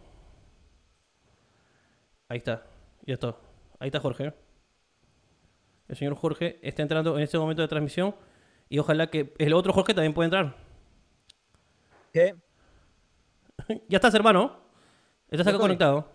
Ahí 2.28 2.38
está. 2.38 2.66
Ya 3.06 3.14
está. 3.14 3.49
Ahí 3.80 3.88
está 3.88 3.98
Jorge 3.98 4.32
el 5.90 5.96
señor 5.96 6.14
Jorge 6.14 6.60
está 6.62 6.82
entrando 6.82 7.16
en 7.16 7.24
este 7.24 7.36
momento 7.36 7.62
de 7.62 7.68
transmisión 7.68 8.14
y 8.68 8.78
ojalá 8.78 9.08
que 9.08 9.34
el 9.38 9.52
otro 9.52 9.72
Jorge 9.72 9.92
también 9.92 10.14
pueda 10.14 10.26
entrar. 10.26 10.56
¿Qué? 12.12 12.36
ya 13.88 13.96
estás, 13.96 14.14
hermano. 14.14 14.56
Estás 15.28 15.48
acá 15.48 15.58
conectado. 15.58 16.08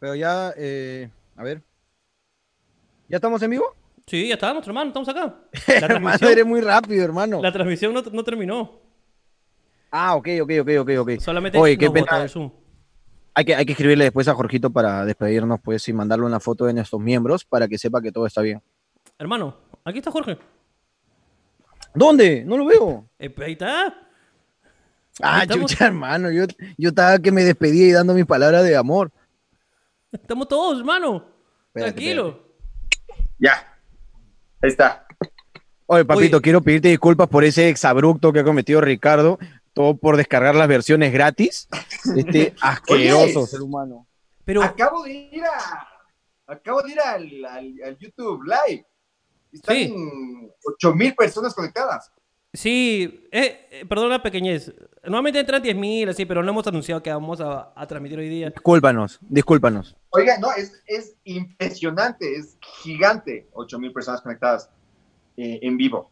Pero 0.00 0.16
ya, 0.16 0.52
eh, 0.56 1.08
a 1.36 1.44
ver. 1.44 1.62
¿Ya 3.08 3.18
estamos 3.18 3.40
en 3.42 3.50
vivo? 3.50 3.72
Sí, 4.04 4.26
ya 4.26 4.34
estamos, 4.34 4.66
hermano, 4.66 4.88
estamos 4.88 5.08
acá. 5.08 5.36
La 5.68 5.86
hermano, 5.86 6.28
eres 6.28 6.44
muy 6.44 6.60
rápido, 6.60 7.04
hermano. 7.04 7.40
La 7.40 7.52
transmisión 7.52 7.94
no, 7.94 8.24
terminó. 8.24 8.80
Ah, 9.92 10.16
ok, 10.16 10.28
ok, 10.42 10.50
ok, 10.62 10.70
ok, 10.80 10.90
ok. 10.98 11.10
Solamente 11.20 11.56
Oye, 11.56 11.78
qué 11.78 11.88
pena. 11.88 12.26
Zoom. 12.26 12.50
Hay 13.38 13.44
que, 13.44 13.54
hay 13.54 13.66
que 13.66 13.72
escribirle 13.72 14.04
después 14.04 14.26
a 14.28 14.34
Jorgito 14.34 14.70
para 14.70 15.04
despedirnos, 15.04 15.60
pues, 15.62 15.86
y 15.88 15.92
mandarle 15.92 16.24
una 16.24 16.40
foto 16.40 16.64
de 16.64 16.72
nuestros 16.72 17.02
miembros 17.02 17.44
para 17.44 17.68
que 17.68 17.76
sepa 17.76 18.00
que 18.00 18.10
todo 18.10 18.24
está 18.26 18.40
bien. 18.40 18.62
Hermano, 19.18 19.54
aquí 19.84 19.98
está 19.98 20.10
Jorge. 20.10 20.38
¿Dónde? 21.94 22.44
No 22.46 22.56
lo 22.56 22.64
veo. 22.64 23.04
Eh, 23.18 23.34
ahí 23.44 23.52
está. 23.52 23.94
Ah, 25.20 25.42
Estamos- 25.42 25.70
chucha, 25.70 25.86
hermano. 25.86 26.30
Yo, 26.30 26.44
yo 26.78 26.88
estaba 26.88 27.18
que 27.18 27.30
me 27.30 27.44
despedía 27.44 27.86
y 27.86 27.92
dando 27.92 28.14
mis 28.14 28.24
palabras 28.24 28.64
de 28.64 28.74
amor. 28.74 29.12
Estamos 30.10 30.48
todos, 30.48 30.78
hermano. 30.78 31.26
Espérate, 31.68 31.92
Tranquilo. 31.92 32.54
Ya. 33.38 33.52
Ahí 34.62 34.70
está. 34.70 35.06
Oye, 35.84 36.06
papito, 36.06 36.38
Oye. 36.38 36.42
quiero 36.42 36.62
pedirte 36.62 36.88
disculpas 36.88 37.28
por 37.28 37.44
ese 37.44 37.68
exabrupto 37.68 38.32
que 38.32 38.40
ha 38.40 38.44
cometido 38.44 38.80
Ricardo. 38.80 39.38
Todo 39.76 39.94
por 39.98 40.16
descargar 40.16 40.54
las 40.54 40.68
versiones 40.68 41.12
gratis. 41.12 41.68
Este 42.16 42.54
asqueroso 42.62 43.40
Oye. 43.40 43.46
ser 43.46 43.60
humano. 43.60 44.06
Pero, 44.42 44.62
Acabo 44.62 45.02
de 45.04 45.12
ir 45.12 45.44
a. 45.44 45.86
Acabo 46.46 46.80
de 46.80 46.92
ir 46.92 47.00
al, 47.00 47.44
al- 47.44 47.74
al 47.84 47.98
YouTube 47.98 48.42
Live. 48.44 48.86
Están 49.52 49.76
Sí. 49.76 49.94
8000 50.64 51.14
personas 51.14 51.52
conectadas. 51.54 52.10
sí, 52.54 53.28
eh, 53.30 53.68
eh, 53.70 53.84
perdón 53.86 54.08
la 54.08 54.22
pequeñez. 54.22 54.72
Normalmente 55.04 55.40
entran 55.40 55.62
10.000, 55.62 56.08
así, 56.08 56.24
pero 56.24 56.42
no 56.42 56.50
hemos 56.52 56.66
anunciado 56.66 57.02
que 57.02 57.10
vamos 57.12 57.40
a, 57.42 57.70
a 57.76 57.86
transmitir 57.86 58.18
hoy 58.18 58.30
día. 58.30 58.48
Discúlpanos, 58.48 59.18
discúlpanos. 59.20 59.94
Oiga, 60.08 60.38
no, 60.38 60.52
es, 60.52 60.82
es 60.86 61.16
impresionante, 61.24 62.34
es 62.36 62.56
gigante. 62.82 63.46
8000 63.52 63.92
personas 63.92 64.22
conectadas 64.22 64.70
eh, 65.36 65.58
en 65.60 65.76
vivo. 65.76 66.10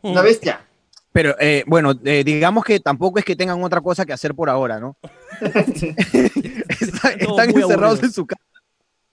Una 0.00 0.22
Mm. 0.22 0.24
bestia. 0.24 0.66
Pero 1.12 1.34
eh, 1.38 1.62
bueno, 1.66 1.92
eh, 2.04 2.24
digamos 2.24 2.64
que 2.64 2.80
tampoco 2.80 3.18
es 3.18 3.24
que 3.24 3.36
tengan 3.36 3.62
otra 3.62 3.80
cosa 3.80 4.06
que 4.06 4.12
hacer 4.12 4.34
por 4.34 4.48
ahora, 4.48 4.80
¿no? 4.80 4.96
Está- 5.40 7.10
están 7.12 7.50
encerrados 7.50 8.02
en 8.02 8.12
su 8.12 8.26
casa. 8.26 8.40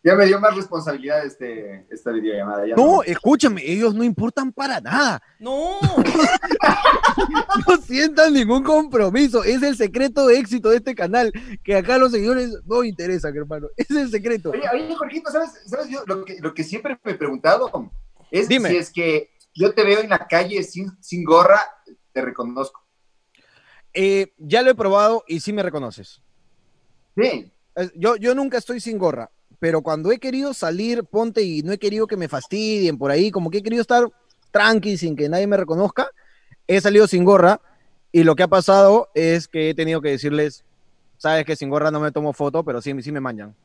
Ya 0.01 0.15
me 0.15 0.25
dio 0.25 0.39
más 0.39 0.55
responsabilidad 0.55 1.25
este, 1.25 1.85
esta 1.91 2.11
videollamada. 2.13 2.65
ya 2.65 2.73
No, 2.73 3.03
escúchame, 3.03 3.61
ellos 3.69 3.93
no 3.93 4.05
importan 4.05 4.53
para 4.53 4.79
nada. 4.79 5.21
No, 5.39 5.77
No 7.67 7.77
sientan 7.85 8.33
ningún 8.33 8.63
compromiso. 8.63 9.43
Es 9.43 9.61
el 9.61 9.75
secreto 9.75 10.27
de 10.27 10.37
éxito 10.39 10.69
de 10.69 10.77
este 10.77 10.95
canal. 10.95 11.33
Que 11.65 11.75
acá 11.75 11.97
los 11.97 12.11
seguidores 12.13 12.51
no 12.65 12.83
interesan, 12.85 13.35
hermano. 13.35 13.67
Es 13.77 13.89
el 13.91 14.09
secreto. 14.09 14.51
Oye, 14.51 14.61
oye, 14.73 14.95
Jorgito, 14.95 15.31
¿sabes, 15.31 15.49
sabes 15.65 15.89
yo, 15.89 16.03
lo, 16.05 16.23
que, 16.23 16.37
lo 16.39 16.53
que 16.53 16.63
siempre 16.63 16.97
me 17.03 17.11
he 17.11 17.15
preguntado 17.15 17.91
es 18.31 18.47
Dime. 18.47 18.69
si 18.69 18.77
es 18.77 18.91
que 18.91 19.31
yo 19.53 19.73
te 19.73 19.83
veo 19.83 19.99
en 19.99 20.09
la 20.09 20.27
calle 20.27 20.63
sin, 20.63 20.91
sin 21.01 21.25
gorra, 21.25 21.59
te 22.13 22.21
reconozco. 22.21 22.83
Eh, 23.93 24.33
ya 24.37 24.61
lo 24.61 24.71
he 24.71 24.75
probado 24.75 25.23
y 25.27 25.39
sí 25.39 25.51
me 25.53 25.63
reconoces. 25.63 26.21
Sí. 27.17 27.51
Yo, 27.95 28.15
yo 28.17 28.35
nunca 28.35 28.57
estoy 28.57 28.79
sin 28.79 28.97
gorra, 28.97 29.31
pero 29.59 29.81
cuando 29.81 30.11
he 30.11 30.19
querido 30.19 30.53
salir, 30.53 31.03
ponte 31.05 31.41
y 31.41 31.63
no 31.63 31.71
he 31.71 31.77
querido 31.79 32.07
que 32.07 32.17
me 32.17 32.27
fastidien 32.27 32.97
por 32.97 33.09
ahí, 33.11 33.31
como 33.31 33.49
que 33.49 33.59
he 33.59 33.63
querido 33.63 33.81
estar 33.81 34.05
tranqui 34.51 34.97
sin 34.97 35.15
que 35.15 35.29
nadie 35.29 35.47
me 35.47 35.57
reconozca, 35.57 36.09
he 36.67 36.81
salido 36.81 37.07
sin 37.07 37.23
gorra 37.23 37.61
y 38.11 38.23
lo 38.23 38.35
que 38.35 38.43
ha 38.43 38.47
pasado 38.47 39.09
es 39.13 39.47
que 39.47 39.69
he 39.69 39.73
tenido 39.75 40.01
que 40.01 40.09
decirles, 40.09 40.65
sabes 41.17 41.45
que 41.45 41.55
sin 41.55 41.69
gorra 41.69 41.89
no 41.91 41.99
me 41.99 42.11
tomo 42.11 42.33
foto, 42.33 42.63
pero 42.63 42.81
sí, 42.81 42.93
sí 43.01 43.11
me 43.11 43.19
manjan. 43.19 43.55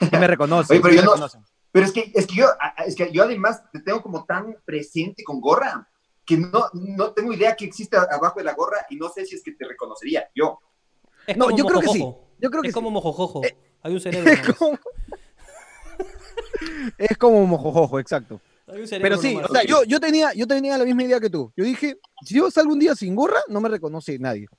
Sí 0.00 0.08
me 0.12 0.26
reconocen. 0.26 0.76
Oye, 0.82 0.82
pero 0.82 0.92
sí 0.92 0.96
yo 0.96 1.02
me 1.02 1.06
no- 1.06 1.12
reconocen. 1.12 1.44
Pero 1.70 1.84
es 1.86 1.92
que, 1.92 2.10
es 2.14 2.26
que 2.26 2.34
yo, 2.34 2.46
es 2.86 2.96
que 2.96 3.12
yo 3.12 3.22
además 3.24 3.62
te 3.70 3.80
tengo 3.80 4.02
como 4.02 4.24
tan 4.24 4.56
presente 4.64 5.22
con 5.22 5.40
gorra 5.40 5.87
que 6.28 6.36
no, 6.36 6.66
no 6.74 7.12
tengo 7.12 7.32
idea 7.32 7.56
que 7.56 7.64
existe 7.64 7.96
abajo 7.96 8.38
de 8.38 8.44
la 8.44 8.52
gorra 8.52 8.84
y 8.90 8.96
no 8.96 9.08
sé 9.08 9.24
si 9.24 9.34
es 9.34 9.42
que 9.42 9.52
te 9.52 9.66
reconocería. 9.66 10.28
Yo. 10.34 10.58
es 11.26 11.36
No, 11.36 11.50
yo 11.56 11.64
creo 11.64 11.80
que 11.80 11.88
sí. 11.88 11.98
Yo 12.40 12.50
creo 12.50 12.60
que 12.62 12.68
es 12.68 12.72
sí. 12.74 12.78
como 12.78 12.90
mojojojo. 12.90 13.42
Eh, 13.44 13.56
Hay 13.82 13.94
un 13.94 14.00
cerebro. 14.02 14.30
Es 14.30 14.54
como, 14.54 14.78
es 16.98 17.16
como 17.18 17.46
mojojojo, 17.46 17.98
exacto. 17.98 18.40
Hay 18.66 18.80
un 18.80 18.86
cerebro 18.86 19.08
Pero 19.18 19.22
sí, 19.22 19.34
nomás. 19.34 19.50
o 19.50 19.54
sea, 19.54 19.62
yo, 19.64 19.84
yo, 19.84 19.98
tenía, 20.00 20.32
yo 20.34 20.46
tenía 20.46 20.76
la 20.76 20.84
misma 20.84 21.04
idea 21.04 21.18
que 21.20 21.30
tú. 21.30 21.50
Yo 21.56 21.64
dije, 21.64 21.98
si 22.24 22.34
yo 22.34 22.50
salgo 22.50 22.72
un 22.72 22.78
día 22.78 22.94
sin 22.94 23.14
gorra, 23.14 23.40
no 23.48 23.60
me 23.60 23.68
reconoce 23.68 24.18
nadie. 24.18 24.46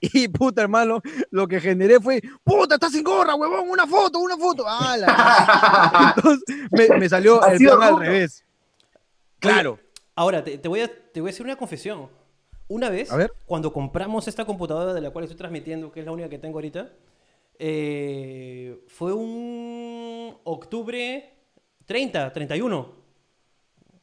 Y 0.00 0.28
puta, 0.28 0.62
hermano, 0.62 1.02
lo 1.32 1.48
que 1.48 1.60
generé 1.60 1.98
fue, 2.00 2.22
puta, 2.44 2.76
estás 2.76 2.92
sin 2.92 3.02
gorra, 3.02 3.34
huevón, 3.34 3.68
una 3.68 3.84
foto, 3.84 4.20
una 4.20 4.36
foto. 4.36 4.62
¡Ah, 4.64 4.96
la- 4.96 6.14
Entonces 6.16 6.56
me, 6.70 6.88
me 6.98 7.08
salió 7.08 7.44
el 7.44 7.58
plan 7.58 7.82
al 7.82 7.98
revés. 7.98 8.44
Claro. 9.40 9.78
Ahora, 10.18 10.42
te, 10.42 10.58
te 10.58 10.66
voy 10.66 10.80
a, 10.80 10.88
te 11.12 11.20
voy 11.20 11.28
a 11.28 11.32
hacer 11.32 11.46
una 11.46 11.54
confesión. 11.54 12.08
Una 12.66 12.90
vez, 12.90 13.12
A 13.12 13.16
ver. 13.16 13.32
cuando 13.46 13.72
compramos 13.72 14.26
esta 14.26 14.44
computadora 14.44 14.92
de 14.92 15.00
la 15.00 15.10
cual 15.10 15.24
estoy 15.24 15.38
transmitiendo, 15.38 15.92
que 15.92 16.00
es 16.00 16.06
la 16.06 16.10
única 16.10 16.28
que 16.28 16.40
tengo 16.40 16.58
ahorita, 16.58 16.90
eh, 17.56 18.82
fue 18.88 19.12
un 19.12 20.36
octubre 20.42 21.34
30, 21.86 22.32
31. 22.32 22.92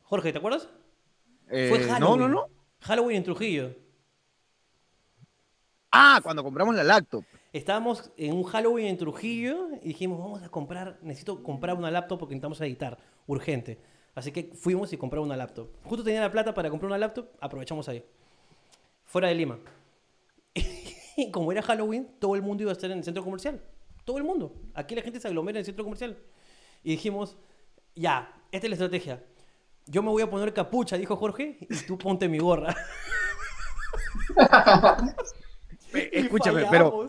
Jorge, 0.04 0.32
¿te 0.32 0.38
acuerdas? 0.38 0.70
Eh, 1.50 1.68
fue 1.70 1.80
no, 1.80 1.94
Halloween. 1.94 2.20
no, 2.22 2.28
no. 2.30 2.46
Halloween 2.80 3.18
en 3.18 3.24
Trujillo. 3.26 3.76
Ah, 5.92 6.22
cuando 6.24 6.44
compramos 6.46 6.76
la 6.76 6.84
laptop. 6.86 7.26
Estábamos 7.52 8.10
en 8.16 8.34
un 8.38 8.44
Halloween 8.44 8.88
en 8.88 8.98
Trujillo 8.98 9.68
y 9.82 9.90
dijimos, 9.90 10.18
vamos 10.20 10.42
a 10.44 10.48
comprar, 10.50 10.98
necesito 11.02 11.44
comprar 11.44 11.76
una 11.76 11.92
laptop 11.92 12.20
porque 12.20 12.36
necesitamos 12.36 12.62
editar, 12.62 12.98
urgente. 13.28 13.80
Así 14.16 14.32
que 14.32 14.52
fuimos 14.56 14.92
y 14.94 14.98
compramos 14.98 15.28
una 15.28 15.36
laptop. 15.36 15.68
Justo 15.84 16.04
tenía 16.04 16.22
la 16.22 16.32
plata 16.32 16.54
para 16.54 16.70
comprar 16.70 16.88
una 16.88 16.98
laptop, 16.98 17.28
aprovechamos 17.42 17.88
ahí. 17.90 18.04
Fuera 19.04 19.28
de 19.28 19.36
Lima. 19.36 19.60
Y 21.18 21.32
como 21.32 21.50
era 21.50 21.62
Halloween, 21.62 22.10
todo 22.20 22.36
el 22.36 22.42
mundo 22.42 22.64
iba 22.64 22.72
a 22.72 22.74
estar 22.74 22.92
en 22.92 22.98
el 22.98 23.04
centro 23.06 23.24
comercial. 23.24 23.62
Todo 24.04 24.18
el 24.18 24.26
mundo. 24.26 24.54
Aquí 24.74 24.96
la 24.96 25.02
gente 25.02 25.22
se 25.22 25.30
aglomera 25.30 25.58
en 25.58 25.62
el 25.62 25.66
centro 25.66 25.86
comercial. 25.86 26.18
Y 26.84 26.92
dijimos, 26.92 27.38
ya, 27.96 28.34
esta 28.52 28.68
es 28.68 28.70
la 28.70 28.76
estrategia. 28.76 29.24
Yo 29.86 30.04
me 30.04 30.10
voy 30.10 30.24
a 30.24 30.30
poner 30.30 30.54
capucha, 30.54 30.98
dijo 30.98 31.16
Jorge, 31.16 31.58
y 31.62 31.76
tú 31.88 31.98
ponte 31.98 32.28
mi 32.28 32.40
gorra. 32.40 32.76
Escúchame, 35.94 36.66
pero 36.70 37.08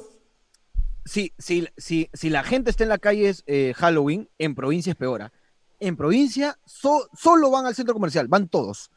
si, 1.04 1.32
si, 1.38 1.66
si, 1.76 2.08
si 2.12 2.30
la 2.30 2.44
gente 2.44 2.70
está 2.70 2.84
en 2.84 2.90
la 2.90 2.98
calle 2.98 3.28
es 3.28 3.42
eh, 3.46 3.72
Halloween, 3.76 4.28
en 4.38 4.54
provincia 4.54 4.92
es 4.92 4.96
peor. 4.96 5.22
¿ah? 5.22 5.32
En 5.80 5.96
provincia 5.96 6.58
so- 6.64 7.08
solo 7.16 7.50
van 7.50 7.66
al 7.66 7.74
centro 7.74 7.94
comercial, 7.94 8.28
van 8.28 8.48
todos. 8.48 8.90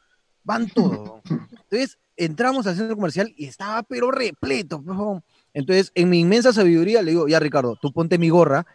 Van 0.43 0.69
todos. 0.69 1.21
Entonces 1.51 1.99
entramos 2.15 2.67
al 2.67 2.75
centro 2.75 2.95
comercial 2.95 3.33
y 3.37 3.45
estaba 3.45 3.83
pero 3.83 4.11
repleto. 4.11 4.83
Entonces, 5.53 5.91
en 5.95 6.09
mi 6.09 6.19
inmensa 6.19 6.51
sabiduría 6.53 7.01
le 7.01 7.11
digo, 7.11 7.27
ya 7.27 7.39
Ricardo, 7.39 7.77
tú 7.81 7.91
ponte 7.91 8.17
mi 8.17 8.29
gorra 8.29 8.65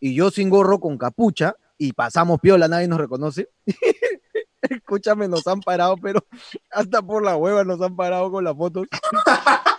y 0.00 0.14
yo 0.14 0.30
sin 0.30 0.50
gorro 0.50 0.80
con 0.80 0.98
capucha 0.98 1.54
y 1.76 1.92
pasamos 1.92 2.40
piola, 2.40 2.68
nadie 2.68 2.88
nos 2.88 2.98
reconoce. 2.98 3.48
Escúchame, 4.62 5.28
nos 5.28 5.46
han 5.46 5.60
parado, 5.60 5.96
pero 5.96 6.24
hasta 6.70 7.00
por 7.00 7.24
la 7.24 7.36
hueva 7.36 7.62
nos 7.64 7.80
han 7.80 7.94
parado 7.94 8.30
con 8.30 8.42
las 8.44 8.56
fotos. 8.56 8.86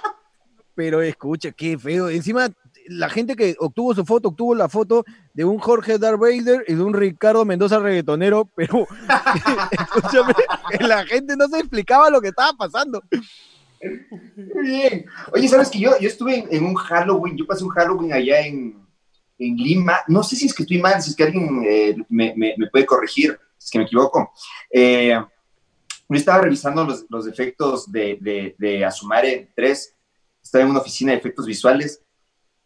Pero 0.75 1.01
escucha, 1.01 1.51
qué 1.51 1.77
feo. 1.77 2.07
Encima, 2.07 2.49
la 2.89 3.09
gente 3.09 3.35
que 3.35 3.55
obtuvo 3.59 3.93
su 3.93 4.05
foto, 4.05 4.29
obtuvo 4.29 4.55
la 4.55 4.67
foto 4.67 5.05
de 5.33 5.45
un 5.45 5.59
Jorge 5.59 5.97
Darth 5.97 6.19
y 6.31 6.41
de 6.41 6.81
un 6.81 6.93
Ricardo 6.93 7.45
Mendoza 7.45 7.79
reggaetonero, 7.79 8.49
pero 8.55 8.87
escúchame, 9.71 10.33
la 10.79 11.05
gente 11.05 11.35
no 11.37 11.47
se 11.47 11.59
explicaba 11.59 12.09
lo 12.09 12.21
que 12.21 12.29
estaba 12.29 12.53
pasando. 12.53 13.01
Bien. 14.61 15.05
Oye, 15.33 15.47
¿sabes 15.47 15.69
que 15.69 15.79
yo, 15.79 15.91
yo 15.99 16.07
estuve 16.09 16.47
en, 16.49 16.65
un 16.65 16.75
Halloween, 16.75 17.37
yo 17.37 17.45
pasé 17.45 17.63
un 17.63 17.69
Halloween 17.69 18.11
allá 18.11 18.41
en, 18.41 18.75
en 19.37 19.55
Lima, 19.55 19.99
no 20.07 20.23
sé 20.23 20.35
si 20.35 20.47
es 20.47 20.53
que 20.53 20.63
estoy 20.63 20.79
mal, 20.79 21.01
si 21.01 21.11
es 21.11 21.15
que 21.15 21.23
alguien 21.23 21.63
eh, 21.65 21.95
me 22.09 22.33
puede 22.71 22.85
corregir, 22.85 23.39
si 23.57 23.65
es 23.65 23.71
que 23.71 23.79
me 23.79 23.85
equivoco. 23.85 24.33
Eh, 24.71 25.17
yo 26.09 26.17
estaba 26.17 26.41
revisando 26.41 26.83
los, 26.83 27.05
los 27.09 27.27
efectos 27.27 27.91
de, 27.91 28.17
de, 28.19 28.55
de 28.57 28.83
Asumare 28.83 29.51
3, 29.55 29.95
estaba 30.41 30.63
en 30.63 30.71
una 30.71 30.79
oficina 30.79 31.11
de 31.11 31.19
efectos 31.19 31.45
visuales, 31.45 32.01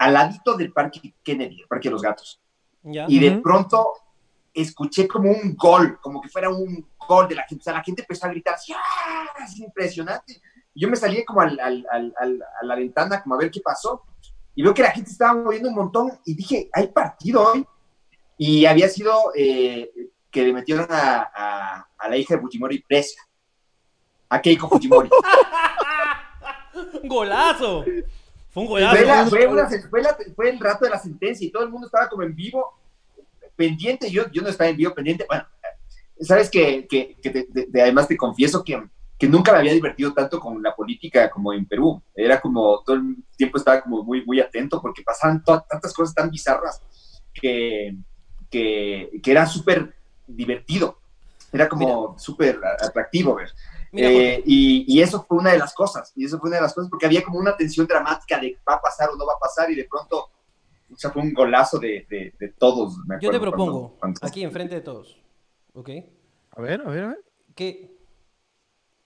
al 0.03 0.13
ladito 0.13 0.55
del 0.55 0.71
Parque 0.71 1.13
Kennedy, 1.23 1.61
el 1.61 1.67
Parque 1.67 1.87
de 1.89 1.93
los 1.93 2.01
Gatos. 2.01 2.41
¿Ya? 2.83 3.05
Y 3.07 3.19
de 3.19 3.29
Ujú. 3.31 3.41
pronto 3.41 3.87
escuché 4.53 5.07
como 5.07 5.31
un 5.31 5.55
gol, 5.55 5.99
como 6.01 6.21
que 6.21 6.29
fuera 6.29 6.49
un 6.49 6.87
gol 7.07 7.27
de 7.27 7.35
la 7.35 7.43
gente. 7.43 7.61
O 7.61 7.63
sea, 7.63 7.73
la 7.73 7.83
gente 7.83 8.01
empezó 8.01 8.25
a 8.27 8.29
gritar, 8.29 8.55
así, 8.55 8.73
¡ah! 8.73 9.25
Es 9.43 9.57
impresionante. 9.59 10.41
Y 10.73 10.81
yo 10.81 10.89
me 10.89 10.95
salí 10.95 11.23
como 11.23 11.41
al- 11.41 11.59
al- 11.59 11.85
al- 11.91 12.43
a 12.61 12.65
la 12.65 12.75
ventana, 12.75 13.21
como 13.21 13.35
a 13.35 13.37
ver 13.39 13.49
qué 13.51 13.61
pasó. 13.61 14.03
Y 14.55 14.61
veo 14.63 14.73
que 14.73 14.81
la 14.83 14.91
gente 14.91 15.09
estaba 15.11 15.33
moviendo 15.33 15.69
un 15.69 15.75
montón. 15.75 16.11
Y 16.25 16.35
dije, 16.35 16.69
hay 16.73 16.87
partido 16.87 17.51
hoy. 17.51 17.65
Y 18.37 18.65
había 18.65 18.89
sido 18.89 19.31
eh, 19.35 19.89
que 20.29 20.43
le 20.43 20.53
metieron 20.53 20.87
a, 20.89 21.31
a- 21.33 21.87
a 21.97 22.09
la 22.09 22.17
hija 22.17 22.35
de 22.35 22.41
Fujimori 22.41 22.79
presa. 22.87 23.21
A 24.29 24.41
Keiko 24.41 24.67
Fujimori. 24.67 25.09
¡Golazo! 27.03 27.85
Fue 28.53 28.63
un 28.63 28.69
Fue, 28.69 28.81
la- 28.81 28.93
golazo. 28.95 29.29
fue 29.31 29.47
una- 29.47 29.69
fue 29.89 30.01
la- 30.01 30.17
fue 30.35 30.49
el 30.49 30.59
rato 30.59 30.85
de 30.85 30.91
la 30.91 30.99
sentencia 30.99 31.45
y 31.47 31.51
todo 31.51 31.63
el 31.63 31.69
mundo 31.69 31.87
estaba 31.87 32.07
como 32.07 32.23
en 32.23 32.35
vivo, 32.35 32.79
pendiente. 33.55 34.09
Yo, 34.11 34.29
yo 34.31 34.41
no 34.41 34.49
estaba 34.49 34.69
en 34.69 34.77
vivo 34.77 34.93
pendiente. 34.93 35.25
Bueno, 35.27 35.45
sabes 36.21 36.49
que, 36.49 36.87
que- 36.87 37.17
que 37.21 37.29
te- 37.29 37.43
te- 37.45 37.65
te- 37.67 37.81
además 37.81 38.07
te 38.07 38.17
confieso 38.17 38.63
que, 38.63 38.81
que 39.17 39.27
nunca 39.27 39.51
me 39.51 39.59
había 39.59 39.73
divertido 39.73 40.13
tanto 40.13 40.39
con 40.39 40.61
la 40.61 40.75
política 40.75 41.29
como 41.29 41.53
en 41.53 41.65
Perú. 41.65 42.01
Era 42.15 42.39
como 42.41 42.81
todo 42.85 42.95
el 42.97 43.15
tiempo 43.37 43.57
estaba 43.57 43.81
como 43.81 44.03
muy, 44.03 44.25
muy 44.25 44.39
atento 44.39 44.81
porque 44.81 45.01
pasaban 45.03 45.43
tantas 45.43 45.93
cosas 45.93 46.13
tan 46.13 46.29
bizarras 46.29 46.81
que, 47.33 47.95
que, 48.49 49.09
que 49.21 49.31
era 49.31 49.45
súper 49.45 49.95
divertido. 50.27 50.97
Era 51.51 51.69
como 51.69 52.17
súper 52.17 52.59
atractivo 52.81 53.35
ver. 53.35 53.51
Eh, 53.95 54.41
y, 54.45 54.85
y, 54.87 55.01
eso 55.01 55.23
fue 55.23 55.37
una 55.37 55.51
de 55.51 55.59
las 55.59 55.73
cosas, 55.73 56.11
y 56.15 56.25
eso 56.25 56.39
fue 56.39 56.49
una 56.49 56.57
de 56.57 56.63
las 56.63 56.73
cosas, 56.73 56.89
porque 56.89 57.05
había 57.05 57.23
como 57.23 57.37
una 57.37 57.55
tensión 57.55 57.85
dramática 57.85 58.39
de 58.39 58.57
va 58.67 58.75
a 58.75 58.81
pasar 58.81 59.09
o 59.09 59.15
no 59.15 59.25
va 59.25 59.33
a 59.33 59.39
pasar, 59.39 59.69
y 59.69 59.75
de 59.75 59.85
pronto, 59.85 60.31
o 60.91 60.97
sea, 60.97 61.11
fue 61.11 61.21
un 61.21 61.31
golazo 61.31 61.77
de, 61.77 62.07
de, 62.09 62.49
todos. 62.57 62.95
Yo 63.21 63.29
te 63.29 63.39
propongo, 63.39 63.97
aquí 64.21 64.43
enfrente 64.43 64.73
de 64.73 64.81
todos, 64.81 65.21
¿ok? 65.73 65.89
A 66.51 66.61
ver, 66.61 66.81
a 66.81 66.89
ver, 66.89 67.03
a 67.03 67.07
ver. 67.09 67.23
Que 67.53 67.95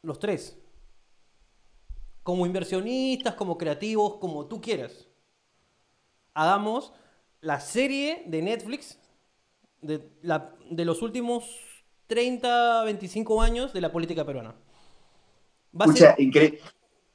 los 0.03 0.19
tres, 0.19 0.57
como 2.23 2.45
inversionistas, 2.45 3.35
como 3.35 3.57
creativos, 3.57 4.17
como 4.19 4.45
tú 4.47 4.61
quieras, 4.61 5.07
hagamos 6.33 6.93
la 7.41 7.59
serie 7.59 8.23
de 8.27 8.41
Netflix 8.41 8.99
de, 9.81 10.09
la, 10.21 10.53
de 10.69 10.85
los 10.85 11.01
últimos 11.01 11.43
30, 12.07 12.83
25 12.85 13.41
años 13.41 13.73
de 13.73 13.81
la 13.81 13.91
política 13.91 14.25
peruana. 14.25 14.55
Va 15.79 15.85
a 15.85 15.93
ser 15.93 16.15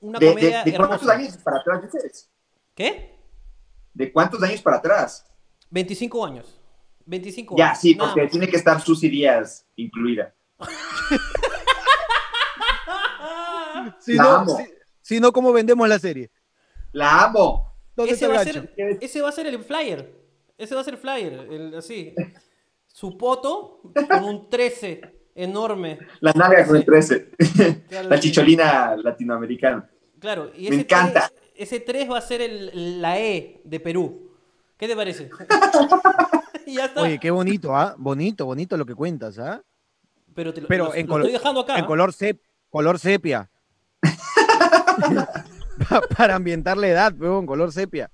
Una 0.01 0.19
comedia 0.19 0.65
de, 0.65 0.77
cuántos 0.77 1.09
años 1.09 1.37
para 1.39 1.59
atrás 1.59 1.83
dices? 1.83 2.31
¿Qué? 2.75 3.19
¿De 3.93 4.13
cuántos 4.13 4.43
años 4.43 4.63
para 4.63 4.79
atrás? 4.79 5.27
25 5.71 6.25
años. 6.25 6.59
25 7.05 7.57
ya, 7.59 7.75
sí, 7.75 7.95
porque 7.95 8.29
tiene 8.29 8.49
que 8.49 8.57
estar 8.57 8.81
sus 8.81 9.01
Díaz 9.01 9.67
incluida. 9.77 10.35
si, 13.99 14.15
no, 14.15 14.47
si, 15.01 15.19
no, 15.19 15.33
¿cómo 15.33 15.53
vendemos 15.53 15.89
la 15.89 15.99
serie? 15.99 16.31
La 16.93 17.25
amo. 17.25 17.75
Ese 17.97 18.29
va, 18.29 18.45
ser, 18.45 18.73
ese 19.01 19.21
va, 19.21 19.29
a 19.29 19.33
ser, 19.33 19.47
el 19.47 19.63
flyer. 19.63 20.19
Ese 20.57 20.75
va 20.75 20.81
a 20.81 20.85
ser 20.85 20.95
el 20.95 21.01
flyer. 21.01 21.33
El, 21.51 21.75
así. 21.75 22.15
Su 22.87 23.19
poto 23.19 23.83
con 24.09 24.25
un 24.25 24.49
13 24.49 25.22
enorme. 25.35 25.99
La 26.21 26.33
nalga 26.33 26.67
con 26.67 26.77
el 26.77 26.85
13. 26.85 27.31
la 28.09 28.21
chicholina 28.21 28.97
latinoamericana. 28.97 29.89
Claro, 30.19 30.51
y 30.57 30.67
ese 30.67 30.77
Me 30.77 30.83
encanta. 30.83 31.31
ese 31.55 31.81
3 31.81 32.11
va 32.11 32.19
a 32.19 32.23
ser 32.23 32.41
el, 32.41 33.01
la 33.01 33.19
E 33.19 33.61
de 33.65 33.81
Perú. 33.81 34.31
¿Qué 34.77 34.89
te 34.89 34.97
parece? 34.97 35.31
ya 36.67 36.87
está. 36.87 37.03
Oye, 37.03 37.19
qué 37.19 37.31
bonito, 37.31 37.77
¿ah? 37.77 37.95
Bonito, 37.99 38.47
bonito 38.47 38.77
lo 38.77 38.87
que 38.87 38.95
cuentas, 38.95 39.39
¿ah? 39.39 39.63
Pero, 40.35 40.55
te 40.55 40.61
lo, 40.61 40.69
Pero 40.69 40.95
en 40.95 41.11
estoy 41.11 41.33
dejando 41.33 41.61
acá. 41.61 41.79
En 41.79 41.85
color, 41.85 42.13
color 42.71 42.99
sepia. 42.99 43.49
Para 46.17 46.37
ambientar 46.37 46.77
la 46.77 46.89
edad, 46.89 47.15
pero 47.19 47.39
en 47.39 47.47
color 47.47 47.73
sepia. 47.73 48.11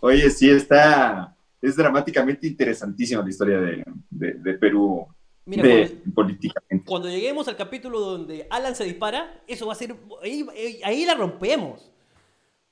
Oye, 0.00 0.30
sí, 0.30 0.50
está. 0.50 1.34
Es 1.60 1.76
dramáticamente 1.76 2.46
interesantísima 2.46 3.22
la 3.22 3.30
historia 3.30 3.58
de, 3.58 3.84
de 4.10 4.54
Perú 4.54 5.06
Mira, 5.46 5.88
cuando, 6.14 6.34
Cuando 6.86 7.08
lleguemos 7.08 7.46
al 7.48 7.56
capítulo 7.56 8.00
donde 8.00 8.46
Alan 8.48 8.74
se 8.74 8.84
dispara, 8.84 9.42
eso 9.46 9.66
va 9.66 9.74
a 9.74 9.76
ser. 9.76 9.94
Ahí, 10.22 11.04
la 11.04 11.14
rompemos. 11.14 11.92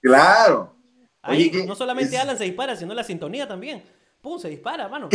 Claro. 0.00 0.74
Ahí 1.20 1.50
no 1.66 1.74
solamente 1.74 2.16
Alan 2.16 2.38
se 2.38 2.44
dispara, 2.44 2.74
sino 2.74 2.94
la 2.94 3.04
sintonía 3.04 3.46
también. 3.46 3.82
¡Pum! 4.22 4.38
Se 4.38 4.48
dispara, 4.48 4.88
mano. 4.88 5.10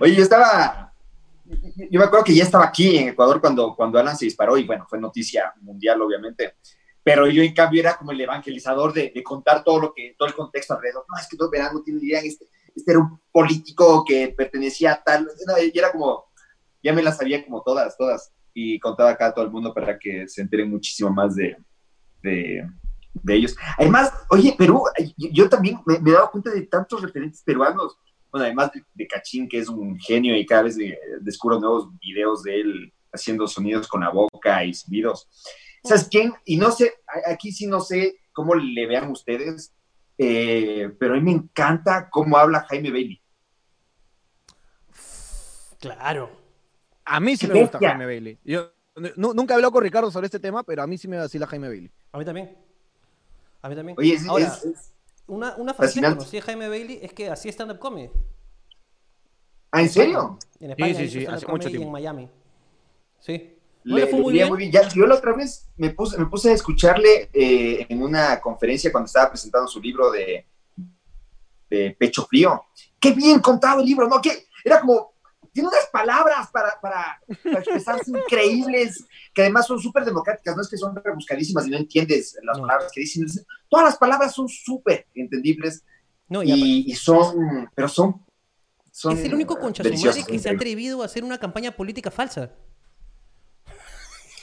Oye, 0.00 0.14
yo 0.14 0.22
estaba. 0.22 0.92
Yo 1.90 1.98
me 1.98 2.04
acuerdo 2.04 2.24
que 2.24 2.34
ya 2.34 2.44
estaba 2.44 2.66
aquí 2.66 2.96
en 2.98 3.08
Ecuador 3.08 3.40
cuando, 3.40 3.74
cuando 3.74 3.98
Alan 3.98 4.16
se 4.16 4.26
disparó 4.26 4.56
y 4.56 4.64
bueno, 4.64 4.86
fue 4.88 5.00
noticia 5.00 5.52
mundial, 5.60 6.00
obviamente. 6.00 6.54
Pero 7.02 7.26
yo, 7.26 7.42
en 7.42 7.52
cambio, 7.52 7.80
era 7.80 7.96
como 7.96 8.12
el 8.12 8.20
evangelizador 8.20 8.92
de, 8.92 9.12
contar 9.24 9.64
todo 9.64 9.80
lo 9.80 9.92
que, 9.92 10.14
todo 10.16 10.28
el 10.28 10.34
contexto 10.34 10.74
alrededor. 10.74 11.04
No, 11.08 11.18
es 11.18 11.26
que 11.26 11.36
todo 11.36 11.50
verano 11.50 11.82
tiene 11.82 11.98
idea 12.04 12.20
en 12.20 12.26
este 12.26 12.46
este 12.74 12.92
era 12.92 13.00
un 13.00 13.20
político 13.32 14.04
que 14.04 14.34
pertenecía 14.36 14.92
a 14.92 15.02
tal, 15.02 15.28
y 15.72 15.78
era 15.78 15.92
como, 15.92 16.24
ya 16.82 16.92
me 16.92 17.02
las 17.02 17.18
sabía 17.18 17.44
como 17.44 17.62
todas, 17.62 17.96
todas, 17.96 18.32
y 18.54 18.78
contaba 18.80 19.10
acá 19.10 19.26
a 19.26 19.34
todo 19.34 19.44
el 19.44 19.50
mundo 19.50 19.72
para 19.72 19.98
que 19.98 20.26
se 20.28 20.42
enteren 20.42 20.70
muchísimo 20.70 21.10
más 21.10 21.36
de, 21.36 21.56
de, 22.22 22.66
ellos. 23.28 23.56
Además, 23.78 24.12
oye, 24.28 24.54
Perú, 24.56 24.84
yo, 25.16 25.48
también 25.48 25.80
me, 25.86 25.94
he 25.94 26.12
dado 26.12 26.30
cuenta 26.30 26.50
de 26.50 26.62
tantos 26.62 27.02
referentes 27.02 27.42
peruanos, 27.42 27.96
bueno, 28.30 28.46
además 28.46 28.70
de, 28.94 29.06
Cachín, 29.06 29.48
que 29.48 29.58
es 29.58 29.68
un 29.68 29.98
genio 29.98 30.36
y 30.36 30.46
cada 30.46 30.62
vez 30.62 30.76
descubro 31.20 31.58
nuevos 31.58 31.88
videos 31.98 32.42
de 32.42 32.60
él 32.60 32.94
haciendo 33.12 33.46
sonidos 33.48 33.88
con 33.88 34.02
la 34.02 34.10
boca 34.10 34.64
y 34.64 34.72
sonidos. 34.72 35.28
¿Sabes 35.82 36.08
quién? 36.08 36.32
Y 36.44 36.56
no 36.56 36.70
sé, 36.70 36.94
aquí 37.26 37.50
sí 37.52 37.66
no 37.66 37.80
sé 37.80 38.20
cómo 38.32 38.54
le 38.54 38.86
vean 38.86 39.10
ustedes, 39.10 39.74
eh, 40.22 40.94
pero 40.98 41.14
a 41.14 41.16
mí 41.16 41.22
me 41.22 41.32
encanta 41.32 42.10
cómo 42.10 42.36
habla 42.36 42.66
Jaime 42.68 42.90
Bailey. 42.90 43.22
Claro. 45.78 46.30
A 47.06 47.20
mí 47.20 47.38
sí 47.38 47.46
me 47.46 47.58
gusta 47.58 47.78
Jaime 47.78 48.04
Bailey. 48.04 48.38
Yo 48.44 48.70
nunca 49.16 49.54
he 49.54 49.56
hablado 49.56 49.72
con 49.72 49.82
Ricardo 49.82 50.10
sobre 50.10 50.26
este 50.26 50.38
tema, 50.38 50.62
pero 50.62 50.82
a 50.82 50.86
mí 50.86 50.98
sí 50.98 51.08
me 51.08 51.16
vacila 51.16 51.46
Jaime 51.46 51.68
Bailey. 51.68 51.90
A 52.12 52.18
mí 52.18 52.24
también. 52.26 52.54
A 53.62 53.68
mí 53.70 53.74
también. 53.74 53.96
Oye, 53.98 54.12
es, 54.12 54.28
Ahora, 54.28 54.58
una, 55.26 55.56
una 55.56 55.72
faceta 55.72 56.10
que 56.10 56.16
conocí 56.16 56.36
a 56.36 56.42
Jaime 56.42 56.68
Bailey 56.68 56.98
es 57.00 57.14
que 57.14 57.30
hacía 57.30 57.50
stand-up 57.50 57.78
comedy. 57.78 58.10
¿Ah, 59.70 59.80
en 59.80 59.88
serio? 59.88 60.38
En 60.58 60.72
España, 60.72 60.94
sí, 60.96 61.08
sí, 61.08 61.20
sí, 61.20 61.26
hace 61.26 61.46
mucho 61.46 61.68
tiempo. 61.70 61.86
en 61.86 61.92
Miami. 61.92 62.28
Sí 63.20 63.59
muy, 63.84 64.32
bien. 64.32 64.72
yo 64.94 65.06
la 65.06 65.14
otra 65.14 65.32
vez 65.32 65.68
me 65.76 65.90
puse, 65.90 66.18
me 66.18 66.26
puse 66.26 66.50
a 66.50 66.54
escucharle 66.54 67.30
eh, 67.32 67.86
en 67.88 68.02
una 68.02 68.40
conferencia 68.40 68.92
cuando 68.92 69.06
estaba 69.06 69.30
presentando 69.30 69.66
su 69.66 69.80
libro 69.80 70.10
de, 70.10 70.46
de, 71.68 71.96
Pecho 71.98 72.26
Frío. 72.26 72.64
Qué 72.98 73.12
bien 73.12 73.40
contado 73.40 73.80
el 73.80 73.86
libro, 73.86 74.06
¿no? 74.06 74.20
Que 74.20 74.46
era 74.64 74.80
como, 74.80 75.14
tiene 75.52 75.68
unas 75.68 75.86
palabras 75.90 76.50
para, 76.52 76.78
para, 76.80 77.20
expresarse 77.58 78.10
increíbles, 78.24 79.04
que 79.32 79.42
además 79.42 79.66
son 79.66 79.80
súper 79.80 80.04
democráticas, 80.04 80.54
no 80.54 80.62
es 80.62 80.68
que 80.68 80.76
son 80.76 80.94
rebuscadísimas 80.94 81.66
y 81.66 81.70
no 81.70 81.78
entiendes 81.78 82.38
las 82.42 82.58
palabras 82.58 82.92
que 82.92 83.00
dicen. 83.00 83.26
Todas 83.68 83.86
las 83.86 83.96
palabras 83.96 84.34
son 84.34 84.48
súper 84.48 85.06
entendible 85.14 85.70
No, 86.28 86.42
y, 86.42 86.94
son, 86.94 87.70
pero 87.74 87.88
son, 87.88 88.24
son 88.90 89.16
Es 89.16 89.24
el 89.24 89.34
único 89.34 89.58
concha 89.58 89.82
que 89.82 90.38
se 90.38 90.48
ha 90.48 90.52
atrevido 90.52 91.02
a 91.02 91.06
hacer 91.06 91.24
una 91.24 91.38
campaña 91.38 91.72
política 91.72 92.10
falsa. 92.10 92.52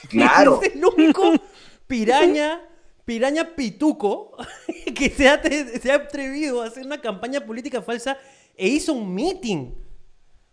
Claro. 0.10 0.60
Es 0.64 0.76
el 0.76 0.86
único 0.86 1.34
piraña, 1.88 2.62
piraña 3.06 3.56
pituco 3.56 4.38
que 4.96 5.10
se 5.10 5.30
ha, 5.30 5.42
se 5.42 5.92
ha 5.92 5.96
atrevido 5.96 6.62
a 6.62 6.68
hacer 6.68 6.86
una 6.86 7.00
campaña 7.00 7.46
política 7.46 7.82
falsa 7.82 8.18
e 8.56 8.68
hizo 8.68 8.94
un 8.94 9.14
meeting. 9.14 9.72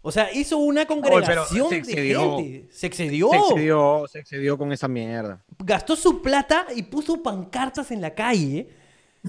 O 0.07 0.13
sea, 0.13 0.31
hizo 0.35 0.59
una 0.59 0.85
congregación 0.85 1.71
de 1.71 1.83
gente. 1.83 2.69
Se 2.71 2.87
excedió. 2.87 3.31
Se 3.31 3.39
excedió, 3.39 4.05
se 4.07 4.19
excedió 4.19 4.59
con 4.59 4.71
esa 4.71 4.87
mierda. 4.87 5.43
Gastó 5.59 5.97
su 5.97 6.21
plata 6.21 6.67
y 6.77 6.83
puso 6.83 7.23
pancartas 7.23 7.91
en 7.91 8.03
la 8.03 8.15
calle. 8.15 8.69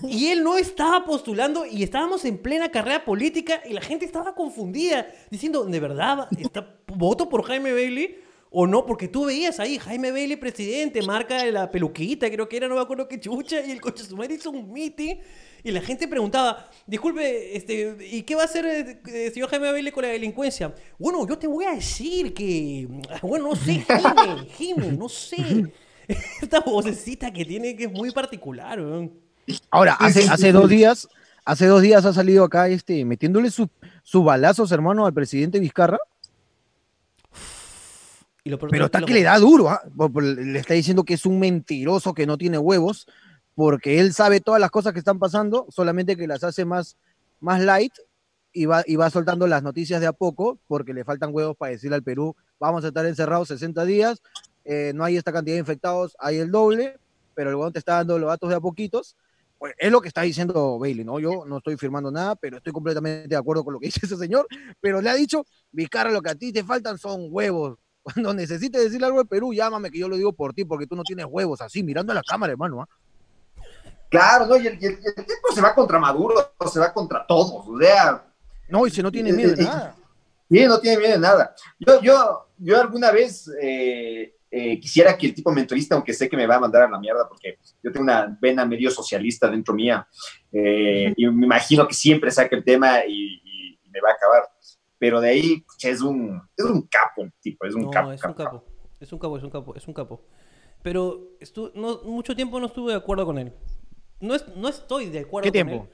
Y 0.04 0.28
él 0.28 0.44
no 0.44 0.58
estaba 0.58 1.06
postulando 1.06 1.66
y 1.66 1.82
estábamos 1.82 2.26
en 2.26 2.38
plena 2.38 2.70
carrera 2.70 3.06
política 3.06 3.62
y 3.66 3.72
la 3.72 3.80
gente 3.80 4.04
estaba 4.04 4.36
confundida, 4.36 5.08
diciendo, 5.32 5.64
¿de 5.64 5.80
verdad 5.80 6.28
está, 6.38 6.76
voto 6.88 7.30
por 7.30 7.44
Jaime 7.44 7.72
Bailey? 7.72 8.20
O 8.58 8.66
no, 8.66 8.86
porque 8.86 9.10
tú 9.10 9.26
veías 9.26 9.60
ahí 9.60 9.78
Jaime 9.78 10.14
Bailey, 10.14 10.38
presidente, 10.38 11.02
marca 11.02 11.44
de 11.44 11.52
la 11.52 11.70
peluquita, 11.70 12.32
creo 12.32 12.48
que 12.48 12.56
era, 12.56 12.70
no 12.70 12.76
me 12.76 12.82
acuerdo 12.82 13.06
qué 13.06 13.20
chucha, 13.20 13.60
y 13.60 13.70
el 13.70 13.82
coche 13.82 14.06
su 14.06 14.16
madre 14.16 14.36
hizo 14.36 14.50
un 14.50 14.72
meeting 14.72 15.16
y 15.62 15.72
la 15.72 15.82
gente 15.82 16.08
preguntaba, 16.08 16.70
disculpe, 16.88 17.58
este, 17.58 17.98
¿y 18.10 18.24
qué 18.24 18.34
va 18.34 18.44
a 18.44 18.46
hacer 18.46 18.66
el 18.66 19.14
eh, 19.14 19.30
señor 19.34 19.50
Jaime 19.50 19.74
Bailey 19.74 19.92
con 19.92 20.04
la 20.04 20.08
delincuencia? 20.08 20.74
Bueno, 20.98 21.28
yo 21.28 21.38
te 21.38 21.48
voy 21.48 21.66
a 21.66 21.72
decir 21.72 22.34
que, 22.34 22.88
bueno, 23.22 23.50
no 23.50 23.56
sé, 23.58 23.84
Jime, 23.86 24.46
Jime, 24.58 24.92
no 24.94 25.10
sé. 25.10 25.74
Esta 26.42 26.62
vocecita 26.62 27.34
que 27.34 27.44
tiene 27.44 27.76
que 27.76 27.84
es 27.84 27.92
muy 27.92 28.12
particular. 28.12 28.80
Ahora, 29.70 29.98
hace, 30.00 30.30
hace 30.30 30.54
dos 30.54 30.70
días, 30.70 31.10
hace 31.44 31.66
dos 31.66 31.82
días 31.82 32.06
ha 32.06 32.14
salido 32.14 32.46
acá 32.46 32.70
este, 32.70 33.04
metiéndole 33.04 33.52
su, 33.52 33.68
su 34.02 34.24
balazos, 34.24 34.72
hermano, 34.72 35.06
al 35.06 35.14
presidente 35.14 35.60
Vizcarra 35.60 36.00
pero 38.70 38.86
está 38.86 39.02
que 39.02 39.14
le 39.14 39.24
da 39.24 39.40
duro, 39.40 39.70
¿ah? 39.70 39.82
le 40.22 40.60
está 40.60 40.76
diciendo 40.76 41.04
que 41.04 41.16
es 41.16 41.26
un 41.26 41.40
mentiroso 41.40 42.14
que 42.14 42.28
no 42.28 42.38
tiene 42.38 42.60
huevos, 42.60 43.08
porque 43.56 44.00
él 44.00 44.14
sabe 44.14 44.40
todas 44.40 44.62
las 44.62 44.70
cosas 44.70 44.94
que 44.94 45.00
están 45.00 45.18
pasando, 45.18 45.66
solamente 45.70 46.16
que 46.16 46.28
las 46.28 46.44
hace 46.44 46.64
más, 46.64 46.96
más 47.40 47.62
light 47.62 47.94
y 48.54 48.66
va, 48.66 48.84
y 48.86 48.98
va 48.98 49.10
soltando 49.10 49.48
las 49.48 49.64
noticias 49.64 50.00
de 50.00 50.08
a 50.08 50.14
poco, 50.14 50.60
porque 50.68 50.94
le 50.94 51.04
faltan 51.04 51.34
huevos 51.34 51.58
para 51.58 51.72
decirle 51.72 51.96
al 51.96 52.04
Perú, 52.04 52.36
vamos 52.60 52.84
a 52.84 52.90
estar 52.90 53.06
encerrados 53.08 53.48
60 53.48 53.84
días, 53.84 54.22
eh, 54.64 54.92
no 54.94 55.04
hay 55.04 55.18
esta 55.18 55.34
cantidad 55.34 55.56
de 55.56 55.62
infectados, 55.62 56.16
hay 56.20 56.38
el 56.38 56.52
doble, 56.52 57.00
pero 57.34 57.50
el 57.50 57.56
huevón 57.56 57.74
te 57.74 57.80
está 57.80 57.96
dando 57.96 58.20
los 58.20 58.30
datos 58.30 58.50
de 58.50 58.56
a 58.56 58.60
poquitos. 58.60 59.16
Pues 59.58 59.74
es 59.78 59.90
lo 59.90 60.02
que 60.02 60.10
está 60.10 60.22
diciendo 60.22 60.78
Bailey, 60.78 61.06
¿no? 61.06 61.18
Yo 61.18 61.46
no 61.46 61.58
estoy 61.58 61.78
firmando 61.78 62.12
nada, 62.12 62.36
pero 62.36 62.58
estoy 62.58 62.74
completamente 62.74 63.28
de 63.28 63.36
acuerdo 63.38 63.64
con 63.64 63.74
lo 63.74 63.80
que 63.80 63.86
dice 63.88 64.02
ese 64.04 64.18
señor, 64.18 64.48
pero 64.82 65.02
le 65.02 65.10
ha 65.10 65.16
dicho, 65.16 65.46
Vizcarra, 65.72 66.12
lo 66.12 66.22
que 66.22 66.30
a 66.30 66.36
ti 66.36 66.52
te 66.52 66.64
faltan 66.64 66.98
son 66.98 67.28
huevos, 67.30 67.78
cuando 68.14 68.34
necesites 68.34 68.84
decirle 68.84 69.08
algo 69.08 69.20
de 69.20 69.26
Perú, 69.26 69.54
llámame 69.54 69.90
que 69.90 70.00
yo 70.00 70.08
lo 70.08 70.16
digo 70.16 70.34
por 70.34 70.54
ti, 70.54 70.64
porque 70.64 70.88
tú 70.88 70.96
no 70.96 71.04
tienes 71.04 71.26
huevos 71.28 71.62
así, 71.62 71.84
mirando 71.84 72.12
a 72.12 72.16
la 72.16 72.24
cámara, 72.24 72.52
hermano. 72.52 72.82
¿ah? 72.82 72.88
Claro, 74.10 74.46
no, 74.46 74.58
y 74.58 74.68
el, 74.68 74.78
tiempo 74.78 75.52
se 75.54 75.62
va 75.62 75.74
contra 75.74 76.00
Maduro, 76.00 76.36
se 76.72 76.80
va 76.80 76.94
contra 76.94 77.26
todos, 77.26 77.68
o 77.68 77.80
sea. 77.80 78.24
No, 78.70 78.86
y 78.86 78.92
si 78.92 79.02
no 79.02 79.12
tiene 79.12 79.34
miedo 79.34 79.56
de 79.56 79.64
nada. 79.64 79.96
Sí, 80.50 80.66
no 80.66 80.80
tiene 80.80 80.98
miedo 80.98 81.14
de 81.14 81.20
nada. 81.20 81.56
Yo, 81.80 82.02
yo, 82.02 82.48
yo 82.58 82.80
alguna 82.80 83.12
vez 83.12 83.52
eh, 83.60 84.36
eh, 84.52 84.80
quisiera 84.80 85.18
que 85.18 85.28
el 85.28 85.34
tipo 85.34 85.52
mentorista, 85.52 85.96
aunque 85.96 86.14
sé 86.14 86.30
que 86.30 86.38
me 86.38 86.48
va 86.48 86.56
a 86.56 86.60
mandar 86.60 86.84
a 86.84 86.90
la 86.90 87.00
mierda, 87.00 87.28
porque 87.28 87.58
yo 87.84 87.92
tengo 87.92 88.04
una 88.04 88.38
vena 88.40 88.66
medio 88.66 88.90
socialista 88.92 89.50
dentro 89.50 89.74
mía, 89.74 90.08
eh, 90.52 91.14
y 91.18 91.28
me 91.28 91.46
imagino 91.46 91.88
que 91.88 91.94
siempre 91.94 92.32
saca 92.32 92.56
el 92.56 92.64
tema 92.64 93.06
y, 93.06 93.42
me 93.92 94.02
va 94.02 94.10
a 94.10 94.14
acabar. 94.14 94.50
Pero 94.98 95.20
de 95.22 95.30
ahí 95.30 95.66
es, 95.84 96.02
un, 96.02 96.42
es 96.56 96.66
un 96.66 96.82
capo 96.84 97.24
el 97.24 97.34
tipo, 97.42 97.66
es 97.66 97.76
un 97.76 97.90
capo. 97.90 98.12
Es 98.12 98.24
un 98.24 98.34
capo, 98.34 98.64
es 99.00 99.12
un 99.12 99.20
capo, 99.20 99.38
es 99.38 99.44
un 99.44 99.50
capo, 99.50 99.76
es 99.76 99.88
un 99.88 99.94
capo. 99.94 100.22
Pero 100.82 101.32
no, 101.74 102.02
mucho 102.04 102.36
tiempo 102.36 102.60
no 102.60 102.68
estuve 102.68 102.92
de 102.92 102.98
acuerdo 102.98 103.26
con 103.26 103.38
él. 103.38 103.54
No, 104.20 104.36
es, 104.36 104.48
no 104.56 104.70
estoy 104.70 105.10
de 105.10 105.20
acuerdo 105.20 105.46
¿Qué 105.46 105.52
tiempo? 105.52 105.88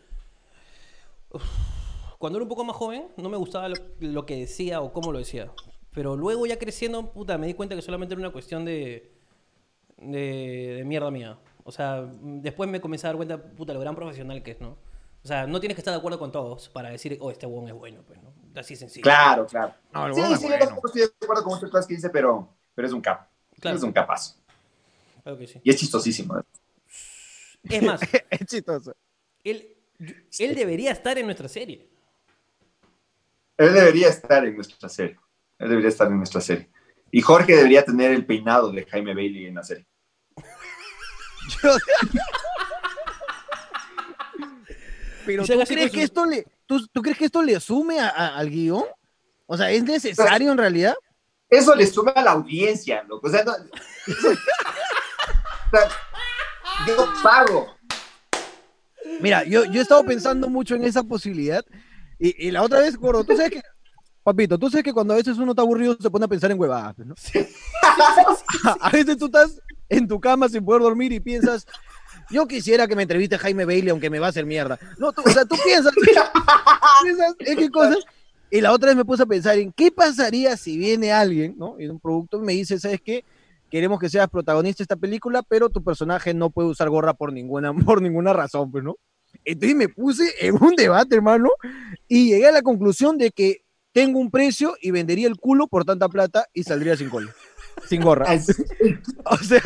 Cuando 2.18 2.38
era 2.38 2.44
un 2.44 2.50
poco 2.50 2.64
más 2.64 2.76
joven, 2.76 3.08
no 3.18 3.30
me 3.30 3.38
gustaba 3.38 3.70
lo 4.00 4.26
que 4.26 4.36
decía 4.36 4.82
o 4.82 4.94
cómo 4.94 5.12
lo 5.12 5.18
decía. 5.18 5.52
Pero 5.92 6.16
luego 6.16 6.46
ya 6.46 6.60
creciendo, 6.60 7.12
puta, 7.12 7.38
me 7.38 7.48
di 7.48 7.54
cuenta 7.54 7.76
que 7.76 7.82
solamente 7.82 8.14
era 8.14 8.20
una 8.20 8.32
cuestión 8.32 8.64
de, 8.64 9.12
de, 9.98 10.84
mierda 10.86 11.12
mía. 11.12 11.40
O 11.64 11.72
sea, 11.72 12.06
después 12.22 12.70
me 12.70 12.80
comencé 12.80 13.08
a 13.08 13.10
dar 13.10 13.18
cuenta, 13.18 13.42
puta, 13.42 13.74
lo 13.74 13.80
gran 13.80 13.96
profesional 13.96 14.42
que 14.44 14.52
es, 14.52 14.62
¿no? 14.62 14.78
O 15.24 15.28
sea, 15.28 15.48
no 15.48 15.60
tienes 15.60 15.76
que 15.76 15.82
estar 15.82 15.94
de 15.94 16.00
acuerdo 16.00 16.18
con 16.18 16.32
todos 16.32 16.70
para 16.70 16.90
decir, 16.90 17.18
oh, 17.22 17.32
este 17.32 17.46
huevón 17.46 17.68
es 17.68 17.76
bueno, 17.76 18.02
pues, 18.06 18.22
¿no? 18.22 18.31
Así 18.56 18.76
sencillo. 18.76 19.04
Claro, 19.04 19.46
claro. 19.46 19.74
sí, 20.14 20.22
sí, 20.38 20.50
yo 20.50 20.60
tampoco 20.60 20.88
estoy 20.88 21.02
de 21.04 21.08
acuerdo 21.22 21.44
con 21.44 21.54
muchas 21.54 21.70
cosas 21.70 21.88
que 21.88 21.96
dice, 21.96 22.10
pero, 22.10 22.54
pero 22.76 22.88
es 22.88 22.94
un 22.94 23.02
capo. 23.02 23.26
Claro. 23.60 23.78
Es 23.78 23.84
un 23.84 23.92
capazo. 23.92 24.36
Claro 25.24 25.38
que 25.38 25.48
sí. 25.48 25.62
Y 25.64 25.70
es 25.70 25.76
chistosísimo. 25.78 26.38
¿eh? 26.38 26.44
Es 27.64 27.84
más, 27.84 28.02
es 28.30 28.46
chistoso. 28.46 28.96
Él, 29.44 29.78
él 30.40 30.56
debería 30.56 30.92
estar 30.92 31.18
en 31.18 31.26
nuestra 31.26 31.48
serie. 31.48 31.88
Él 33.58 33.74
debería 33.74 34.10
estar 34.10 34.46
en 34.46 34.56
nuestra 34.56 34.90
serie. 34.90 35.18
Él 35.60 35.70
debería 35.70 35.90
estar 35.90 36.08
en 36.08 36.18
nuestra 36.18 36.42
serie. 36.42 36.70
Y 37.12 37.22
Jorge 37.22 37.56
debería 37.56 37.86
tener 37.86 38.12
el 38.12 38.26
peinado 38.26 38.72
de 38.72 38.86
Jaime 38.86 39.14
Bailey 39.14 39.46
en 39.46 39.56
la 39.56 39.64
serie. 39.64 39.86
Pero 45.26 45.46
¿tú 45.46 45.54
crees, 45.68 45.92
que 45.92 46.04
esto 46.04 46.26
le, 46.26 46.46
tú, 46.92 47.02
crees 47.02 47.18
que 47.18 47.26
esto 47.26 47.42
le 47.42 47.60
sume 47.60 48.00
al 48.00 48.50
guion? 48.50 48.86
O 49.46 49.58
sea, 49.58 49.72
¿es 49.72 49.84
necesario 49.84 50.52
en 50.52 50.58
realidad? 50.58 50.96
Eso 51.50 51.76
le 51.76 51.86
sume 51.86 52.12
a 52.16 52.22
la 52.22 52.32
audiencia, 52.32 53.04
loco. 53.04 53.28
O 55.74 55.78
sea, 55.78 55.88
yo 56.86 57.08
pago. 57.24 57.78
Mira, 59.22 59.46
yo, 59.46 59.64
yo 59.64 59.80
he 59.80 59.84
estado 59.84 60.04
pensando 60.04 60.50
mucho 60.50 60.76
en 60.76 60.84
esa 60.84 61.02
posibilidad. 61.02 61.64
Y, 62.20 62.48
y 62.48 62.52
la 62.52 62.62
otra 62.62 62.82
vez, 62.82 62.98
gordo, 62.98 63.24
tú 63.24 63.38
sabes 63.38 63.52
que 63.52 63.62
Papito, 64.24 64.58
tú 64.60 64.70
sabes 64.70 64.84
que 64.84 64.94
cuando 64.94 65.14
a 65.14 65.18
veces 65.18 65.38
uno 65.38 65.52
está 65.52 65.64
aburrido 65.64 65.98
se 66.00 66.10
pone 66.10 66.26
a 66.26 66.28
pensar 66.28 66.52
en 66.52 66.60
huevadas, 66.60 66.98
¿no? 67.00 67.16
a 68.80 68.90
veces 68.90 69.18
tú 69.18 69.26
estás 69.26 69.60
en 69.90 70.08
tu 70.08 70.20
cama 70.20 70.48
sin 70.48 70.64
poder 70.64 70.84
dormir 70.84 71.12
y 71.12 71.20
piensas, 71.20 71.66
yo 72.32 72.48
quisiera 72.48 72.88
que 72.88 72.96
me 72.96 73.04
entreviste 73.04 73.38
Jaime 73.38 73.66
Bailey, 73.66 73.90
aunque 73.90 74.10
me 74.10 74.20
va 74.20 74.28
a 74.28 74.30
hacer 74.30 74.46
mierda. 74.46 74.80
No, 74.98 75.10
o 75.10 75.30
sea, 75.30 75.46
tú 75.46 75.56
piensas, 75.64 75.94
piensas 77.04 77.36
en 77.40 77.58
qué 77.58 77.70
cosas. 77.70 78.00
Y 78.50 78.60
la 78.60 78.74
otra 78.74 78.88
vez 78.88 78.98
me 78.98 79.06
puse 79.06 79.24
a 79.24 79.26
pensar 79.26 79.58
en 79.58 79.72
qué 79.72 79.92
pasaría 79.92 80.58
si 80.58 80.78
viene 80.78 81.12
alguien, 81.12 81.56
¿no? 81.58 81.76
En 81.80 81.92
un 81.92 82.00
producto 82.00 82.38
y 82.38 82.46
me 82.46 82.54
dice, 82.54 82.78
¿sabes 82.80 83.00
qué? 83.02 83.24
Queremos 83.70 83.98
que 83.98 84.10
seas 84.10 84.30
protagonista 84.30 84.82
de 84.82 84.84
esta 84.84 84.98
película, 84.98 85.42
pero 85.42 85.70
tu 85.70 85.82
personaje 85.82 86.34
no 86.34 86.50
puede 86.50 86.68
usar 86.68 86.90
gorra 86.90 87.14
por 87.14 87.32
ninguna, 87.32 87.74
por 87.86 88.02
ninguna 88.02 88.34
razón, 88.34 88.70
pues, 88.70 88.84
¿no? 88.84 88.98
Entonces 89.46 89.76
me 89.78 89.88
puse 89.88 90.34
en 90.42 90.62
un 90.62 90.76
debate, 90.76 91.16
hermano, 91.16 91.50
y 92.08 92.32
llegué 92.32 92.48
a 92.48 92.52
la 92.52 92.62
conclusión 92.62 93.18
de 93.18 93.32
que 93.32 93.64
tengo 93.94 94.20
un 94.20 94.30
precio 94.30 94.76
y 94.82 94.92
vendería 94.92 95.28
el 95.28 95.38
culo 95.38 95.68
por 95.68 95.86
tanta 95.86 96.10
plata 96.10 96.46
y 96.54 96.64
saldría 96.64 96.98
sin 96.98 97.10
cola, 97.10 97.34
sin 97.88 98.02
gorra. 98.02 98.28
o 99.26 99.38
sea, 99.38 99.62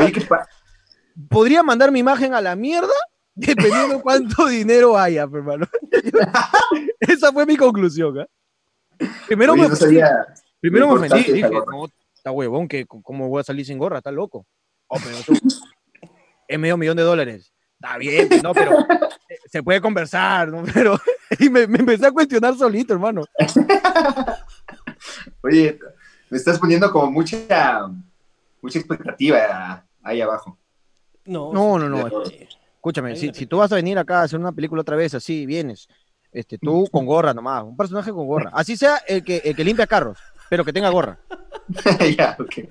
podría 1.29 1.63
mandar 1.63 1.91
mi 1.91 1.99
imagen 1.99 2.33
a 2.33 2.41
la 2.41 2.55
mierda 2.55 2.93
dependiendo 3.35 4.01
cuánto 4.01 4.47
dinero 4.47 4.97
haya, 4.97 5.23
hermano. 5.23 5.67
Esa 6.99 7.31
fue 7.31 7.45
mi 7.45 7.57
conclusión. 7.57 8.19
¿eh? 8.19 8.27
Primero 9.27 9.55
me, 9.55 9.67
primero 10.59 10.87
me 10.87 10.95
ofendí, 10.95 11.33
dije, 11.33 11.49
no, 11.49 11.87
está 12.15 12.31
huevón, 12.31 12.67
que 12.67 12.85
cómo 12.85 13.29
voy 13.29 13.41
a 13.41 13.43
salir 13.43 13.65
sin 13.65 13.77
gorra, 13.77 13.97
está 13.97 14.11
loco. 14.11 14.45
Oh, 14.87 14.97
es 16.47 16.59
medio 16.59 16.77
millón 16.77 16.97
de 16.97 17.03
dólares. 17.03 17.51
Está 17.73 17.97
bien, 17.97 18.29
no, 18.41 18.53
pero 18.53 18.71
se 19.51 19.61
puede 19.61 19.81
conversar, 19.81 20.47
¿no? 20.47 20.63
Pero, 20.73 20.97
y 21.39 21.49
me, 21.49 21.63
empecé 21.63 22.07
a 22.07 22.11
cuestionar 22.11 22.55
solito, 22.55 22.93
hermano. 22.93 23.25
Oye, 25.41 25.77
me 26.29 26.37
estás 26.37 26.57
poniendo 26.57 26.89
como 26.91 27.11
mucha, 27.11 27.87
mucha 28.61 28.79
expectativa 28.79 29.85
ahí 30.01 30.21
abajo. 30.21 30.57
No, 31.25 31.51
no, 31.53 31.79
no. 31.79 31.89
no. 31.89 32.23
Escúchame, 32.85 33.15
si, 33.15 33.33
si, 33.33 33.47
tú 33.47 33.57
vas 33.57 33.71
a 33.71 33.75
venir 33.75 33.97
acá 33.97 34.21
a 34.21 34.23
hacer 34.23 34.39
una 34.39 34.51
película 34.51 34.81
otra 34.81 34.95
vez 34.95 35.15
así, 35.15 35.47
vienes, 35.47 35.87
este, 36.31 36.59
tú 36.59 36.87
con 36.91 37.05
gorra 37.05 37.33
nomás, 37.33 37.63
un 37.63 37.75
personaje 37.75 38.11
con 38.11 38.27
gorra. 38.27 38.51
Así 38.53 38.77
sea 38.77 38.97
el 39.07 39.23
que, 39.23 39.37
el 39.37 39.55
que 39.55 39.63
limpia 39.63 39.87
carros, 39.87 40.19
pero 40.51 40.63
que 40.63 40.71
tenga 40.71 40.89
gorra. 40.89 41.17
okay. 42.39 42.69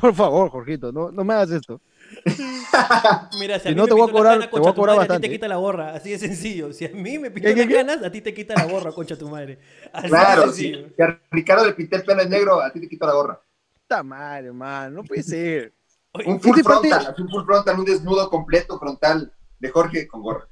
por, 0.00 0.14
favor, 0.14 0.50
Jorgito, 0.50 0.90
no, 0.90 1.12
no 1.12 1.22
me 1.22 1.34
hagas 1.34 1.52
esto. 1.52 1.80
Mira, 3.38 3.60
si, 3.60 3.68
a 3.68 3.70
mí 3.70 3.76
no 3.76 3.84
me 3.84 3.88
te 3.88 3.94
voy 3.94 4.08
a 4.08 4.12
cobrar, 4.12 4.50
te 4.50 4.58
voy 4.58 4.68
a 4.68 4.74
cobrar 4.74 4.96
bastante. 4.96 5.14
A 5.14 5.20
ti 5.20 5.28
te 5.28 5.34
quita 5.34 5.46
la 5.46 5.56
gorra, 5.56 5.94
así 5.94 6.10
de 6.10 6.18
sencillo. 6.18 6.72
Si 6.72 6.84
a 6.84 6.88
mí 6.88 7.20
me 7.20 7.30
pintan 7.30 7.56
las 7.56 7.68
ganas, 7.68 8.02
a 8.02 8.10
ti 8.10 8.20
te 8.20 8.34
quita 8.34 8.54
la 8.54 8.64
gorra, 8.64 8.90
concha 8.90 9.16
tu 9.16 9.28
madre. 9.28 9.60
claro, 10.08 10.50
si 10.50 10.74
a 10.98 11.20
Ricardo 11.30 11.66
le 11.66 11.74
pinté 11.74 11.96
el 11.96 12.02
pelo 12.02 12.22
en 12.22 12.30
negro, 12.30 12.60
a 12.60 12.72
ti 12.72 12.80
te 12.80 12.88
quita 12.88 13.06
la 13.06 13.12
gorra. 13.12 13.40
Está 13.76 14.02
mal, 14.02 14.44
hermano, 14.44 14.90
no 14.96 15.04
puede 15.04 15.22
ser. 15.22 15.72
Un 16.26 16.40
full 16.40 16.60
frontal, 16.60 17.14
un 17.18 17.28
full 17.28 17.44
frontal, 17.44 17.78
un 17.78 17.84
desnudo 17.84 18.28
completo 18.28 18.78
frontal 18.78 19.32
de 19.58 19.70
Jorge 19.70 20.06
con 20.06 20.22
gorra. 20.22 20.46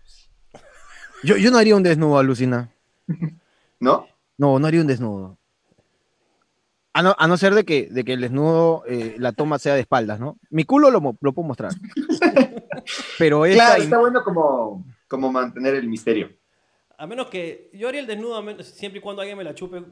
Yo, 1.22 1.36
yo 1.36 1.50
no 1.50 1.58
haría 1.58 1.76
un 1.76 1.82
desnudo, 1.82 2.18
alucina. 2.18 2.70
¿No? 3.80 4.06
No, 4.38 4.58
no 4.58 4.66
haría 4.66 4.80
un 4.80 4.86
desnudo. 4.86 5.36
A 6.92 7.02
no, 7.02 7.14
a 7.18 7.28
no, 7.28 7.36
ser 7.36 7.54
de 7.54 7.64
que, 7.64 7.88
de 7.90 8.04
que 8.04 8.14
el 8.14 8.20
desnudo, 8.20 8.82
eh, 8.86 9.14
la 9.18 9.32
toma 9.32 9.58
sea 9.58 9.74
de 9.74 9.80
espaldas, 9.80 10.18
¿no? 10.18 10.38
Mi 10.50 10.64
culo 10.64 10.90
lo, 10.90 11.16
lo 11.20 11.32
puedo 11.32 11.46
mostrar. 11.46 11.72
Pero 13.18 13.42
Claro, 13.42 13.82
está 13.82 13.98
bueno 13.98 14.24
como, 14.24 14.84
como 15.06 15.30
mantener 15.30 15.74
el 15.76 15.88
misterio. 15.88 16.30
A 16.98 17.06
menos 17.06 17.28
que 17.28 17.70
yo 17.72 17.88
haría 17.88 18.00
el 18.00 18.06
desnudo 18.06 18.42
siempre 18.62 18.98
y 18.98 19.02
cuando 19.02 19.22
alguien 19.22 19.38
me 19.38 19.44
la 19.44 19.54
chupe. 19.54 19.84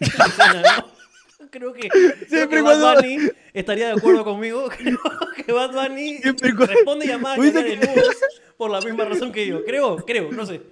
Creo 1.50 1.72
que, 1.72 1.88
siempre 2.28 2.62
Bad 2.62 2.96
Bunny 2.96 3.30
estaría 3.52 3.88
de 3.88 3.92
acuerdo 3.92 4.24
conmigo. 4.24 4.68
Creo 4.76 4.98
que 5.44 5.52
Bad 5.52 5.72
Bunny 5.72 6.18
responde 6.18 7.06
llamadas 7.06 7.40
de 7.40 7.62
desnudos 7.62 8.16
por 8.56 8.70
la 8.70 8.80
misma 8.80 9.04
razón 9.04 9.32
que 9.32 9.46
yo. 9.46 9.64
Creo, 9.64 9.96
creo, 9.96 10.30
no 10.32 10.46
sé 10.46 10.62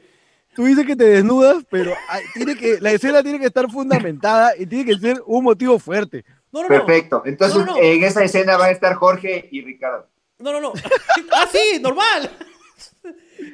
tú 0.55 0.65
dices 0.65 0.87
que 0.87 0.97
te 0.97 1.05
desnudas, 1.05 1.65
pero 1.71 1.95
tiene 2.35 2.57
que, 2.57 2.79
la 2.81 2.93
escena 2.93 3.23
tiene 3.23 3.39
que 3.39 3.47
estar 3.47 3.71
fundamentada 3.71 4.53
y 4.57 4.67
tiene 4.67 4.85
que 4.85 4.99
ser 4.99 5.23
un 5.27 5.45
motivo 5.45 5.79
fuerte. 5.79 6.25
Perfecto. 6.69 7.23
Entonces, 7.25 7.65
en 7.81 8.05
esa 8.05 8.23
escena 8.23 8.57
van 8.57 8.69
a 8.69 8.73
estar 8.73 8.95
Jorge 8.95 9.49
y 9.51 9.63
Ricardo. 9.63 10.07
No, 10.39 10.53
no, 10.53 10.61
no. 10.61 10.73
ah, 11.33 11.49
sí, 11.51 11.81
normal. 11.81 12.31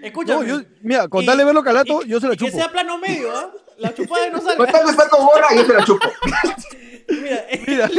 Escúchame. 0.02 0.46
No, 0.46 0.58
yo, 0.58 0.66
mira, 0.82 1.06
con 1.06 1.24
tal 1.24 1.38
de 1.38 1.44
verlo 1.44 1.62
calato, 1.62 2.02
yo 2.02 2.18
se 2.18 2.28
la 2.28 2.34
chupo. 2.34 2.50
Que 2.50 2.56
sea 2.56 2.70
plano 2.70 2.98
medio, 2.98 3.30
¿ah? 3.30 3.52
La 3.78 3.94
chupada 3.94 4.30
no 4.30 4.40
sale. 4.40 4.56
Con 4.56 4.66
tal 4.66 4.84
de 4.84 4.90
estar 4.90 5.08
con 5.08 5.24
gorra, 5.26 5.46
yo 5.54 5.64
se 5.64 5.72
la 5.72 5.84
chupo. 5.84 6.08
Mira, 7.08 7.44
Mira 7.66 7.90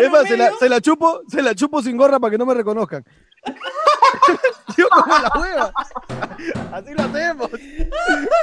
es 0.00 0.10
más, 0.10 0.28
se 0.28 0.36
la, 0.36 0.50
se 0.58 0.68
la, 0.68 0.80
chupo, 0.80 1.22
se 1.28 1.40
la 1.40 1.54
chupo 1.54 1.82
sin 1.82 1.96
gorra 1.96 2.20
para 2.20 2.32
que 2.32 2.38
no 2.38 2.44
me 2.44 2.54
reconozcan. 2.54 3.04
Yo 4.76 4.88
como 4.88 5.18
la 5.18 5.32
hueva. 5.38 5.72
Así 6.72 6.94
lo 6.94 7.02
hacemos. 7.04 7.50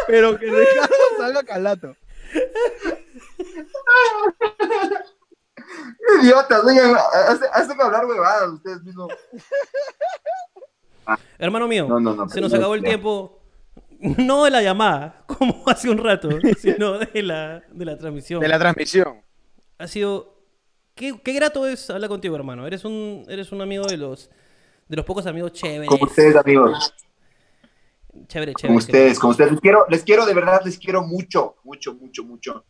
Pero 0.08 0.40
que 0.40 0.46
Ricardo 0.46 0.96
salga 1.18 1.44
calato. 1.44 1.96
Idiotas, 6.22 6.64
oigan, 6.64 6.96
hacen 7.54 7.82
hablar 7.82 8.06
huevadas 8.06 8.50
ustedes 8.50 8.82
mismos. 8.84 9.12
Hermano 11.38 11.68
mío, 11.68 11.88
se 12.30 12.42
nos 12.42 12.54
acabó 12.54 12.76
el 12.76 12.84
tiempo. 12.84 13.41
No 14.18 14.46
de 14.46 14.52
la 14.52 14.62
llamada, 14.64 15.24
como 15.28 15.64
hace 15.68 15.90
un 15.90 16.00
rato, 16.00 16.30
sino 16.60 16.98
de 16.98 17.22
la, 17.22 17.62
de 17.72 17.86
la 17.86 17.98
transmisión. 17.98 18.42
De 18.42 18.48
la 18.48 18.58
transmisión. 18.58 19.22
Ha 19.78 19.88
sido. 19.88 20.42
Qué, 20.96 21.20
qué 21.24 21.34
grato 21.34 21.68
es 21.68 21.90
hablar 21.90 22.10
contigo, 22.10 22.36
hermano. 22.36 22.68
Eres 22.68 22.84
un, 22.84 23.26
eres 23.30 23.52
un 23.52 23.62
amigo 23.62 23.86
de 23.86 23.98
los 23.98 24.30
de 24.92 24.98
los 24.98 25.06
pocos 25.06 25.26
amigos 25.26 25.54
chéveres. 25.54 25.88
Como 25.88 26.04
ustedes, 26.04 26.36
amigos. 26.36 26.94
Chévere, 28.28 28.54
chévere. 28.54 28.68
Como 28.68 28.78
ustedes, 28.78 29.20
como 29.20 29.32
ustedes. 29.32 29.52
Les 29.52 29.62
quiero, 29.62 29.86
les 29.88 30.04
quiero, 30.04 30.26
de 30.26 30.34
verdad, 30.34 30.62
les 30.66 30.78
quiero 30.78 31.04
mucho, 31.04 31.56
mucho, 31.64 31.94
mucho, 31.94 32.26
mucho. 32.26 32.66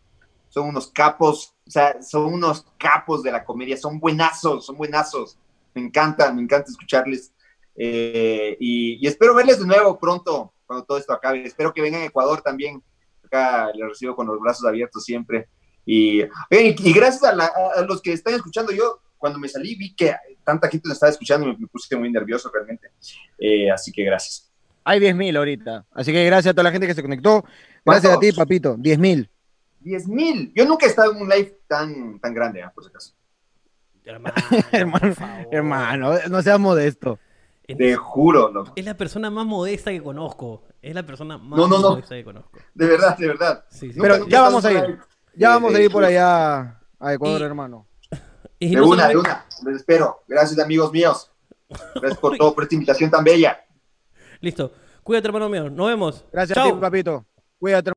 Son 0.48 0.68
unos 0.68 0.92
capos, 0.92 1.56
o 1.66 1.72
sea, 1.72 2.00
son 2.04 2.32
unos 2.32 2.68
capos 2.78 3.24
de 3.24 3.32
la 3.32 3.44
comedia, 3.44 3.76
son 3.76 4.00
buenazos, 4.00 4.68
son 4.68 4.78
buenazos. 4.78 5.40
Me 5.74 5.82
encanta, 5.82 6.32
me 6.32 6.44
encanta 6.44 6.70
escucharles. 6.70 7.34
Eh, 7.76 8.56
y, 8.60 9.08
espero 9.08 9.34
verles 9.34 9.60
de 9.60 9.66
nuevo 9.66 9.98
pronto, 9.98 10.54
cuando 10.72 10.86
todo 10.86 10.98
esto 10.98 11.12
acabe. 11.12 11.44
Espero 11.44 11.74
que 11.74 11.82
vengan 11.82 12.02
a 12.02 12.06
Ecuador 12.06 12.42
también. 12.42 12.82
Acá 13.26 13.72
les 13.74 13.90
recibo 13.90 14.16
con 14.16 14.26
los 14.26 14.40
brazos 14.40 14.66
abiertos 14.66 15.04
siempre. 15.04 15.50
Y, 15.86 16.22
y 16.22 16.94
gracias 16.94 17.24
a, 17.24 17.82
los 17.84 18.02
que 18.02 18.14
están 18.14 18.36
escuchando, 18.36 18.72
yo 18.72 19.02
cuando 19.18 19.38
me 19.38 19.50
salí 19.50 19.76
vi 19.76 19.94
que 19.94 20.16
tanta 20.46 20.70
gente 20.70 20.88
lo 20.88 20.94
estaba 20.94 21.10
escuchando 21.10 21.50
y 21.50 21.58
me, 21.58 21.68
puse 21.68 21.94
muy 21.98 22.10
nervioso 22.10 22.50
realmente. 22.54 22.88
Eh, 23.38 23.70
así 23.70 23.92
que 23.92 24.06
gracias. 24.06 24.50
Hay 24.86 25.00
10.000 25.00 25.38
ahorita. 25.38 25.86
Así 25.92 26.14
que 26.14 26.26
gracias 26.26 26.52
a 26.52 26.54
toda 26.54 26.64
la 26.64 26.72
gente 26.72 26.88
que 26.88 26.96
se 26.96 27.02
conectó. 27.02 27.44
Gracias 27.84 28.14
a 28.14 28.20
ti, 28.20 28.32
papito. 28.32 28.78
10.000. 28.78 29.30
10.000. 29.84 30.54
Yo 30.56 30.66
nunca 30.66 30.86
he 30.86 30.90
estado 30.90 31.12
en 31.12 31.22
un 31.22 31.28
live 31.28 31.60
tan, 31.68 32.18
tan 32.20 32.34
grande, 32.34 32.64
¿ah? 32.64 32.72
por 32.74 32.86
si 32.86 32.90
acaso. 32.90 33.14
Hermano, 34.06 34.36
hermano, 34.72 35.16
hermano, 35.52 36.14
no 36.30 36.42
seas 36.42 36.60
modesto. 36.60 37.20
Te 37.66 37.96
juro, 37.96 38.52
no. 38.52 38.66
Es 38.76 38.86
la 38.86 38.98
persona 38.98 39.30
más 39.30 39.46
modesta 39.46 39.92
que 39.92 40.02
conozco. 40.02 40.64
Es 40.82 40.94
la 40.94 41.04
persona 41.04 41.38
más 41.38 41.60
modesta 41.60 42.16
que 42.16 42.24
conozco. 42.24 42.58
De 42.74 42.88
verdad, 42.88 43.18
de 43.18 43.28
verdad. 43.28 43.66
Pero 44.00 44.28
ya 44.28 44.42
vamos 44.42 44.66
a 44.66 44.72
ir. 44.72 45.00
Ya 45.36 45.50
vamos 45.50 45.74
a 45.74 45.80
ir 45.80 45.92
por 45.92 46.04
allá 46.04 46.80
a 47.00 47.14
Ecuador, 47.14 47.42
hermano. 47.44 47.88
de 48.60 48.82
una, 48.82 49.08
de 49.08 49.18
una. 49.18 49.46
Les 49.66 49.78
espero. 49.78 50.24
Gracias, 50.28 50.60
amigos 50.60 50.92
míos. 50.92 51.32
Gracias 51.96 52.18
por 52.20 52.36
todo, 52.38 52.54
por 52.54 52.64
esta 52.64 52.76
invitación 52.76 53.10
tan 53.10 53.24
bella. 53.24 53.60
Listo. 54.42 54.72
Cuídate, 55.04 55.28
hermano 55.28 55.50
mío. 55.50 55.70
Nos 55.70 55.88
vemos. 55.88 56.26
Gracias 56.32 56.58
a 56.58 56.64
ti, 56.64 56.72
papito. 56.74 57.26
Cuídate. 57.60 57.92